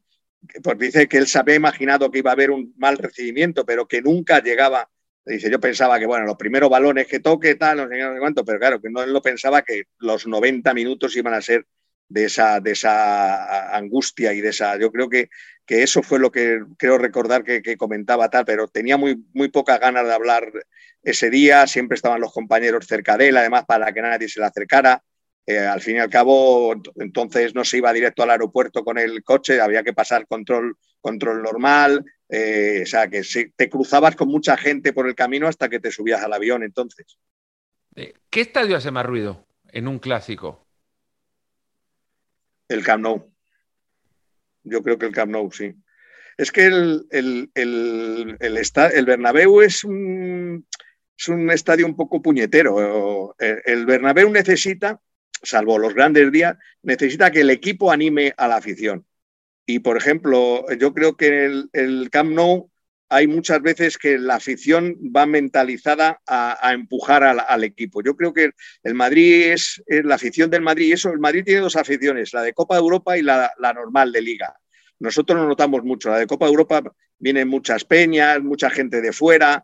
porque 0.64 0.86
dice 0.86 1.08
que 1.08 1.18
él 1.18 1.28
se 1.28 1.38
había 1.38 1.56
imaginado 1.56 2.10
que 2.10 2.20
iba 2.20 2.32
a 2.32 2.34
haber 2.34 2.50
un 2.50 2.74
mal 2.78 2.98
recibimiento, 2.98 3.66
pero 3.66 3.88
que 3.88 4.02
nunca 4.02 4.42
llegaba 4.42 4.90
Dice, 5.26 5.50
yo 5.50 5.60
pensaba 5.60 6.00
que, 6.00 6.06
bueno, 6.06 6.26
los 6.26 6.36
primeros 6.36 6.70
balones 6.70 7.08
que 7.08 7.20
toque, 7.20 7.56
tal, 7.56 7.78
no 7.78 7.88
sé, 7.88 8.20
cuánto, 8.20 8.44
pero 8.44 8.60
claro, 8.60 8.82
que 8.82 8.90
no 8.90 9.02
él 9.02 9.14
no 9.14 9.22
pensaba 9.22 9.62
que 9.62 9.84
los 10.00 10.28
90 10.28 10.74
minutos 10.74 11.16
iban 11.16 11.34
a 11.34 11.42
ser 11.42 11.66
de 12.10 12.26
esa, 12.26 12.60
de 12.60 12.72
esa 12.72 13.76
angustia 13.76 14.34
y 14.34 14.42
de 14.42 14.50
esa. 14.50 14.78
Yo 14.78 14.92
creo 14.92 15.10
que, 15.10 15.30
que 15.66 15.84
eso 15.84 16.04
fue 16.04 16.20
lo 16.20 16.32
que 16.32 16.60
creo 16.78 16.98
recordar 16.98 17.44
que, 17.44 17.78
comentaba 17.78 18.30
tal, 18.30 18.46
pero 18.46 18.68
tenía 18.68 18.98
muy, 18.98 19.24
muy 19.34 19.50
pocas 19.50 19.80
ganas 19.80 20.06
de 20.06 20.14
hablar 20.14 20.52
ese 21.02 21.30
día. 21.30 21.68
Siempre 21.68 21.96
estaban 21.96 22.22
los 22.22 22.34
compañeros 22.34 22.86
cerca 22.86 23.18
de 23.18 23.30
él, 23.30 23.38
además, 23.38 23.66
para 23.66 23.94
que 23.94 24.02
nadie 24.02 24.28
se 24.28 24.40
le 24.40 24.46
acercara. 24.48 25.02
Eh, 25.46 25.58
al 25.60 25.82
fin 25.82 25.98
y 25.98 26.00
al 26.00 26.10
cabo, 26.10 26.74
entonces 26.96 27.54
no 27.54 27.66
se 27.66 27.78
iba 27.78 27.92
directo 27.92 28.24
al 28.24 28.30
aeropuerto 28.30 28.84
con 28.86 28.98
el 28.98 29.24
coche, 29.26 29.60
había 29.60 29.84
que 29.84 29.92
pasar 29.92 30.26
control, 30.26 30.78
control 31.02 31.42
normal, 31.42 32.06
eh, 32.34 32.82
o 32.84 32.86
sea, 32.86 33.08
que 33.10 33.22
te 33.56 33.70
cruzabas 33.70 34.16
con 34.16 34.28
mucha 34.28 34.58
gente 34.58 34.94
por 34.94 35.08
el 35.08 35.16
camino 35.16 35.48
hasta 35.48 35.70
que 35.70 35.80
te 35.80 35.92
subías 35.92 36.22
al 36.22 36.34
avión 36.34 36.64
entonces. 36.64 37.18
Eh, 37.96 38.14
¿Qué 38.30 38.42
estadio 38.42 38.76
hace 38.76 38.92
más 38.92 39.06
ruido 39.06 39.46
en 39.72 39.88
un 39.88 40.00
clásico? 40.00 40.66
El 42.68 42.84
Camp 42.84 43.04
Nou. 43.04 43.32
Yo 44.64 44.82
creo 44.82 44.98
que 44.98 45.06
el 45.06 45.12
Camp 45.12 45.32
Nou, 45.32 45.52
sí. 45.52 45.76
Es 46.38 46.52
que 46.52 46.66
el, 46.66 47.06
el, 47.12 47.52
el, 47.54 48.38
el 48.40 49.06
Bernabéu 49.06 49.62
es 49.62 49.84
un, 49.84 50.66
es 51.16 51.28
un 51.28 51.52
estadio 51.52 51.86
un 51.86 51.96
poco 51.96 52.22
puñetero. 52.22 53.36
El 53.38 53.86
Bernabéu 53.86 54.32
necesita 54.32 55.00
salvo 55.44 55.78
los 55.78 55.94
grandes 55.94 56.32
días, 56.32 56.58
necesita 56.82 57.30
que 57.30 57.42
el 57.42 57.50
equipo 57.50 57.92
anime 57.92 58.34
a 58.38 58.48
la 58.48 58.56
afición. 58.56 59.06
Y, 59.66 59.80
por 59.80 59.98
ejemplo, 59.98 60.66
yo 60.78 60.94
creo 60.94 61.16
que 61.16 61.46
el, 61.46 61.70
el 61.74 62.10
Camp 62.10 62.32
Nou 62.32 62.70
hay 63.14 63.28
muchas 63.28 63.62
veces 63.62 64.00
que 64.00 64.18
la 64.18 64.36
afición 64.36 64.98
va 65.16 65.28
mentalizada 65.28 66.20
a, 66.26 66.74
empujar 66.74 67.24
al, 67.24 67.64
equipo. 67.64 68.02
Yo 68.02 68.16
creo 68.16 68.34
que 68.34 68.52
el 68.82 68.96
Madrid 68.96 69.52
es, 69.52 69.84
la 69.88 70.16
afición 70.16 70.50
del 70.50 70.64
Madrid, 70.64 70.88
y 70.88 70.94
eso, 70.94 71.12
el 71.12 71.20
Madrid 71.20 71.44
tiene 71.46 71.62
dos 71.62 71.76
aficiones, 71.76 72.34
la 72.34 72.42
de 72.42 72.54
Copa 72.54 72.76
Europa 72.76 73.16
y 73.16 73.22
la, 73.22 73.54
normal 73.76 74.12
de 74.12 74.22
Liga. 74.22 74.56
Nosotros 74.98 75.38
no 75.38 75.48
notamos 75.48 75.84
mucho, 75.84 76.10
la 76.10 76.18
de 76.18 76.26
Copa 76.26 76.48
Europa 76.48 76.82
vienen 77.20 77.48
muchas 77.48 77.86
peñas, 77.86 78.42
mucha 78.42 78.72
gente 78.72 79.00
de 79.00 79.14
fuera, 79.14 79.64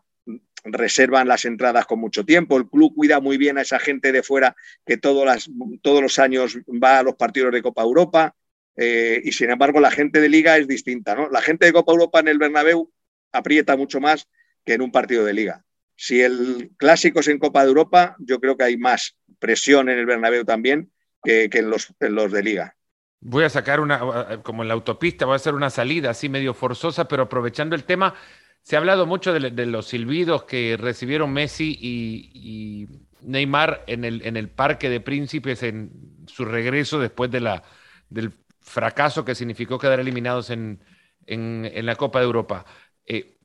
reservan 0.62 1.26
las 1.26 1.44
entradas 1.44 1.86
con 1.86 1.98
mucho 1.98 2.24
tiempo, 2.24 2.56
el 2.56 2.68
club 2.68 2.94
cuida 2.94 3.18
muy 3.18 3.36
bien 3.36 3.58
a 3.58 3.62
esa 3.62 3.80
gente 3.80 4.12
de 4.12 4.22
fuera 4.22 4.54
que 4.86 4.96
todos, 4.96 5.24
las, 5.26 5.50
todos 5.82 6.02
los 6.02 6.20
años 6.20 6.56
va 6.68 7.00
a 7.00 7.02
los 7.02 7.16
partidos 7.16 7.52
de 7.52 7.62
Copa 7.62 7.82
Europa 7.82 8.36
eh, 8.82 9.20
y 9.22 9.32
sin 9.32 9.50
embargo 9.50 9.78
la 9.78 9.90
gente 9.90 10.22
de 10.22 10.30
liga 10.30 10.56
es 10.56 10.66
distinta. 10.66 11.14
¿no? 11.14 11.28
La 11.28 11.42
gente 11.42 11.66
de 11.66 11.72
Copa 11.74 11.92
Europa 11.92 12.20
en 12.20 12.28
el 12.28 12.38
Bernabéu 12.38 12.90
aprieta 13.30 13.76
mucho 13.76 14.00
más 14.00 14.26
que 14.64 14.72
en 14.72 14.80
un 14.80 14.90
partido 14.90 15.22
de 15.22 15.34
liga. 15.34 15.64
Si 15.96 16.22
el 16.22 16.70
clásico 16.78 17.20
es 17.20 17.28
en 17.28 17.38
Copa 17.38 17.60
de 17.60 17.68
Europa, 17.68 18.16
yo 18.20 18.40
creo 18.40 18.56
que 18.56 18.64
hay 18.64 18.78
más 18.78 19.18
presión 19.38 19.90
en 19.90 19.98
el 19.98 20.06
Bernabéu 20.06 20.46
también 20.46 20.90
que, 21.22 21.50
en, 21.52 21.68
los, 21.68 21.92
en 22.00 22.14
los 22.14 22.32
de 22.32 22.42
liga. 22.42 22.74
Voy 23.20 23.44
a 23.44 23.50
sacar 23.50 23.80
una, 23.80 24.40
como 24.42 24.62
en 24.62 24.68
la 24.68 24.74
autopista, 24.74 25.26
voy 25.26 25.34
a 25.34 25.36
hacer 25.36 25.52
una 25.52 25.68
salida 25.68 26.08
así 26.08 26.30
medio 26.30 26.54
forzosa, 26.54 27.06
pero 27.06 27.24
aprovechando 27.24 27.76
el 27.76 27.84
tema, 27.84 28.14
se 28.62 28.76
ha 28.76 28.78
hablado 28.78 29.04
mucho 29.04 29.34
de, 29.34 29.66
los 29.66 29.88
silbidos 29.88 30.44
que 30.44 30.78
recibieron 30.80 31.34
Messi 31.34 31.76
y, 31.78 32.88
Neymar 33.20 33.84
en 33.86 34.06
el, 34.06 34.22
en 34.24 34.38
el 34.38 34.48
Parque 34.48 34.88
de 34.88 35.00
Príncipes 35.00 35.62
en 35.62 36.24
su 36.26 36.46
regreso 36.46 36.98
después 36.98 37.30
de 37.30 37.40
la, 37.40 37.62
del 38.08 38.32
fracaso 38.60 39.24
que 39.24 39.34
significó 39.34 39.78
quedar 39.78 40.00
eliminados 40.00 40.50
en, 40.50 40.80
la 41.26 41.96
Copa 41.96 42.18
de 42.18 42.24
Europa. 42.24 42.64
Eh, 43.04 43.38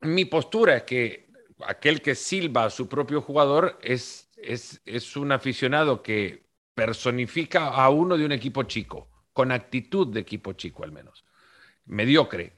mi 0.00 0.24
postura 0.24 0.76
es 0.76 0.82
que 0.82 1.30
aquel 1.66 2.02
que 2.02 2.14
silba 2.14 2.64
a 2.64 2.70
su 2.70 2.88
propio 2.88 3.22
jugador 3.22 3.78
es, 3.82 4.30
es, 4.36 4.82
es 4.84 5.16
un 5.16 5.32
aficionado 5.32 6.02
que 6.02 6.46
personifica 6.74 7.68
a 7.68 7.90
uno 7.90 8.16
de 8.16 8.24
un 8.24 8.32
equipo 8.32 8.64
chico, 8.64 9.08
con 9.32 9.52
actitud 9.52 10.08
de 10.08 10.20
equipo 10.20 10.52
chico 10.54 10.84
al 10.84 10.92
menos, 10.92 11.24
mediocre, 11.84 12.54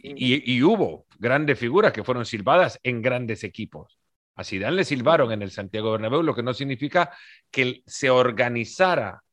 y, 0.00 0.62
hubo 0.62 1.06
grandes 1.18 1.58
figuras 1.58 1.92
que 1.92 2.04
fueron 2.04 2.24
silbadas 2.24 2.78
en 2.82 3.02
grandes 3.02 3.44
equipos. 3.44 3.98
A 4.36 4.44
Zidane 4.44 4.76
le 4.76 4.84
silbaron 4.84 5.32
en 5.32 5.42
el 5.42 5.50
Santiago 5.50 5.92
Bernabéu, 5.92 6.22
lo 6.22 6.34
que 6.34 6.42
no 6.42 6.54
significa 6.54 7.12
que 7.50 7.82
se 7.86 8.08
organizara 8.08 9.24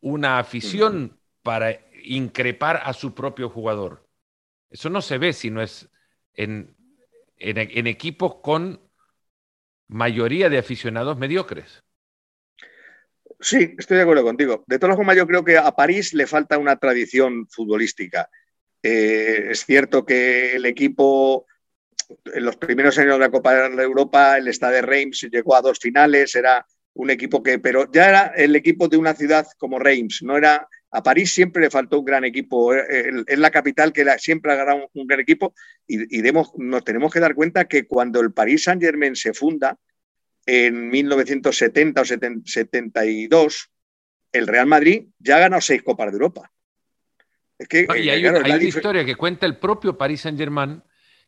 una 0.00 0.38
afición 0.38 1.18
para 1.42 1.80
increpar 2.04 2.80
a 2.84 2.92
su 2.92 3.14
propio 3.14 3.48
jugador. 3.48 4.06
Eso 4.70 4.88
no 4.90 5.02
se 5.02 5.18
ve 5.18 5.32
si 5.32 5.50
no 5.50 5.62
es 5.62 5.88
en, 6.34 6.76
en, 7.36 7.86
equipos 7.86 8.36
con 8.36 8.80
mayoría 9.88 10.48
de 10.48 10.58
aficionados 10.58 11.18
mediocres. 11.18 11.82
Sí, 13.40 13.74
estoy 13.78 13.96
de 13.96 14.02
acuerdo 14.02 14.22
contigo. 14.22 14.64
De 14.66 14.78
todas 14.78 14.96
formas, 14.96 15.16
yo 15.16 15.26
creo 15.26 15.44
que 15.44 15.56
a 15.56 15.72
París 15.72 16.12
le 16.14 16.26
falta 16.26 16.58
una 16.58 16.76
tradición 16.76 17.48
futbolística. 17.48 18.28
Eh, 18.82 19.48
es 19.50 19.64
cierto 19.64 20.04
que 20.04 20.56
el 20.56 20.66
equipo, 20.66 21.46
en 22.26 22.44
los 22.44 22.56
primeros 22.56 22.98
años 22.98 23.14
de 23.14 23.20
la 23.20 23.30
Copa 23.30 23.68
de 23.68 23.82
Europa, 23.82 24.36
el 24.36 24.52
Stade 24.52 24.82
Reims 24.82 25.26
llegó 25.30 25.56
a 25.56 25.62
dos 25.62 25.78
finales, 25.78 26.34
era 26.34 26.64
un 26.94 27.10
equipo 27.10 27.42
que, 27.42 27.58
pero 27.58 27.90
ya 27.92 28.08
era 28.08 28.26
el 28.36 28.56
equipo 28.56 28.88
de 28.88 28.96
una 28.96 29.14
ciudad 29.14 29.46
como 29.58 29.78
Reims, 29.78 30.22
no 30.22 30.36
era 30.36 30.68
a 30.92 31.02
París 31.02 31.32
siempre 31.32 31.62
le 31.62 31.70
faltó 31.70 32.00
un 32.00 32.04
gran 32.04 32.24
equipo. 32.24 32.74
Es 32.74 32.84
eh, 32.88 33.36
la 33.36 33.50
capital 33.50 33.92
que 33.92 34.04
siempre 34.18 34.52
ha 34.52 34.56
ganado 34.56 34.90
un, 34.92 35.06
gran 35.06 35.20
equipo 35.20 35.54
y, 35.86 36.20
nos 36.56 36.84
tenemos 36.84 37.12
que 37.12 37.20
dar 37.20 37.34
cuenta 37.34 37.66
que 37.66 37.86
cuando 37.86 38.20
el 38.20 38.32
París 38.32 38.64
Saint 38.64 38.82
Germain 38.82 39.14
se 39.14 39.32
funda 39.32 39.78
en 40.46 40.88
1970 40.88 42.00
o 42.00 42.04
72, 42.04 43.70
el 44.32 44.46
Real 44.46 44.66
Madrid 44.66 45.06
ya 45.18 45.36
ha 45.36 45.40
ganado 45.40 45.60
seis 45.60 45.82
Copas 45.82 46.08
de 46.08 46.12
Europa. 46.12 46.50
Es 47.58 47.68
que, 47.68 47.86
y 47.98 48.08
hay, 48.08 48.26
una 48.26 48.56
historia 48.56 49.04
que 49.04 49.16
cuenta 49.16 49.46
el 49.46 49.58
propio 49.58 49.96
París 49.96 50.22
Saint 50.22 50.38
Germain 50.38 50.82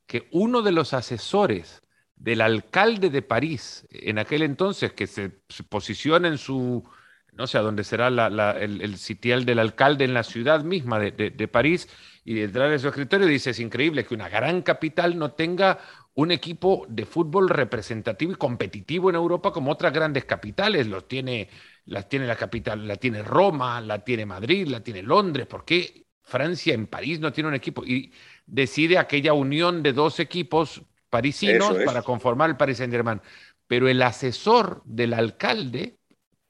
que 0.07 0.29
uno 0.33 0.63
de 0.63 0.73
los 0.73 0.95
asesores 0.95 1.83
del 2.23 2.41
alcalde 2.41 3.11
de 3.11 3.23
París 3.23 3.87
en 3.91 4.19
aquel 4.19 4.43
entonces 4.43 4.93
que 4.93 5.07
se 5.07 5.31
posiciona 5.69 6.29
en 6.29 6.39
su 6.39 6.85
no 7.33 7.47
sé 7.47 7.59
a 7.59 7.63
dónde 7.63 7.83
será 7.83 8.09
el, 8.09 8.97
sitial 8.99 9.45
del 9.45 9.59
alcalde 9.59 10.05
en 10.05 10.15
la 10.15 10.23
ciudad 10.23 10.65
misma 10.65 10.99
de, 10.99 11.49
París, 11.49 11.89
y 12.25 12.35
detrás 12.35 12.71
de 12.71 12.79
su 12.79 12.89
escritorio 12.89 13.27
dice, 13.27 13.51
es 13.51 13.61
increíble 13.61 14.05
que 14.05 14.15
una 14.15 14.29
gran 14.29 14.63
capital 14.63 15.19
no 15.19 15.33
tenga 15.33 15.79
un 16.15 16.31
equipo 16.31 16.85
de 16.89 17.07
fútbol 17.07 17.49
representativo 17.49 18.33
y 18.33 18.37
competitivo 18.37 19.09
en 19.09 19.17
Europa 19.17 19.51
como 19.51 19.73
otras 19.73 19.95
grandes 19.95 20.27
capitales. 20.27 20.87
Los 20.87 21.09
tiene, 21.09 21.49
las 21.87 22.07
tiene 22.09 22.27
la 22.27 22.37
capital, 22.37 22.87
la 22.87 22.97
tiene 22.97 23.23
Roma, 23.23 23.81
la 23.81 24.05
tiene 24.05 24.27
Madrid, 24.27 24.69
la 24.69 24.81
tiene 24.81 25.03
Londres. 25.03 25.47
¿Por 25.47 25.65
qué 25.65 26.05
Francia 26.21 26.75
en 26.75 26.87
París 26.87 27.19
no 27.19 27.33
tiene 27.33 27.49
un 27.49 27.55
equipo? 27.55 27.83
Y 27.83 28.13
decide 28.47 28.99
aquella 28.99 29.33
unión 29.33 29.83
de 29.83 29.95
dos 29.95 30.21
equipos 30.21 30.83
parisinos 31.13 31.77
para 31.85 32.01
conformar 32.01 32.49
el 32.49 32.57
Paris 32.57 32.79
Saint-Germain. 32.79 33.21
Pero 33.67 33.87
el 33.87 34.01
asesor 34.01 34.83
del 34.87 35.13
alcalde 35.13 35.99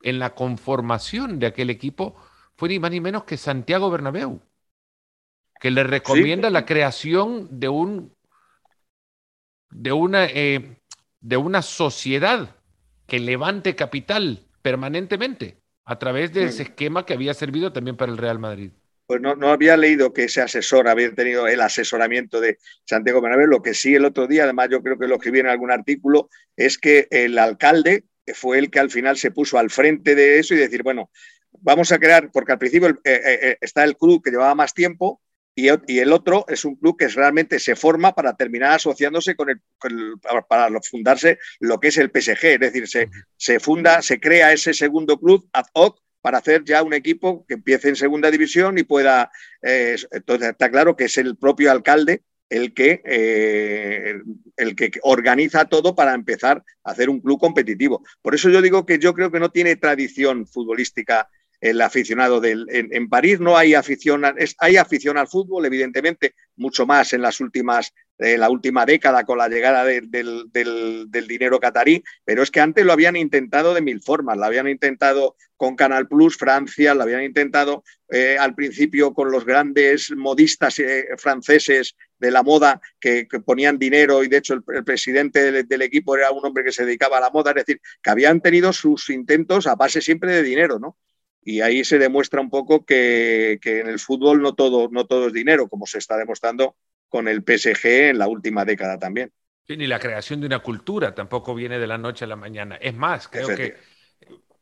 en 0.02 0.20
la 0.20 0.36
conformación 0.36 1.40
de 1.40 1.46
aquel 1.46 1.68
equipo 1.68 2.14
fue 2.54 2.68
ni 2.68 2.78
más 2.78 2.92
ni 2.92 3.00
menos 3.00 3.24
que 3.24 3.36
Santiago 3.36 3.90
Bernabéu, 3.90 4.40
que 5.60 5.72
le 5.72 5.82
recomienda 5.82 6.48
la 6.48 6.64
creación 6.64 7.48
de 7.58 7.68
un 7.68 8.14
de 9.70 9.90
una 9.90 10.26
eh, 10.26 10.80
de 11.20 11.36
una 11.36 11.62
sociedad 11.62 12.54
que 13.08 13.18
levante 13.18 13.74
capital 13.74 14.46
permanentemente 14.62 15.60
a 15.84 15.98
través 15.98 16.32
de 16.32 16.44
ese 16.44 16.62
esquema 16.62 17.04
que 17.04 17.14
había 17.14 17.34
servido 17.34 17.72
también 17.72 17.96
para 17.96 18.12
el 18.12 18.18
Real 18.18 18.38
Madrid. 18.38 18.70
Pues 19.12 19.20
no, 19.20 19.36
no, 19.36 19.50
había 19.50 19.76
leído 19.76 20.14
que 20.14 20.24
ese 20.24 20.40
asesor 20.40 20.88
había 20.88 21.14
tenido 21.14 21.46
el 21.46 21.60
asesoramiento 21.60 22.40
de 22.40 22.56
Santiago 22.86 23.20
Bernabéu. 23.20 23.46
Lo 23.46 23.60
que 23.60 23.74
sí 23.74 23.94
el 23.94 24.06
otro 24.06 24.26
día, 24.26 24.44
además 24.44 24.70
yo 24.70 24.82
creo 24.82 24.98
que 24.98 25.06
lo 25.06 25.16
escribí 25.16 25.40
en 25.40 25.48
algún 25.48 25.70
artículo, 25.70 26.30
es 26.56 26.78
que 26.78 27.08
el 27.10 27.38
alcalde 27.38 28.04
fue 28.32 28.56
el 28.56 28.70
que 28.70 28.80
al 28.80 28.90
final 28.90 29.18
se 29.18 29.30
puso 29.30 29.58
al 29.58 29.68
frente 29.68 30.14
de 30.14 30.38
eso 30.38 30.54
y 30.54 30.56
decir, 30.56 30.82
bueno, 30.82 31.10
vamos 31.60 31.92
a 31.92 31.98
crear, 31.98 32.30
porque 32.32 32.52
al 32.52 32.58
principio 32.58 32.88
eh, 32.88 32.96
eh, 33.04 33.20
eh, 33.42 33.58
está 33.60 33.84
el 33.84 33.98
club 33.98 34.22
que 34.24 34.30
llevaba 34.30 34.54
más 34.54 34.72
tiempo 34.72 35.20
y, 35.54 35.68
el 35.68 36.10
otro 36.10 36.46
es 36.48 36.64
un 36.64 36.76
club 36.76 36.96
que 36.96 37.08
realmente 37.08 37.58
se 37.58 37.76
forma 37.76 38.14
para 38.14 38.34
terminar 38.34 38.72
asociándose 38.72 39.36
con 39.36 39.50
el, 39.50 39.60
para 40.48 40.70
fundarse 40.80 41.38
lo 41.60 41.78
que 41.80 41.88
es 41.88 41.98
el 41.98 42.10
PSG, 42.10 42.46
es 42.46 42.60
decir, 42.60 42.88
se, 42.88 43.10
se 43.36 43.60
funda, 43.60 44.00
se 44.00 44.18
crea 44.18 44.54
ese 44.54 44.72
segundo 44.72 45.20
club 45.20 45.46
ad 45.52 45.66
hoc 45.74 46.00
para 46.22 46.38
hacer 46.38 46.64
ya 46.64 46.82
un 46.82 46.94
equipo 46.94 47.44
que 47.46 47.54
empiece 47.54 47.90
en 47.90 47.96
segunda 47.96 48.30
división 48.30 48.78
y 48.78 48.84
pueda. 48.84 49.30
entonces 49.60 50.50
está 50.50 50.70
claro 50.70 50.96
que 50.96 51.04
es 51.04 51.18
el 51.18 51.36
propio 51.36 51.70
alcalde 51.70 52.22
el 52.52 52.74
que, 52.74 53.00
eh, 53.06 54.20
el 54.56 54.76
que 54.76 54.92
organiza 55.02 55.64
todo 55.64 55.94
para 55.94 56.14
empezar 56.14 56.62
a 56.84 56.90
hacer 56.90 57.08
un 57.08 57.20
club 57.20 57.40
competitivo. 57.40 58.04
Por 58.20 58.34
eso 58.34 58.50
yo 58.50 58.60
digo 58.60 58.84
que 58.84 58.98
yo 58.98 59.14
creo 59.14 59.32
que 59.32 59.40
no 59.40 59.50
tiene 59.50 59.76
tradición 59.76 60.46
futbolística 60.46 61.28
el 61.62 61.80
aficionado 61.80 62.40
del, 62.40 62.66
en, 62.70 63.08
París 63.08 63.38
no 63.38 63.56
hay 63.56 63.74
afición, 63.74 64.24
hay 64.58 64.76
afición 64.76 65.16
al 65.16 65.28
fútbol, 65.28 65.64
evidentemente, 65.64 66.34
mucho 66.56 66.86
más 66.86 67.12
en 67.12 67.22
las 67.22 67.40
últimas, 67.40 67.94
la 68.22 68.50
última 68.50 68.86
década 68.86 69.24
con 69.24 69.38
la 69.38 69.48
llegada 69.48 69.84
del, 69.84 70.10
del, 70.10 71.26
dinero 71.28 71.58
catarí, 71.58 72.04
pero 72.24 72.42
es 72.42 72.50
que 72.50 72.60
antes 72.60 72.84
lo 72.84 72.92
habían 72.92 73.16
intentado 73.16 73.74
de 73.74 73.80
mil 73.80 74.00
formas, 74.00 74.36
lo 74.36 74.44
habían 74.44 74.68
intentado 74.68 75.36
con 75.56 75.76
Canal 75.76 76.08
Plus 76.08 76.36
Francia, 76.36 76.94
lo 76.94 77.02
habían 77.02 77.22
intentado 77.22 77.84
eh, 78.10 78.36
al 78.38 78.54
principio 78.54 79.14
con 79.14 79.30
los 79.30 79.44
grandes 79.44 80.10
modistas 80.10 80.78
eh, 80.78 81.06
franceses 81.18 81.96
de 82.18 82.30
la 82.30 82.42
moda 82.42 82.80
que, 83.00 83.26
ponían 83.44 83.78
dinero 83.78 84.22
y 84.22 84.28
de 84.28 84.38
hecho 84.38 84.54
el, 84.54 84.84
presidente 84.84 85.64
del, 85.64 85.82
equipo 85.82 86.16
era 86.16 86.30
un 86.30 86.44
hombre 86.44 86.64
que 86.64 86.72
se 86.72 86.84
dedicaba 86.84 87.18
a 87.18 87.20
la 87.20 87.30
moda, 87.30 87.50
es 87.50 87.64
decir, 87.64 87.80
que 88.02 88.10
habían 88.10 88.40
tenido 88.40 88.72
sus 88.72 89.10
intentos 89.10 89.66
a 89.66 89.74
base 89.74 90.00
siempre 90.00 90.32
de 90.32 90.42
dinero, 90.42 90.78
¿no? 90.78 90.96
Y 91.44 91.60
ahí 91.60 91.84
se 91.84 91.98
demuestra 91.98 92.40
un 92.40 92.50
poco 92.50 92.84
que, 92.84 93.58
en 93.62 93.88
el 93.88 93.98
fútbol 93.98 94.40
no 94.40 94.54
todo, 94.54 94.88
no 94.92 95.06
todo 95.06 95.26
es 95.26 95.32
dinero, 95.32 95.68
como 95.68 95.86
se 95.86 95.98
está 95.98 96.16
demostrando 96.16 96.76
con 97.12 97.28
el 97.28 97.44
PSG 97.46 98.08
en 98.08 98.18
la 98.18 98.26
última 98.26 98.64
década 98.64 98.98
también. 98.98 99.30
Sí, 99.66 99.76
ni 99.76 99.86
la 99.86 99.98
creación 99.98 100.40
de 100.40 100.46
una 100.46 100.60
cultura 100.60 101.14
tampoco 101.14 101.54
viene 101.54 101.78
de 101.78 101.86
la 101.86 101.98
noche 101.98 102.24
a 102.24 102.28
la 102.28 102.36
mañana. 102.36 102.76
Es 102.76 102.94
más, 102.94 103.28
creo 103.28 103.48
que 103.48 103.76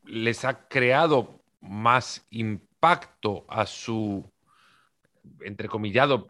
les 0.03 0.43
ha 0.43 0.67
creado 0.67 1.41
más 1.61 2.27
impacto 2.29 3.45
a 3.47 3.65
su, 3.65 4.29
entrecomillado, 5.39 6.27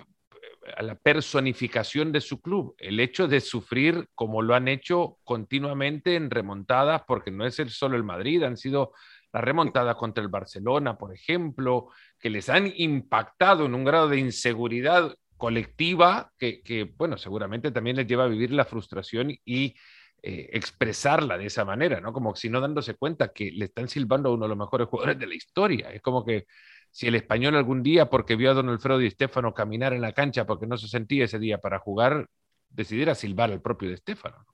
a 0.78 0.84
la 0.84 0.94
personificación 0.94 2.12
de 2.12 2.22
su 2.22 2.40
club. 2.40 2.76
El 2.78 3.00
hecho 3.00 3.28
de 3.28 3.42
sufrir 3.42 4.08
como 4.14 4.44
lo 4.44 4.54
han 4.54 4.68
hecho 4.68 5.18
continuamente 5.24 6.16
en 6.16 6.30
remontadas, 6.30 7.02
porque 7.08 7.32
no 7.32 7.48
es 7.48 7.58
el, 7.58 7.72
solo 7.72 7.98
el 7.98 8.04
Madrid, 8.04 8.44
han 8.44 8.58
sido 8.58 8.94
la 9.34 9.42
remontada 9.42 9.96
contra 9.96 10.24
el 10.24 10.30
Barcelona, 10.30 11.00
por 11.00 11.16
ejemplo, 11.16 11.88
que 12.20 12.30
les 12.30 12.48
han 12.48 12.72
impactado 12.76 13.66
en 13.66 13.74
un 13.74 13.86
grado 13.86 14.08
de 14.08 14.20
inseguridad 14.20 15.16
colectiva 15.42 16.32
que, 16.38 16.94
bueno, 16.98 17.18
seguramente 17.18 17.72
también 17.72 17.96
les 17.96 18.06
lleva 18.06 18.26
a 18.26 18.28
vivir 18.28 18.52
la 18.52 18.64
frustración 18.64 19.32
y 19.44 19.74
eh, 20.22 20.50
expresarla 20.54 21.36
de 21.36 21.48
esa 21.48 21.66
manera, 21.66 22.00
¿no? 22.00 22.14
Como 22.14 22.36
si 22.36 22.48
no 22.48 22.62
dándose 22.62 22.94
cuenta 22.94 23.34
que 23.34 23.50
le 23.52 23.66
están 23.66 23.90
silbando 23.90 24.30
a 24.30 24.34
uno 24.34 24.46
de 24.46 24.50
los 24.50 24.58
mejores 24.60 24.88
jugadores 24.88 25.18
de 25.18 25.26
la 25.26 25.34
historia. 25.34 25.92
Es 25.92 26.02
como 26.04 26.24
que 26.24 26.46
si 26.92 27.08
el 27.08 27.16
español 27.16 27.56
algún 27.56 27.82
día, 27.82 28.08
porque 28.08 28.36
vio 28.36 28.52
a 28.52 28.54
Don 28.54 28.70
Alfredo 28.70 29.02
y 29.02 29.08
Estefano 29.08 29.52
caminar 29.52 29.94
en 29.94 30.02
la 30.02 30.14
cancha 30.14 30.46
porque 30.46 30.68
no 30.68 30.78
se 30.78 30.88
sentía 30.88 31.26
ese 31.26 31.40
día 31.40 31.58
para 31.58 31.80
jugar, 31.80 32.28
decidiera 32.70 33.16
silbar 33.16 33.52
al 33.52 33.64
propio 33.64 33.90
de 33.90 33.96
Estefano. 33.96 34.46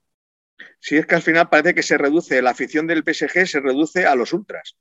Si 0.80 0.96
es 0.96 1.04
que 1.04 1.16
al 1.16 1.22
final 1.22 1.50
parece 1.50 1.74
que 1.74 1.82
se 1.82 1.98
reduce, 1.98 2.40
la 2.40 2.52
afición 2.52 2.86
del 2.86 3.04
PSG 3.04 3.46
se 3.46 3.60
reduce 3.60 4.06
a 4.06 4.14
los 4.14 4.32
ultras. 4.32 4.78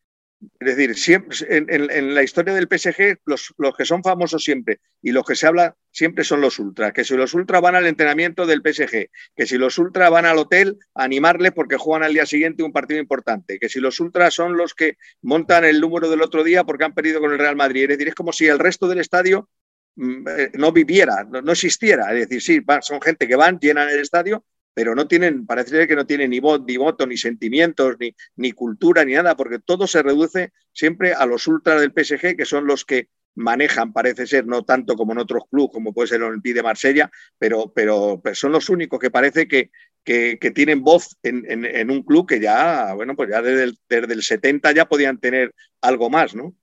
Es 0.60 0.76
decir, 0.76 0.96
siempre, 0.96 1.36
en, 1.50 2.14
la 2.14 2.22
historia 2.22 2.54
del 2.54 2.68
PSG, 2.68 3.20
los, 3.26 3.54
que 3.76 3.86
son 3.86 4.04
famosos 4.04 4.44
siempre 4.44 4.80
y 5.02 5.12
los 5.12 5.26
que 5.26 5.36
se 5.36 5.48
habla 5.48 5.76
siempre 5.92 6.24
son 6.24 6.42
los 6.42 6.60
ultras. 6.60 6.94
Que 6.94 7.04
si 7.04 7.16
los 7.16 7.34
ultras 7.34 7.60
van 7.62 7.76
al 7.76 7.88
entrenamiento 7.88 8.46
del 8.46 8.62
PSG, 8.62 9.10
que 9.36 9.48
si 9.48 9.58
los 9.58 9.78
ultras 9.80 10.12
van 10.12 10.26
al 10.26 10.38
hotel 10.38 10.78
a 10.94 11.08
porque 11.56 11.78
juegan 11.78 12.04
al 12.04 12.14
día 12.14 12.28
siguiente 12.28 12.62
un 12.62 12.72
partido 12.72 13.00
importante, 13.00 13.58
que 13.58 13.70
si 13.70 13.80
los 13.80 14.00
ultras 14.00 14.34
son 14.34 14.58
los 14.58 14.76
que 14.76 14.98
montan 15.22 15.66
el 15.66 15.82
número 15.82 16.08
del 16.10 16.22
otro 16.22 16.44
día 16.44 16.64
porque 16.64 16.84
han 16.84 16.94
perdido 16.94 17.20
con 17.20 17.32
el 17.32 17.40
Real 17.40 17.56
Madrid. 17.56 17.84
Es 17.84 17.90
decir, 17.90 18.10
es 18.10 18.16
como 18.16 18.32
si 18.32 18.46
el 18.46 18.60
resto 18.60 18.88
del 18.88 19.00
estadio 19.00 19.50
mm, 19.96 20.28
eh, 20.28 20.52
no 20.54 20.72
viviera, 20.72 21.24
no, 21.24 21.52
existiera. 21.52 22.14
Es 22.14 22.30
decir, 22.30 22.42
sí, 22.42 22.66
son 22.82 23.02
gente 23.02 23.28
que 23.28 23.36
van, 23.36 23.58
llenan 23.60 23.90
el 23.90 24.00
estadio, 24.00 24.46
pero 24.78 24.94
no 24.94 25.08
tienen, 25.08 25.48
parece 25.48 25.88
que 25.88 25.96
no 25.96 26.06
tienen 26.06 26.30
ni 26.30 26.40
voz, 26.40 26.62
ni 26.64 26.78
voto, 26.78 27.08
ni 27.08 27.18
sentimientos, 27.18 27.96
ni, 28.00 28.16
ni 28.36 28.52
cultura, 28.52 29.04
ni 29.04 29.14
nada, 29.14 29.36
porque 29.36 29.58
todo 29.58 29.88
se 29.88 30.04
reduce 30.04 30.52
siempre 30.72 31.16
a 31.16 31.26
los 31.26 31.48
ultras 31.48 31.82
del 31.82 31.94
PSG, 31.94 32.38
que 32.38 32.46
son 32.46 32.68
los 32.68 32.86
que 32.86 33.08
manejan, 33.34 33.92
parece 33.92 34.28
ser, 34.28 34.46
no 34.46 34.66
tanto 34.66 34.96
como 34.96 35.14
en 35.14 35.18
otros 35.18 35.46
clubes, 35.50 35.72
como 35.74 35.94
puede 35.96 36.10
ser 36.10 36.18
el 36.18 36.28
Olympique 36.28 36.54
de 36.54 36.62
Marsella, 36.62 37.10
pero, 37.40 37.74
pero, 37.74 38.22
son 38.34 38.52
los 38.52 38.70
únicos 38.70 39.00
que 39.00 39.10
parece 39.10 39.48
que, 39.48 39.72
que, 40.04 40.38
tienen 40.54 40.84
voz 40.84 41.18
en, 41.24 41.90
un 41.90 42.04
club 42.04 42.28
que 42.28 42.40
ya, 42.40 42.94
bueno, 42.94 43.16
pues 43.16 43.32
ya 43.32 43.42
desde 43.42 43.64
el, 43.64 43.80
desde 43.90 44.14
el 44.14 44.22
70 44.22 44.74
ya 44.74 44.86
podían 44.86 45.18
tener 45.18 45.56
algo 45.82 46.12
más, 46.12 46.36
¿no? 46.36 46.54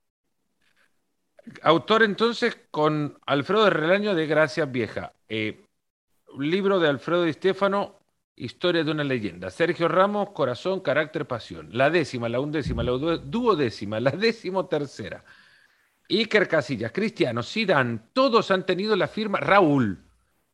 Autor 1.62 2.05
entonces 2.05 2.57
con 2.71 3.19
Alfredo 3.27 3.65
de 3.65 3.71
Relaño 3.71 4.15
de 4.15 4.29
Gracias 4.29 4.71
Vieja. 4.71 5.15
Eh, 5.29 5.65
libro 6.39 6.79
de 6.79 6.89
Alfredo 6.89 7.25
Di 7.25 7.33
Stefano 7.33 8.04
Historia 8.37 8.82
de 8.82 8.91
una 8.91 9.05
leyenda. 9.05 9.49
Sergio 9.51 9.87
Ramos, 9.87 10.30
corazón, 10.30 10.80
carácter, 10.80 11.26
pasión. 11.26 11.68
La 11.72 11.89
décima, 11.89 12.28
la 12.28 12.41
undécima, 12.41 12.82
la 12.82 12.93
duodécima, 12.93 14.01
la 14.01 14.11
décimo 14.11 14.66
tercera. 14.66 15.24
Iker 16.09 16.49
Casillas, 16.49 16.93
Cristiano, 16.93 17.43
Zidane, 17.43 18.01
todos 18.12 18.51
han 18.51 18.66
tenido 18.66 18.97
la 18.97 19.07
firma. 19.07 19.39
Raúl, 19.39 20.05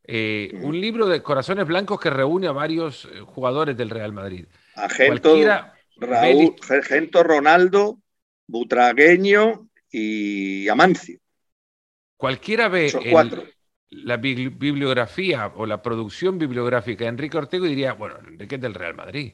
eh, 0.04 0.50
un 0.62 0.80
libro 0.80 1.06
de 1.06 1.22
corazones 1.22 1.66
blancos 1.66 1.98
que 2.00 2.10
reúne 2.10 2.48
a 2.48 2.52
varios 2.52 3.06
eh, 3.06 3.20
jugadores 3.20 3.76
del 3.76 3.90
Real 3.90 4.12
Madrid. 4.12 4.46
Agento, 4.74 5.34
Raúl, 5.96 6.56
Gento 6.84 7.22
Ronaldo, 7.22 7.98
Butragueño 8.46 9.68
y 9.90 10.68
Amancio. 10.68 11.18
Cualquiera 12.16 12.68
ve 12.68 12.92
la 13.90 14.16
bibliografía 14.16 15.48
o 15.56 15.66
la 15.66 15.82
producción 15.82 16.38
bibliográfica 16.38 17.04
de 17.04 17.10
Enrique 17.10 17.36
Ortego 17.36 17.66
y 17.66 17.70
diría, 17.70 17.92
bueno, 17.92 18.16
Enrique 18.26 18.54
es 18.54 18.60
del 18.60 18.74
Real 18.74 18.94
Madrid. 18.94 19.32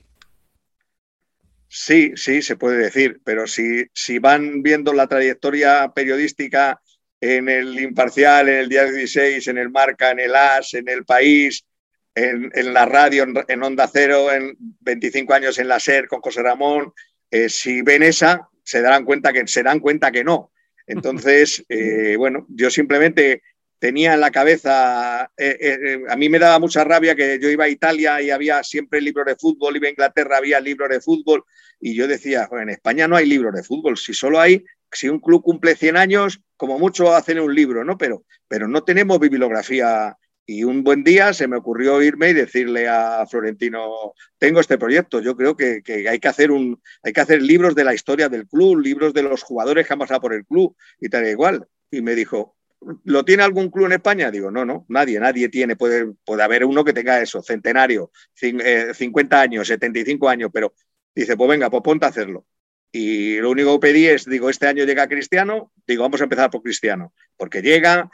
Sí, 1.69 2.13
sí, 2.17 2.43
se 2.43 2.57
puede 2.57 2.79
decir, 2.79 3.21
pero 3.25 3.47
si, 3.47 3.85
si 3.93 4.19
van 4.19 4.63
viendo 4.63 4.93
la 4.93 5.09
trayectoria 5.09 5.93
periodística 5.95 6.81
en 7.21 7.49
el 7.49 7.79
Imparcial, 7.79 8.49
en 8.49 8.57
el 8.57 8.69
Día 8.69 8.85
16, 8.85 9.47
en 9.49 9.59
el 9.59 9.71
Marca, 9.71 10.11
en 10.11 10.21
el 10.21 10.35
AS, 10.35 10.75
en 10.75 10.89
el 10.89 11.05
País, 11.05 11.67
en, 12.15 12.73
la 12.73 12.87
radio, 12.87 13.27
en, 13.47 13.63
Onda 13.63 13.91
Cero, 13.93 14.33
en 14.33 14.57
25 14.81 15.35
años 15.35 15.59
en 15.59 15.69
la 15.69 15.79
SER 15.79 16.09
con 16.09 16.21
José 16.21 16.43
Ramón, 16.43 16.95
eh, 17.31 17.51
si 17.51 17.83
ven 17.83 18.03
esa, 18.03 18.49
se 18.63 18.81
darán 18.81 19.05
cuenta 19.05 19.35
que, 19.35 19.47
se 19.47 19.63
dan 19.63 19.81
cuenta 19.81 20.11
que 20.11 20.25
no. 20.25 20.51
Entonces, 20.87 21.63
eh, 21.69 22.17
bueno, 22.17 22.47
yo 22.49 22.71
simplemente 22.71 23.43
tenía 23.79 24.15
en 24.15 24.21
la 24.21 24.31
cabeza, 24.31 25.31
eh, 25.37 26.01
a 26.09 26.17
mí 26.17 26.29
me 26.29 26.39
daba 26.39 26.59
mucha 26.59 26.85
rabia 26.85 27.15
que 27.15 27.39
yo 27.41 27.51
iba 27.51 27.65
a 27.65 27.69
Italia 27.69 28.21
y 28.23 28.31
había 28.31 28.63
siempre 28.63 29.01
libros 29.01 29.27
de 29.27 29.37
fútbol, 29.37 29.77
iba 29.77 29.89
a 29.89 29.91
Inglaterra, 29.91 30.39
había 30.39 30.61
libros 30.61 30.89
de 30.89 31.01
fútbol, 31.01 31.45
y 31.81 31.95
yo 31.95 32.09
decía, 32.09 32.49
en 32.51 32.71
España 32.71 33.07
no 33.07 33.17
hay 33.17 33.27
libros 33.27 33.55
de 33.55 33.63
fútbol, 33.63 33.97
si 33.97 34.15
solo 34.15 34.41
hay, 34.41 34.65
si 34.91 35.09
un 35.09 35.21
club 35.21 35.43
cumple 35.43 35.77
100 35.77 35.97
años, 35.97 36.41
como 36.57 36.79
mucho 36.79 37.15
hacen 37.15 37.39
un 37.41 37.55
libro, 37.55 37.85
¿no? 37.85 37.99
Pero, 37.99 38.25
pero 38.49 38.67
no 38.69 38.83
tenemos 38.83 39.21
bibliografía 39.21 40.17
y 40.47 40.63
un 40.63 40.85
buen 40.85 41.03
día 41.03 41.33
se 41.33 41.49
me 41.49 41.57
ocurrió 41.57 42.01
irme 42.01 42.31
y 42.31 42.33
decirle 42.33 42.89
a 42.89 43.27
Florentino, 43.27 44.13
tengo 44.39 44.61
este 44.61 44.79
proyecto, 44.79 45.21
yo 45.21 45.37
creo 45.37 45.57
que, 45.57 45.83
hay, 46.09 46.21
que 46.21 46.29
hacer 46.29 46.53
un, 46.53 46.81
hay 47.03 47.13
que 47.13 47.21
hacer 47.21 47.43
libros 47.43 47.75
de 47.75 47.85
la 47.85 47.95
historia 47.95 48.29
del 48.29 48.47
club, 48.47 48.79
libros 48.79 49.13
de 49.13 49.25
los 49.25 49.43
jugadores 49.43 49.87
que 49.87 49.93
han 49.93 49.99
pasado 49.99 50.21
por 50.21 50.33
el 50.33 50.47
club 50.47 50.77
y 51.01 51.09
tal 51.09 51.27
y 51.27 51.31
igual. 51.31 51.67
Y 51.91 52.01
me 52.01 52.15
dijo, 52.15 52.56
¿lo 53.05 53.25
tiene 53.25 53.43
algún 53.43 53.71
club 53.71 53.87
en 53.87 53.93
España? 53.93 54.31
Digo, 54.31 54.51
no, 54.51 54.65
no, 54.65 54.87
nadie, 54.89 55.19
nadie 55.19 55.49
tiene, 55.49 55.77
puede, 55.77 56.13
puede 56.25 56.43
haber 56.43 56.65
uno 56.65 56.85
que 56.85 56.93
tenga 56.93 57.21
eso, 57.21 57.43
centenario, 57.43 58.11
50 58.35 59.37
eh, 59.37 59.41
años, 59.41 59.69
75 59.69 60.29
años, 60.29 60.51
pero 60.53 60.75
dice, 61.15 61.37
pues 61.37 61.49
venga, 61.49 61.71
pues 61.71 61.83
ponte 61.83 62.07
a 62.07 62.11
hacerlo. 62.11 62.47
Y 62.93 63.39
lo 63.39 63.51
único 63.51 63.79
que 63.79 63.89
pedí 63.89 64.07
es, 64.07 64.25
digo, 64.25 64.49
este 64.49 64.67
año 64.67 64.85
llega 64.85 65.09
Cristiano, 65.09 65.73
digo, 65.87 66.03
vamos 66.03 66.21
a 66.21 66.25
empezar 66.25 66.51
por 66.51 66.63
Cristiano, 66.63 67.13
porque 67.37 67.61
llega, 67.61 68.11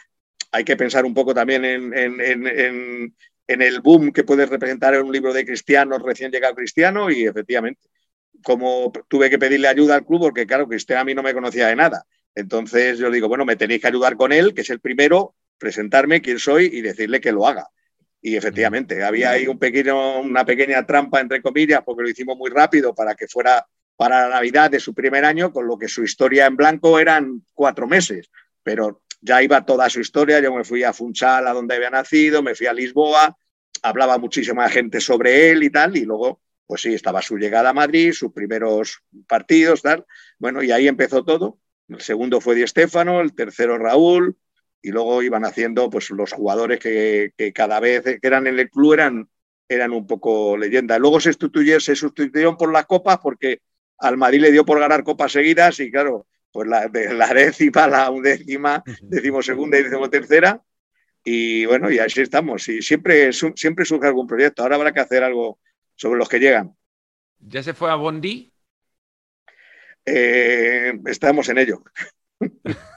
hay 0.51 0.65
que 0.65 0.77
pensar 0.77 1.05
un 1.05 1.15
poco 1.15 1.35
también 1.35 1.65
en, 1.65 3.15
el 3.47 3.81
boom 3.81 4.13
que 4.13 4.25
puede 4.25 4.47
representar 4.47 4.95
en 4.95 5.03
un 5.03 5.13
libro 5.13 5.33
de 5.33 5.45
Cristiano, 5.45 5.99
recién 5.99 6.33
llegado 6.33 6.55
Cristiano, 6.55 7.11
y 7.11 7.27
efectivamente, 7.27 7.81
como 8.43 8.93
tuve 9.09 9.31
que 9.31 9.39
pedirle 9.39 9.69
ayuda 9.69 9.97
al 9.97 10.07
club, 10.07 10.21
porque 10.21 10.47
claro, 10.47 10.67
Cristiano 10.67 11.03
a 11.03 11.05
mí 11.05 11.15
no 11.15 11.23
me 11.23 11.35
conocía 11.35 11.69
de 11.69 11.77
nada. 11.77 12.05
Entonces 12.35 12.99
yo 12.99 13.11
digo, 13.11 13.29
bueno, 13.29 13.45
me 13.45 13.57
tenéis 13.57 13.81
que 13.81 13.89
ayudar 13.89 14.17
con 14.17 14.33
él, 14.33 14.55
que 14.55 14.63
es 14.63 14.71
el 14.71 14.81
primero, 14.81 15.35
presentarme 15.59 16.23
quién 16.23 16.39
soy 16.39 16.71
y 16.73 16.81
decirle 16.81 17.21
que 17.21 17.33
lo 17.33 17.47
haga. 17.47 17.69
Y 18.21 18.37
efectivamente, 18.37 19.03
había 19.03 19.33
ahí 19.33 19.49
un 19.49 19.59
pequeño, 19.59 20.21
una 20.21 20.45
pequeña 20.45 20.87
trampa, 20.87 21.21
entre 21.21 21.43
comillas, 21.43 21.83
porque 21.85 22.03
lo 22.05 22.09
hicimos 22.09 22.37
muy 22.37 22.51
rápido 22.51 22.95
para 22.95 23.15
que 23.15 23.27
fuera 23.27 23.67
para 23.97 24.23
la 24.23 24.37
Navidad 24.37 24.71
de 24.71 24.81
su 24.81 24.95
primer 24.95 25.25
año, 25.25 25.53
con 25.53 25.67
lo 25.67 25.77
que 25.77 25.89
su 25.89 26.03
historia 26.03 26.47
en 26.47 26.57
blanco 26.57 26.99
eran 26.99 27.45
cuatro 27.53 27.87
meses. 27.87 28.31
Pero 28.63 29.03
ya 29.21 29.43
iba 29.43 29.65
toda 29.65 29.89
su 29.91 30.01
historia, 30.01 30.41
yo 30.41 30.55
me 30.55 30.65
fui 30.65 30.83
a 30.83 30.93
Funchal, 30.93 31.47
a 31.47 31.53
donde 31.53 31.77
había 31.77 31.91
nacido, 31.91 32.43
me 32.43 32.55
fui 32.55 32.67
a 32.67 32.73
Lisboa, 32.73 33.37
hablaba 33.83 34.19
muchísima 34.19 34.69
gente 34.69 35.01
sobre 35.01 35.51
él 35.51 35.63
y 35.63 35.71
tal, 35.71 35.97
y 35.97 36.05
luego, 36.05 36.41
pues 36.67 36.83
sí, 36.83 36.95
estaba 36.95 37.23
su 37.23 37.37
llegada 37.37 37.71
a 37.71 37.75
Madrid, 37.75 38.13
sus 38.13 38.33
primeros 38.33 39.03
partidos, 39.29 39.83
tal. 39.83 40.05
Bueno, 40.39 40.63
y 40.63 40.73
ahí 40.73 40.89
empezó 40.89 41.25
todo. 41.25 41.59
El 41.89 42.01
segundo 42.01 42.41
fue 42.41 42.55
Di 42.55 42.67
Stéfano, 42.67 43.21
el 43.21 43.35
tercero 43.35 43.79
Raúl, 43.79 44.37
y 44.81 44.91
luego 44.91 45.23
iban 45.23 45.45
haciendo, 45.45 45.89
pues 45.91 46.11
los 46.11 46.33
jugadores 46.33 46.81
que, 46.81 47.33
cada 47.55 47.81
vez 47.81 48.03
que 48.03 48.19
eran 48.23 48.47
en 48.47 48.59
el 48.59 48.71
club 48.71 48.95
eran, 48.95 49.29
eran 49.69 49.93
un 49.93 50.07
poco 50.07 50.57
leyenda. 50.57 50.99
Luego 50.99 51.21
se, 51.21 51.31
sustituyeron, 51.31 51.81
se 51.81 51.95
sustituyeron 51.95 52.57
por 52.57 52.73
las 52.73 52.87
copas 52.87 53.19
porque 53.23 53.61
al 53.99 54.17
Madrid 54.17 54.41
le 54.41 54.53
dio 54.53 54.65
por 54.65 54.81
ganar 54.81 55.05
copas 55.05 55.33
seguidas 55.33 55.79
y 55.81 55.91
claro, 55.91 56.27
pues 56.51 56.69
la, 56.69 56.91
la 56.93 57.33
décima, 57.33 57.87
la 57.87 58.11
undécima, 58.11 58.83
decimosegunda 59.03 59.79
y 59.79 59.85
decimotercera. 59.85 60.61
Y 61.25 61.67
bueno, 61.67 61.91
y 61.91 61.99
así 61.99 62.21
estamos. 62.21 62.69
Y 62.69 62.83
siempre, 62.83 63.33
siempre 63.33 63.85
surge 63.85 64.09
algún 64.09 64.27
proyecto. 64.27 64.63
Ahora 64.63 64.77
habrá 64.77 64.93
que 64.93 65.01
hacer 65.01 65.23
algo 65.23 65.61
sobre 65.95 66.19
los 66.19 66.29
que 66.29 66.41
llegan. 66.41 66.75
¿Ya 67.39 67.63
se 67.63 67.75
fue 67.75 67.91
a 67.91 67.95
Bondi? 67.95 68.52
Eh, 70.05 70.93
estamos 71.07 71.49
en 71.49 71.59
ello. 71.59 71.83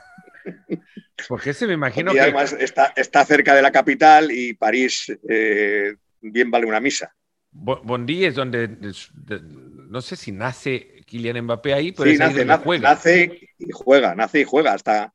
Porque 1.28 1.53
se 1.53 1.68
me 1.68 1.74
imagino 1.74 2.12
que. 2.12 2.20
además 2.20 2.56
está, 2.60 2.93
está, 2.95 3.26
cerca 3.26 3.56
de 3.56 3.62
la 3.62 3.72
capital 3.72 4.32
y 4.32 4.53
París 4.53 5.12
eh, 5.28 5.95
bien 6.22 6.51
vale 6.51 6.66
una 6.66 6.80
misa. 6.80 7.16
Bondi 7.51 8.26
es 8.26 8.36
donde, 8.36 8.68
no 8.68 10.01
sé 10.01 10.18
si 10.18 10.34
nace 10.34 11.01
Kylian 11.06 11.41
Mbappé 11.43 11.74
ahí, 11.74 11.91
pero 11.93 12.12
sí, 12.12 12.18
nace, 12.18 12.45
juega. 12.64 12.89
nace 12.89 13.49
y 13.58 13.72
juega, 13.72 14.14
nace 14.14 14.41
y 14.41 14.43
juega 14.43 14.74
hasta, 14.74 15.14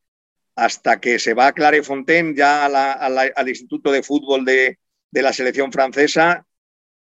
hasta 0.57 1.01
que 1.01 1.19
se 1.19 1.35
va 1.35 1.49
a 1.49 1.53
Clairefontaine 1.53 2.35
ya 2.35 2.65
al 2.65 3.49
Instituto 3.49 3.93
de 3.93 4.03
Fútbol 4.03 4.47
de, 4.47 4.79
la 5.13 5.35
selección 5.35 5.71
francesa. 5.71 6.47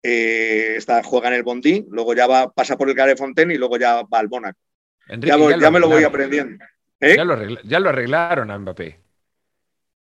Eh, 0.04 0.74
está, 0.76 1.02
juega 1.02 1.30
en 1.30 1.36
el 1.36 1.44
Bondi, 1.44 1.86
luego 1.90 2.14
ya 2.14 2.28
va, 2.28 2.52
pasa 2.52 2.78
por 2.78 2.90
el 2.90 2.96
Clairefontaine 2.96 3.54
y 3.54 3.58
luego 3.58 3.78
ya 3.78 4.02
va 4.02 4.20
al 4.20 4.30
Mónaco. 4.30 4.60
Ya, 5.08 5.72
me 5.72 5.80
lo 5.80 5.88
voy 5.88 6.04
aprendiendo. 6.04 6.64
¿Eh? 7.00 7.16
Ya, 7.16 7.80
lo 7.80 7.90
arreglaron 7.90 8.52
a 8.52 8.60
Mbappé. 8.60 9.00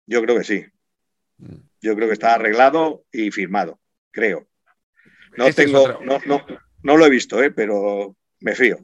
Yo 0.05 0.21
creo 0.21 0.37
que 0.37 0.43
sí. 0.43 0.65
Mm. 1.37 1.55
Yo 1.81 1.95
creo 1.95 2.07
que 2.07 2.13
está 2.13 2.35
arreglado 2.35 3.05
y 3.11 3.31
firmado, 3.31 3.79
creo. 4.11 4.47
No 5.37 5.45
este 5.47 5.65
tengo, 5.65 5.99
no, 6.03 6.19
no, 6.25 6.45
no, 6.83 6.97
lo 6.97 7.05
he 7.05 7.09
visto, 7.09 7.41
¿eh? 7.41 7.51
pero 7.51 8.15
me 8.39 8.55
fío. 8.55 8.77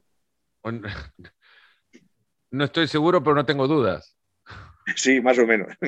No 2.49 2.63
estoy 2.63 2.87
seguro, 2.87 3.21
pero 3.21 3.35
no 3.35 3.45
tengo 3.45 3.67
dudas. 3.67 4.17
Sí, 4.95 5.19
más 5.21 5.37
o 5.37 5.45
menos. 5.45 5.67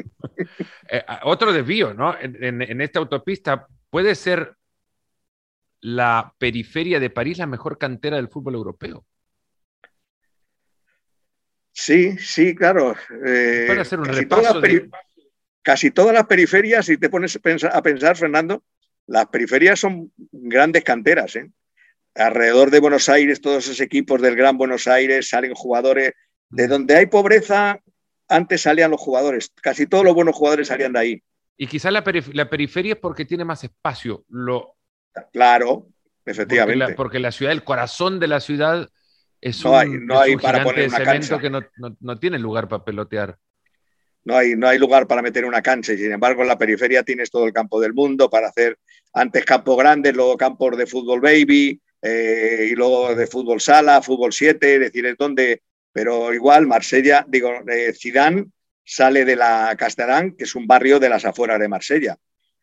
Eh, 0.92 1.06
otro 1.24 1.54
desvío, 1.54 1.94
¿no? 1.94 2.16
En, 2.20 2.82
esta 2.82 2.98
autopista, 2.98 3.68
¿puede 3.92 4.16
ser 4.16 4.56
la 5.82 6.34
periferia 6.40 7.00
de 7.00 7.12
París 7.12 7.38
la 7.38 7.46
mejor 7.46 7.78
cantera 7.78 8.18
del 8.18 8.30
fútbol 8.30 8.56
europeo? 8.56 9.06
Sí, 11.82 12.18
sí, 12.18 12.54
claro. 12.54 12.94
Eh, 13.26 13.78
hacer 13.80 14.00
un 14.00 14.06
casi 14.06 14.20
repaso. 14.20 14.60
Todas 14.60 14.82
Casi 15.62 15.92
todas 15.92 16.14
las 16.14 16.26
periferias, 16.26 16.86
si 16.86 16.98
te 16.98 17.10
pones 17.10 17.40
a 17.72 17.82
pensar, 17.82 18.18
Fernando, 18.18 18.64
las 19.08 19.28
periferias 19.28 19.80
son 19.80 20.12
grandes 20.18 20.84
canteras. 20.84 21.38
¿eh? 21.38 21.50
alrededor 22.16 22.70
de 22.70 22.82
Buenos 22.82 23.08
Aires, 23.08 23.40
todos 23.40 23.66
esos 23.66 23.80
equipos 23.80 24.22
del 24.22 24.36
Gran 24.36 24.58
Buenos 24.58 24.88
Aires 24.88 25.30
salen 25.30 25.54
jugadores. 25.54 26.14
De 26.50 26.68
donde 26.68 26.98
hay 26.98 27.06
pobreza, 27.06 27.80
antes 28.28 28.64
salían 28.64 28.92
los 28.92 29.00
jugadores. 29.00 29.54
Casi 29.62 29.88
todos 29.88 30.04
los 30.04 30.16
buenos 30.16 30.36
jugadores 30.36 30.68
salían 30.68 30.92
de 30.92 31.00
ahí. 31.00 31.24
Y 31.56 31.68
quizás 31.68 31.94
la, 31.94 32.04
periferia 32.04 32.94
es 32.94 33.00
porque 33.00 33.24
tiene 33.24 33.46
más 33.46 33.64
espacio. 33.64 34.26
Lo... 34.28 34.76
Claro, 35.32 35.88
efectivamente. 36.26 36.94
Porque 36.96 37.20
la, 37.20 37.32
ciudad, 37.32 37.54
el 37.54 37.64
corazón 37.64 38.20
de 38.20 38.28
la 38.28 38.42
ciudad 38.42 38.90
es 39.42 39.64
no 39.64 39.72
un, 39.72 40.06
no 40.06 40.20
hay 40.20 40.36
para 40.36 40.64
poner 40.64 40.90
una 40.90 41.40
que 41.40 41.50
no, 41.50 42.20
tiene 42.20 42.40
lugar 42.40 42.68
para 42.68 42.84
pelotear. 42.84 43.38
No 44.26 44.36
hay, 44.36 44.56
no 44.56 44.68
hay 44.68 44.78
lugar 44.78 45.08
para 45.08 45.22
meter 45.22 45.46
una 45.46 45.62
cancha. 45.62 45.94
Y 45.94 45.98
sin 45.98 46.12
embargo, 46.12 46.42
en 46.42 46.50
la 46.50 46.58
periferia 46.58 47.04
tienes 47.04 47.32
todo 47.32 47.46
el 47.46 47.54
campo 47.54 47.80
del 47.80 47.94
mundo 47.94 48.30
para 48.30 48.50
hacer 48.50 48.78
antes 49.14 49.46
campos 49.46 49.78
grandes, 49.78 50.14
luego 50.16 50.38
campos 50.38 50.78
de 50.78 50.86
fútbol 50.86 51.22
baby, 51.22 51.82
eh, 52.02 52.70
y 52.72 52.76
luego 52.76 53.16
de 53.16 53.28
fútbol 53.28 53.60
sala, 53.60 54.02
fútbol 54.02 54.32
7, 54.32 54.76
es 54.76 54.80
decir, 54.80 55.06
es 55.06 55.18
donde, 55.18 55.62
pero 55.92 56.34
igual 56.34 56.68
Marsella, 56.68 57.26
digo, 57.28 57.52
eh, 57.68 57.94
sale 58.84 59.26
de 59.26 59.36
la 59.36 59.76
Castellán, 59.78 60.36
que 60.36 60.46
es 60.46 60.56
un 60.56 60.66
barrio 60.66 61.00
de 61.00 61.10
las 61.10 61.26
afueras 61.26 61.60
de 61.60 61.68
Marsella. 61.68 62.18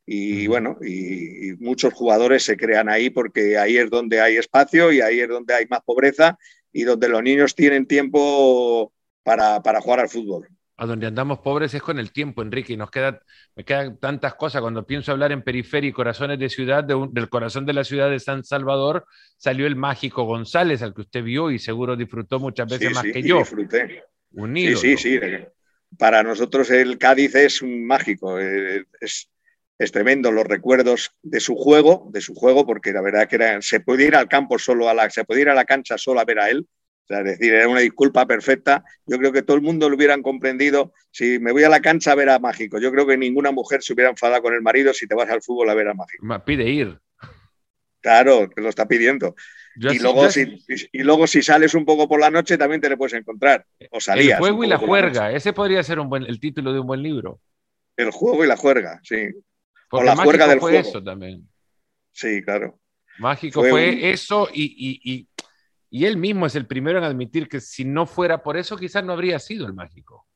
Y 0.07 0.47
bueno, 0.47 0.79
y, 0.83 1.53
muchos 1.59 1.93
jugadores 1.93 2.45
se 2.45 2.57
crean 2.57 2.89
ahí 2.89 3.11
porque 3.11 3.59
ahí 3.59 3.77
es 3.77 3.91
donde 3.91 4.21
hay 4.21 4.37
espacio 4.37 4.93
y 4.93 5.01
ahí 5.01 5.21
es 5.21 5.29
donde 5.29 5.55
hay 5.55 5.67
más 5.67 5.81
pobreza 5.85 6.39
y 6.77 6.85
donde 6.85 7.09
los 7.09 7.23
niños 7.23 7.55
tienen 7.55 7.87
tiempo 7.87 8.93
para, 9.23 9.63
para 9.63 9.81
jugar 9.81 10.01
al 10.01 10.11
fútbol. 10.11 10.47
a 10.77 10.85
donde 10.85 11.07
andamos 11.07 11.39
pobres 11.39 11.73
es 11.73 11.81
con 11.81 11.99
el 11.99 12.13
tiempo, 12.13 12.43
Enrique, 12.43 12.75
y 12.75 12.77
nos 12.77 12.91
queda, 12.91 13.23
me 13.55 13.65
quedan 13.65 13.99
tantas 13.99 14.35
cosas. 14.35 14.61
Cuando 14.61 14.85
pienso 14.85 15.11
hablar 15.11 15.33
en 15.33 15.41
periferia 15.41 15.89
y 15.89 15.93
corazones 15.95 16.39
de 16.39 16.51
ciudad, 16.51 16.85
del 16.85 17.29
corazón 17.31 17.65
de 17.65 17.73
la 17.73 17.83
ciudad 17.83 18.11
de 18.11 18.21
San 18.21 18.45
Salvador, 18.45 19.07
salió 19.39 19.67
el 19.67 19.75
mágico 19.75 20.25
González, 20.25 20.83
al 20.83 20.93
que 20.93 21.01
usted 21.01 21.25
vio 21.25 21.51
y 21.51 21.59
seguro 21.59 21.97
disfrutó 21.97 22.39
muchas 22.41 22.69
veces 22.69 22.93
más 22.93 23.05
que 23.05 23.23
yo. 23.23 23.39
Disfruté. 23.39 24.05
Sí, 24.53 24.77
sí, 24.77 24.97
sí. 24.99 25.21
Para 25.97 26.23
nosotros 26.23 26.71
el 26.71 26.99
Cádiz 26.99 27.35
es 27.37 27.63
un 27.63 27.87
mágico, 27.87 28.39
eh, 28.39 28.85
es, 29.01 29.31
es 29.79 29.93
tremendo 29.93 30.33
los 30.33 30.47
recuerdos 30.47 31.13
de 31.23 31.41
su 31.41 31.55
juego, 31.55 32.09
de 32.13 32.21
su 32.21 32.35
juego, 32.35 32.67
porque 32.67 32.93
la 32.93 33.03
verdad 33.03 33.29
que 33.29 33.37
era, 33.37 33.61
se 33.63 33.81
podía 33.81 34.07
ir 34.07 34.17
al 34.17 34.29
campo 34.29 34.59
solo 34.59 34.89
a 34.89 34.95
la, 34.95 35.11
se 35.11 35.25
podía 35.25 35.43
ir 35.43 35.49
a 35.51 35.55
la 35.55 35.65
cancha 35.65 35.99
solo 35.99 36.21
a 36.21 36.25
ver 36.25 36.39
a 36.39 36.51
él, 36.51 36.67
es 37.09 37.25
decir, 37.25 37.55
era 37.55 37.69
una 37.69 37.81
disculpa 37.81 38.27
perfecta. 38.27 38.85
Yo 39.07 39.19
creo 39.19 39.33
que 39.33 39.43
todo 39.43 39.57
el 39.57 39.63
mundo 39.63 39.89
lo 39.89 39.97
hubieran 39.97 40.23
comprendido. 40.23 40.93
Si 41.11 41.39
me 41.39 41.53
voy 41.53 41.63
a 41.63 41.69
la 41.69 41.81
cancha 41.81 42.13
a 42.13 42.17
ver 42.17 42.29
a 42.29 42.39
Mágico, 42.39 42.79
yo 42.79 42.91
creo 42.91 43.07
que 43.07 43.17
ninguna 43.17 43.53
mujer 43.53 43.83
se 43.83 43.93
hubiera 43.93 44.11
enfadado 44.11 44.43
con 44.43 44.55
el 44.55 44.63
marido 44.63 44.93
si 44.93 45.07
te 45.07 45.15
vas 45.15 45.31
al 45.31 45.43
fútbol 45.43 45.71
a 45.71 45.75
ver 45.75 45.89
a 45.89 45.95
Mágico. 45.95 46.27
Me 46.27 46.41
pide 46.41 46.69
ir. 46.69 46.99
Claro, 48.01 48.49
te 48.49 48.61
lo 48.61 48.69
está 48.69 48.87
pidiendo. 48.87 49.35
y, 49.77 49.99
luego, 49.99 50.31
si, 50.31 50.65
y, 50.93 51.03
luego, 51.03 51.27
si, 51.27 51.43
sales 51.43 51.75
un 51.75 51.85
poco 51.85 52.09
por 52.09 52.21
la 52.21 52.31
noche, 52.31 52.59
también 52.59 52.81
te 52.81 52.89
le 52.89 52.97
puedes 52.97 53.15
encontrar. 53.15 53.65
O 53.91 54.01
salías. 54.01 54.39
El 54.39 54.39
juego 54.39 54.65
y 54.65 54.69
la 54.69 54.79
juerga. 54.79 55.33
Ese 55.33 55.53
podría 55.53 55.83
ser 55.83 56.01
un 56.01 56.09
buen, 56.09 56.25
el 56.25 56.41
título 56.41 56.73
de 56.73 56.81
un 56.81 56.87
buen 56.87 57.03
libro. 57.03 57.41
El 57.97 58.11
juego 58.11 58.45
y 58.45 58.49
la 58.49 58.57
juerga, 58.57 59.01
sí. 59.03 59.31
O 59.97 60.03
la 60.03 60.17
juerga 60.17 60.47
del 60.47 60.61
fue 60.61 60.79
eso 60.79 61.03
también. 61.03 61.49
Sí, 62.13 62.43
claro. 62.43 62.79
Mágico 63.19 63.61
fue, 63.61 64.11
eso 64.11 64.49
y 64.53 65.29
y 65.91 66.05
él 66.05 66.17
mismo 66.17 66.47
es 66.47 66.55
el 66.55 66.67
primero 66.67 66.99
en 66.99 67.05
admitir 67.05 67.49
que 67.49 67.61
si 67.61 67.85
no 67.85 68.07
fuera 68.07 68.43
por 68.43 68.57
eso, 68.57 68.77
quizás 68.77 69.05
no 69.05 69.13
habría 69.13 69.39
sido 69.39 69.67
el 69.67 69.73
mágico. 69.73 70.27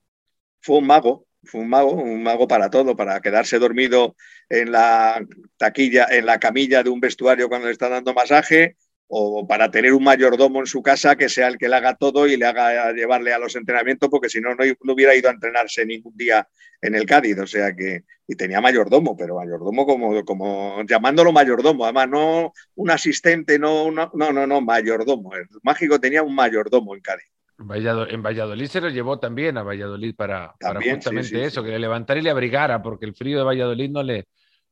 Fue 0.60 0.78
un 0.78 0.86
mago, 0.86 1.26
fue 1.42 1.60
un 1.60 1.68
mago, 1.68 1.92
un 1.92 2.22
mago 2.22 2.46
para 2.46 2.70
todo, 2.70 2.96
para 2.96 3.20
quedarse 3.20 3.58
dormido 3.58 4.16
en 4.48 4.72
la 4.72 5.24
taquilla, 5.56 6.06
en 6.10 6.26
la 6.26 6.38
camilla 6.38 6.82
de 6.82 6.90
un 6.90 7.00
vestuario 7.00 7.48
cuando 7.48 7.66
le 7.66 7.72
están 7.72 7.90
dando 7.90 8.14
masaje, 8.14 8.76
o 9.12 9.44
para 9.46 9.70
tener 9.70 9.92
un 9.92 10.04
mayordomo 10.04 10.60
en 10.60 10.66
su 10.66 10.82
casa 10.82 11.16
que 11.16 11.28
sea 11.28 11.48
el 11.48 11.58
que 11.58 11.68
le 11.68 11.74
haga 11.74 11.96
todo 11.96 12.28
y 12.28 12.36
le 12.36 12.46
haga 12.46 12.92
llevarle 12.92 13.32
a 13.32 13.40
los 13.40 13.56
entrenamientos, 13.56 14.08
porque 14.08 14.28
si 14.28 14.40
no, 14.40 14.50
no 14.54 14.92
hubiera 14.92 15.16
ido 15.16 15.28
a 15.28 15.32
entrenarse 15.32 15.84
ningún 15.84 16.16
día 16.16 16.46
en 16.80 16.94
el 16.94 17.06
Cádiz. 17.06 17.36
O 17.40 17.46
sea 17.46 17.74
que, 17.74 18.04
y 18.28 18.36
tenía 18.36 18.60
mayordomo, 18.60 19.16
pero 19.16 19.34
mayordomo 19.34 19.84
como, 19.84 20.24
como 20.24 20.84
llamándolo 20.86 21.32
mayordomo, 21.32 21.84
además 21.84 22.08
no 22.08 22.52
un 22.76 22.90
asistente, 22.90 23.58
no, 23.58 23.90
no, 23.90 24.12
no, 24.14 24.46
no, 24.46 24.60
mayordomo. 24.60 25.34
El 25.34 25.48
mágico 25.64 25.98
tenía 25.98 26.22
un 26.22 26.36
mayordomo 26.36 26.94
en 26.94 27.00
Cádiz. 27.00 27.26
En 27.58 28.22
Valladolid 28.22 28.66
se 28.66 28.80
lo 28.80 28.90
llevó 28.90 29.18
también 29.18 29.58
a 29.58 29.64
Valladolid 29.64 30.14
para, 30.14 30.54
justamente 30.88 31.44
eso, 31.44 31.64
que 31.64 31.70
le 31.70 31.80
levantara 31.80 32.20
y 32.20 32.22
le 32.22 32.30
abrigara, 32.30 32.80
porque 32.80 33.06
el 33.06 33.14
frío 33.14 33.38
de 33.38 33.44
Valladolid 33.44 33.90
no 33.90 34.04
le, 34.04 34.28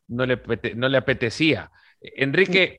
no 0.06 0.24
le, 0.24 0.40
no 0.76 0.88
le 0.88 0.96
apetecía. 0.96 1.70
Enrique, 2.00 2.78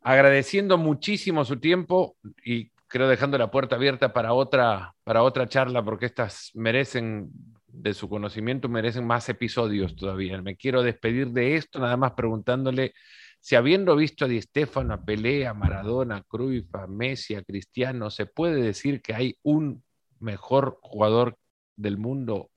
agradeciendo 0.00 0.78
muchísimo 0.78 1.44
su 1.44 1.58
tiempo 1.60 2.16
y 2.44 2.70
creo 2.86 3.08
dejando 3.08 3.38
la 3.38 3.50
puerta 3.50 3.76
abierta 3.76 4.12
para 4.12 4.32
otra, 4.32 4.94
para 5.04 5.22
otra 5.22 5.48
charla, 5.48 5.84
porque 5.84 6.06
estas 6.06 6.50
merecen, 6.54 7.30
de 7.68 7.94
su 7.94 8.08
conocimiento, 8.08 8.68
merecen 8.68 9.06
más 9.06 9.28
episodios 9.28 9.94
todavía. 9.94 10.40
Me 10.42 10.56
quiero 10.56 10.82
despedir 10.82 11.28
de 11.28 11.56
esto, 11.56 11.78
nada 11.78 11.96
más 11.96 12.12
preguntándole 12.12 12.94
si 13.40 13.56
habiendo 13.56 13.96
visto 13.96 14.24
a 14.26 14.28
Di 14.28 14.40
Stefano, 14.40 14.94
a 14.94 15.04
Pelé, 15.04 15.46
a 15.46 15.54
Maradona, 15.54 16.16
a 16.16 16.22
Cruyff, 16.22 16.74
a 16.74 16.86
Messi, 16.86 17.34
a 17.34 17.42
Cristiano, 17.42 18.10
¿se 18.10 18.26
puede 18.26 18.60
decir 18.60 19.00
que 19.00 19.14
hay 19.14 19.38
un 19.42 19.82
mejor 20.18 20.78
jugador 20.82 21.38
del 21.76 21.96
mundo, 21.96 22.50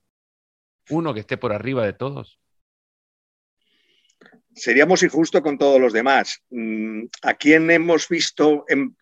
uno 0.90 1.14
que 1.14 1.22
esté 1.22 1.38
por 1.38 1.54
arriba 1.54 1.86
de 1.86 1.94
todos? 1.94 2.40
Seríamos 4.56 5.04
injustos 5.04 5.42
con 5.42 5.58
todos 5.58 5.80
los 5.80 5.94
demás. 5.94 6.42
Mm, 6.50 7.06
¿A 7.22 7.34
quién 7.34 7.70
hemos 7.72 8.08
visto 8.08 8.66
en, 8.68 8.96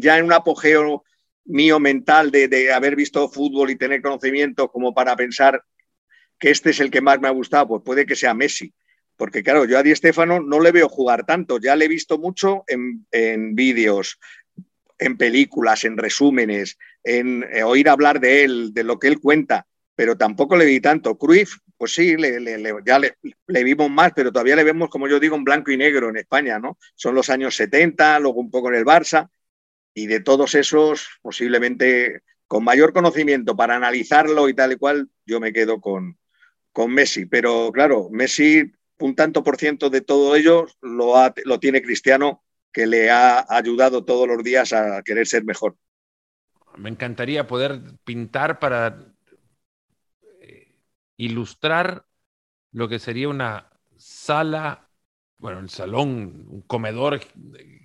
ya 0.00 0.18
en 0.18 0.24
un 0.24 0.32
apogeo 0.32 1.04
mío 1.44 1.78
mental 1.78 2.30
de, 2.30 2.72
haber 2.72 2.96
visto 2.96 3.28
fútbol 3.28 3.70
y 3.70 3.76
tener 3.76 4.02
conocimiento 4.02 4.70
como 4.70 4.94
para 4.94 5.16
pensar 5.16 5.62
que 6.38 6.50
este 6.50 6.70
es 6.70 6.80
el 6.80 6.90
que 6.90 7.00
más 7.00 7.20
me 7.20 7.28
ha 7.28 7.32
gustado? 7.32 7.68
Pues 7.68 7.82
puede 7.84 8.06
que 8.06 8.16
sea 8.16 8.34
Messi. 8.34 8.72
Porque 9.16 9.42
claro, 9.44 9.64
yo 9.64 9.78
a 9.78 9.82
Di 9.82 9.94
Stefano 9.94 10.40
no 10.40 10.60
le 10.60 10.72
veo 10.72 10.88
jugar 10.88 11.24
tanto, 11.24 11.60
ya 11.60 11.76
le 11.76 11.84
he 11.84 11.88
visto 11.88 12.18
mucho 12.18 12.64
en, 12.66 13.54
vídeos, 13.54 14.18
en 14.98 15.16
películas, 15.16 15.84
en 15.84 15.96
resúmenes, 15.96 16.78
en 17.04 17.44
eh, 17.52 17.62
oír 17.62 17.88
hablar 17.88 18.18
de 18.18 18.42
él, 18.42 18.74
de 18.74 18.82
lo 18.82 18.98
que 18.98 19.06
él 19.06 19.20
cuenta, 19.20 19.68
pero 19.94 20.16
tampoco 20.16 20.56
le 20.56 20.64
vi 20.64 20.80
tanto. 20.80 21.16
Cruyff 21.16 21.58
pues 21.84 21.92
sí, 21.92 22.16
ya 22.86 22.98
le, 22.98 23.62
vimos 23.62 23.90
más, 23.90 24.12
pero 24.16 24.32
todavía 24.32 24.56
le 24.56 24.64
vemos, 24.64 24.88
como 24.88 25.06
yo 25.06 25.20
digo, 25.20 25.36
en 25.36 25.44
blanco 25.44 25.70
y 25.70 25.76
negro 25.76 26.08
en 26.08 26.16
España, 26.16 26.58
¿no? 26.58 26.78
Son 26.94 27.14
los 27.14 27.28
años 27.28 27.56
70, 27.56 28.20
luego 28.20 28.40
un 28.40 28.50
poco 28.50 28.70
en 28.70 28.76
el 28.76 28.86
Barça, 28.86 29.28
y 29.92 30.06
de 30.06 30.20
todos 30.20 30.54
esos, 30.54 31.06
posiblemente 31.20 32.22
con 32.46 32.64
mayor 32.64 32.94
conocimiento 32.94 33.54
para 33.54 33.76
analizarlo 33.76 34.48
y 34.48 34.54
tal 34.54 34.72
y 34.72 34.76
cual, 34.76 35.10
yo 35.26 35.40
me 35.40 35.52
quedo 35.52 35.78
con, 35.82 36.16
con 36.72 36.90
Messi. 36.90 37.26
Pero 37.26 37.70
claro, 37.70 38.08
Messi, 38.10 38.72
un 39.00 39.14
tanto 39.14 39.44
por 39.44 39.58
ciento 39.58 39.90
de 39.90 40.00
todo 40.00 40.36
ello 40.36 40.66
lo, 40.80 41.12
lo 41.44 41.60
tiene 41.60 41.82
Cristiano, 41.82 42.44
que 42.72 42.86
le 42.86 43.10
ha 43.10 43.44
ayudado 43.46 44.06
todos 44.06 44.26
los 44.26 44.42
días 44.42 44.72
a 44.72 45.02
querer 45.02 45.26
ser 45.26 45.44
mejor. 45.44 45.76
Me 46.78 46.88
encantaría 46.88 47.46
poder 47.46 47.78
pintar 48.04 48.58
para 48.58 49.13
ilustrar 51.16 52.06
lo 52.72 52.88
que 52.88 52.98
sería 52.98 53.28
una 53.28 53.70
sala, 53.96 54.90
bueno, 55.38 55.60
un 55.60 55.68
salón, 55.68 56.46
un 56.48 56.62
comedor 56.62 57.20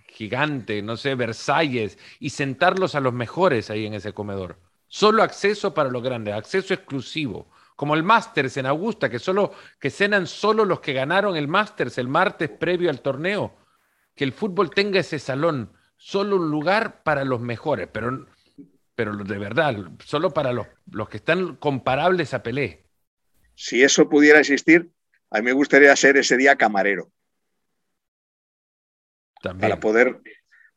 gigante, 0.08 0.82
no 0.82 0.98
sé, 0.98 1.16
Versalles, 1.16 1.98
y 2.20 2.32
sentarlos 2.32 2.96
a 2.96 3.00
los 3.00 3.14
mejores 3.14 3.70
ahí 3.70 3.86
en 3.86 3.94
ese 3.94 4.14
comedor. 4.14 4.60
Solo 4.88 5.22
acceso 5.22 5.74
para 5.74 5.90
los 5.90 6.02
grandes, 6.02 6.34
acceso 6.34 6.74
exclusivo, 6.74 7.52
como 7.76 7.94
el 7.96 8.04
Masters 8.04 8.58
en 8.58 8.66
Augusta, 8.66 9.10
que 9.10 9.20
solo 9.20 9.54
que 9.80 9.92
cenan 9.92 10.28
solo 10.28 10.66
los 10.66 10.80
que 10.80 10.94
ganaron 10.94 11.38
el 11.38 11.48
Masters 11.48 11.98
el 12.00 12.08
martes 12.08 12.50
previo 12.50 12.90
al 12.90 13.02
torneo. 13.02 13.56
Que 14.16 14.24
el 14.26 14.34
fútbol 14.34 14.72
tenga 14.72 15.00
ese 15.00 15.20
salón, 15.20 15.72
solo 15.96 16.38
un 16.38 16.50
lugar 16.50 17.04
para 17.04 17.24
los 17.24 17.40
mejores, 17.40 17.88
pero, 17.92 18.26
pero 18.96 19.16
de 19.16 19.38
verdad, 19.38 19.78
solo 20.04 20.32
para 20.32 20.52
los, 20.52 20.68
los 20.92 21.08
que 21.08 21.18
están 21.18 21.56
comparables 21.56 22.34
a 22.34 22.44
Pelé 22.44 22.89
si 23.60 23.84
eso 23.84 24.08
pudiera 24.08 24.40
existir, 24.40 24.90
a 25.30 25.40
mí 25.40 25.44
me 25.44 25.52
gustaría 25.52 25.94
ser 25.98 26.16
ese 26.16 26.38
día 26.38 26.56
camarero. 26.56 27.12
Para 29.42 29.82
poder, 29.82 30.22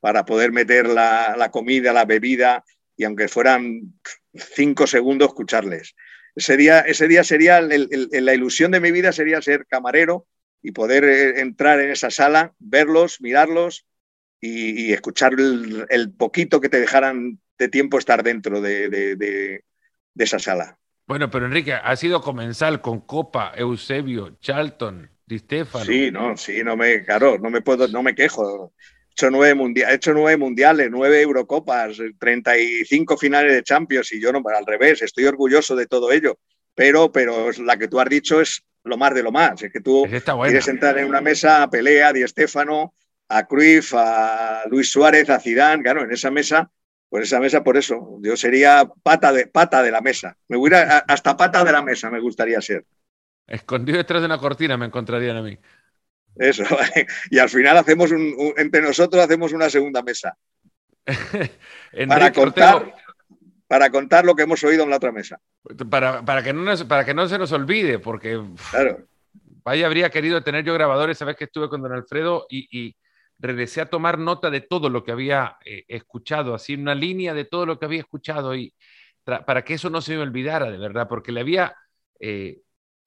para 0.01 0.25
poder 0.25 0.51
meter 0.51 0.89
la, 0.89 1.49
comida, 1.53 1.93
la 1.93 2.07
bebida, 2.07 2.65
y 2.97 3.05
aunque 3.05 3.29
fueran 3.29 3.95
cinco 4.35 4.89
segundos, 4.89 5.29
escucharles. 5.29 5.95
Ese 6.35 6.57
día, 6.57 6.81
ese 6.81 7.07
día 7.07 7.23
sería, 7.23 7.61
la 7.61 8.35
ilusión 8.35 8.73
de 8.73 8.81
mi 8.81 8.91
vida 8.91 9.13
sería 9.13 9.41
ser 9.41 9.65
camarero 9.67 10.27
y 10.61 10.73
poder 10.73 11.05
eh, 11.05 11.41
entrar 11.41 11.79
en 11.79 11.91
esa 11.91 12.11
sala, 12.11 12.53
verlos, 12.59 13.21
mirarlos 13.21 13.87
y, 14.41 14.93
escuchar 14.93 15.35
el, 15.39 16.13
poquito 16.19 16.61
que 16.61 16.69
te 16.69 16.81
dejaran 16.81 17.39
de 17.59 17.69
tiempo 17.69 17.97
estar 17.97 18.25
dentro 18.25 18.61
de 18.61 19.63
esa 20.17 20.41
sala. 20.41 20.81
Bueno, 21.07 21.31
pero 21.31 21.47
Enrique, 21.47 21.75
ha 21.75 21.97
sido 21.97 22.21
comensal 22.21 22.81
con 22.81 23.01
Copa, 23.01 23.53
Eusebio, 23.57 24.37
Charlton, 24.41 25.11
Di 25.27 25.39
Stefano. 25.39 25.85
Sí, 25.85 26.11
no, 26.11 26.37
sí, 26.37 26.63
no 26.63 26.77
me, 26.77 27.05
claro, 27.05 27.39
no 27.39 27.51
me 27.51 27.61
puedo, 27.61 27.89
no 27.89 28.03
me 28.03 28.15
quejo. 28.15 28.73
He 28.79 29.13
hecho 29.13 29.31
nueve, 29.31 29.55
mundiales, 29.55 29.97
hecho 29.97 30.15
nueve 30.15 30.37
mundiales, 30.37 30.89
nueve 30.91 31.21
Eurocopas, 31.21 31.99
35 32.19 33.17
finales 33.19 33.53
de 33.53 33.63
Champions 33.63 34.13
y 34.13 34.21
yo 34.21 34.33
no, 34.33 34.43
al 34.57 34.65
revés, 34.65 35.03
estoy 35.03 35.25
orgulloso 35.25 35.77
de 35.77 35.87
todo 35.87 36.13
ello. 36.13 36.39
Pero, 36.75 37.13
pero 37.13 37.51
la 37.53 37.77
que 37.77 37.89
tú 37.89 38.01
has 38.01 38.09
dicho 38.09 38.41
es 38.41 38.63
lo 38.85 38.97
más 38.97 39.15
de 39.15 39.23
lo 39.23 39.33
más. 39.33 39.63
Es 39.63 39.73
que 39.73 39.81
tú 39.81 40.07
quieres 40.09 40.69
entrar 40.69 40.97
en 40.99 41.09
una 41.09 41.21
mesa 41.21 41.63
a 41.63 41.71
Pelea, 41.71 42.09
a 42.09 42.13
Di 42.13 42.27
Stefano, 42.27 42.95
a 43.29 43.47
Cruyff, 43.47 43.93
a 43.95 44.63
Luis 44.71 44.91
Suárez, 44.91 45.29
a 45.29 45.41
Zidane, 45.41 45.83
claro, 45.83 46.05
en 46.05 46.13
esa 46.13 46.31
mesa 46.31 46.71
por 47.13 47.23
esa 47.23 47.41
mesa, 47.41 47.63
por 47.63 47.77
eso. 47.77 48.17
Yo 48.23 48.39
sería 48.39 48.91
pata 49.03 49.35
de, 49.35 49.47
pata 49.47 49.83
de 49.83 49.91
la 49.91 50.01
mesa. 50.01 50.35
Me 50.49 50.57
hubiera, 50.57 51.05
hasta 51.07 51.37
pata 51.37 51.63
de 51.63 51.71
la 51.71 51.83
mesa 51.83 52.11
me 52.11 52.19
gustaría 52.21 52.59
ser. 52.63 52.87
Escondido 53.47 53.99
detrás 53.99 54.23
de 54.23 54.27
una 54.27 54.39
cortina 54.39 54.79
me 54.79 54.87
encontrarían 54.87 55.37
a 55.37 55.43
mí. 55.43 55.59
Eso. 56.37 56.65
Y 57.31 57.39
al 57.39 57.51
final 57.51 57.77
hacemos 57.77 58.13
un, 58.13 58.55
entre 58.57 58.81
nosotros 58.81 59.23
hacemos 59.23 59.53
una 59.53 59.69
segunda 59.69 60.03
mesa. 60.03 60.39
para 62.09 62.33
contar. 62.33 62.95
Para 63.67 63.91
contar 63.91 64.25
lo 64.25 64.35
que 64.35 64.45
hemos 64.45 64.65
oído 64.65 64.85
en 64.85 64.89
la 64.89 64.97
otra 64.97 65.13
mesa. 65.13 65.39
Para, 65.91 66.25
para, 66.25 66.43
que, 66.43 66.55
no 66.55 66.75
para 66.89 67.05
que 67.05 67.13
no 67.13 67.29
se 67.29 67.37
nos 67.37 67.53
olvide, 67.53 67.99
porque 67.99 68.41
claro. 68.71 69.07
vaya, 69.63 69.85
habría 69.85 70.09
querido 70.09 70.43
tener 70.43 70.65
yo 70.65 70.73
grabadores, 70.73 71.19
sabes 71.19 71.37
que 71.37 71.45
estuve 71.45 71.69
con 71.69 71.83
don 71.83 71.93
Alfredo 71.93 72.47
y 72.49 72.97
regresé 73.43 73.81
a 73.81 73.91
tomar 73.91 74.19
nota 74.19 74.51
de 74.51 74.61
todo 74.61 74.89
lo 74.89 75.03
que 75.03 75.13
había 75.13 75.57
eh, 75.65 75.85
escuchado, 75.89 76.55
así 76.55 76.75
una 76.75 76.95
línea 76.95 77.35
de 77.35 77.45
todo 77.45 77.67
lo 77.67 77.79
que 77.79 77.87
había 77.87 78.01
escuchado 78.01 78.55
y, 78.55 78.73
para 79.25 79.65
que 79.65 79.75
eso 79.75 79.91
no 79.91 80.01
se 80.01 80.17
me 80.17 80.23
olvidara, 80.23 80.71
de 80.71 80.79
verdad, 80.79 81.09
porque 81.09 81.33
le 81.33 81.41
había 81.41 81.75
eh, 82.21 82.61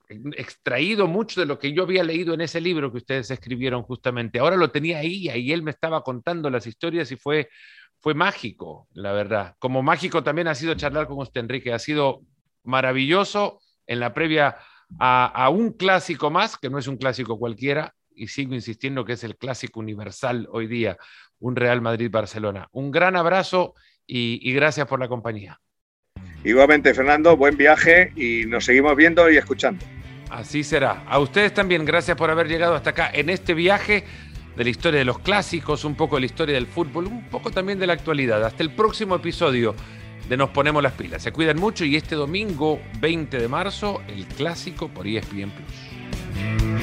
extraído 0.10 1.08
mucho 1.08 1.40
de 1.40 1.46
lo 1.46 1.58
que 1.58 1.74
yo 1.74 1.84
había 1.84 2.04
leído 2.04 2.34
en 2.34 2.42
ese 2.42 2.62
libro 2.62 2.92
que 2.92 2.98
ustedes 2.98 3.32
escribieron 3.32 3.84
justamente. 3.84 4.40
Ahora 4.40 4.56
lo 4.56 4.72
tenía 4.72 5.00
ahí, 5.00 5.30
y 5.30 5.52
él 5.52 5.64
me 5.64 5.72
estaba 5.72 6.04
contando 6.04 6.50
las 6.50 6.68
historias 6.68 7.12
y 7.12 7.16
fue, 7.16 7.50
fue 8.00 8.14
mágico, 8.14 8.88
la 8.94 9.14
verdad. 9.14 9.56
Como 9.60 9.84
mágico 9.84 10.24
también 10.24 10.48
ha 10.48 10.56
sido 10.56 10.76
charlar 10.76 11.08
con 11.08 11.18
usted, 11.20 11.42
Enrique. 11.42 11.74
Ha 11.74 11.80
sido 11.80 12.22
maravilloso 12.64 13.60
en 13.88 14.00
la 14.00 14.14
previa 14.14 14.58
a, 15.00 15.26
a 15.26 15.50
un 15.50 15.74
clásico 15.74 16.30
más, 16.30 16.58
que 16.58 16.70
no 16.70 16.78
es 16.78 16.88
un 16.88 16.98
clásico 16.98 17.38
cualquiera, 17.38 17.94
y 18.16 18.28
sigo 18.28 18.54
insistiendo 18.54 19.06
que 19.06 19.14
es 19.14 19.24
el 19.24 19.38
clásico 19.38 19.80
universal 19.80 20.48
hoy 20.52 20.68
día, 20.68 20.98
un 21.40 21.56
Real 21.56 21.82
Madrid-Barcelona. 21.82 22.68
Un 22.72 22.92
gran 22.92 23.16
abrazo 23.16 23.76
y, 24.08 24.52
gracias 24.54 24.88
por 24.88 25.00
la 25.00 25.08
compañía. 25.08 25.60
Igualmente, 26.44 26.94
Fernando, 26.94 27.36
buen 27.36 27.58
viaje 27.58 28.12
y 28.16 28.46
nos 28.46 28.66
seguimos 28.66 28.96
viendo 28.96 29.30
y 29.30 29.38
escuchando. 29.38 29.86
Así 30.30 30.64
será. 30.64 31.04
A 31.08 31.20
ustedes 31.20 31.54
también, 31.54 31.86
gracias 31.86 32.18
por 32.18 32.30
haber 32.30 32.48
llegado 32.48 32.76
hasta 32.76 32.92
acá 32.92 33.10
en 33.14 33.30
este 33.30 33.54
viaje 33.54 34.04
de 34.56 34.64
la 34.64 34.70
historia 34.70 35.00
de 35.00 35.06
los 35.06 35.20
clásicos, 35.20 35.84
un 35.86 35.96
poco 35.96 36.16
de 36.16 36.22
la 36.22 36.26
historia 36.28 36.56
del 36.56 36.68
fútbol, 36.68 37.08
un 37.08 37.30
poco 37.30 37.52
también 37.52 37.80
de 37.80 37.88
la 37.88 37.94
actualidad. 37.94 38.44
Hasta 38.44 38.64
el 38.64 38.74
próximo 38.74 39.16
episodio 39.16 39.76
de 40.30 40.38
Nos 40.38 40.50
Ponemos 40.50 40.82
las 40.82 40.94
Pilas. 40.94 41.22
Se 41.24 41.32
cuidan 41.32 41.58
mucho 41.58 41.86
y 41.86 41.96
este 41.96 42.16
domingo 42.16 42.80
20 43.00 43.38
de 43.38 43.48
marzo, 43.48 44.02
el 44.08 44.26
clásico 44.26 44.88
por 44.88 45.08
ESPN 45.08 45.52
Plus. 45.52 46.75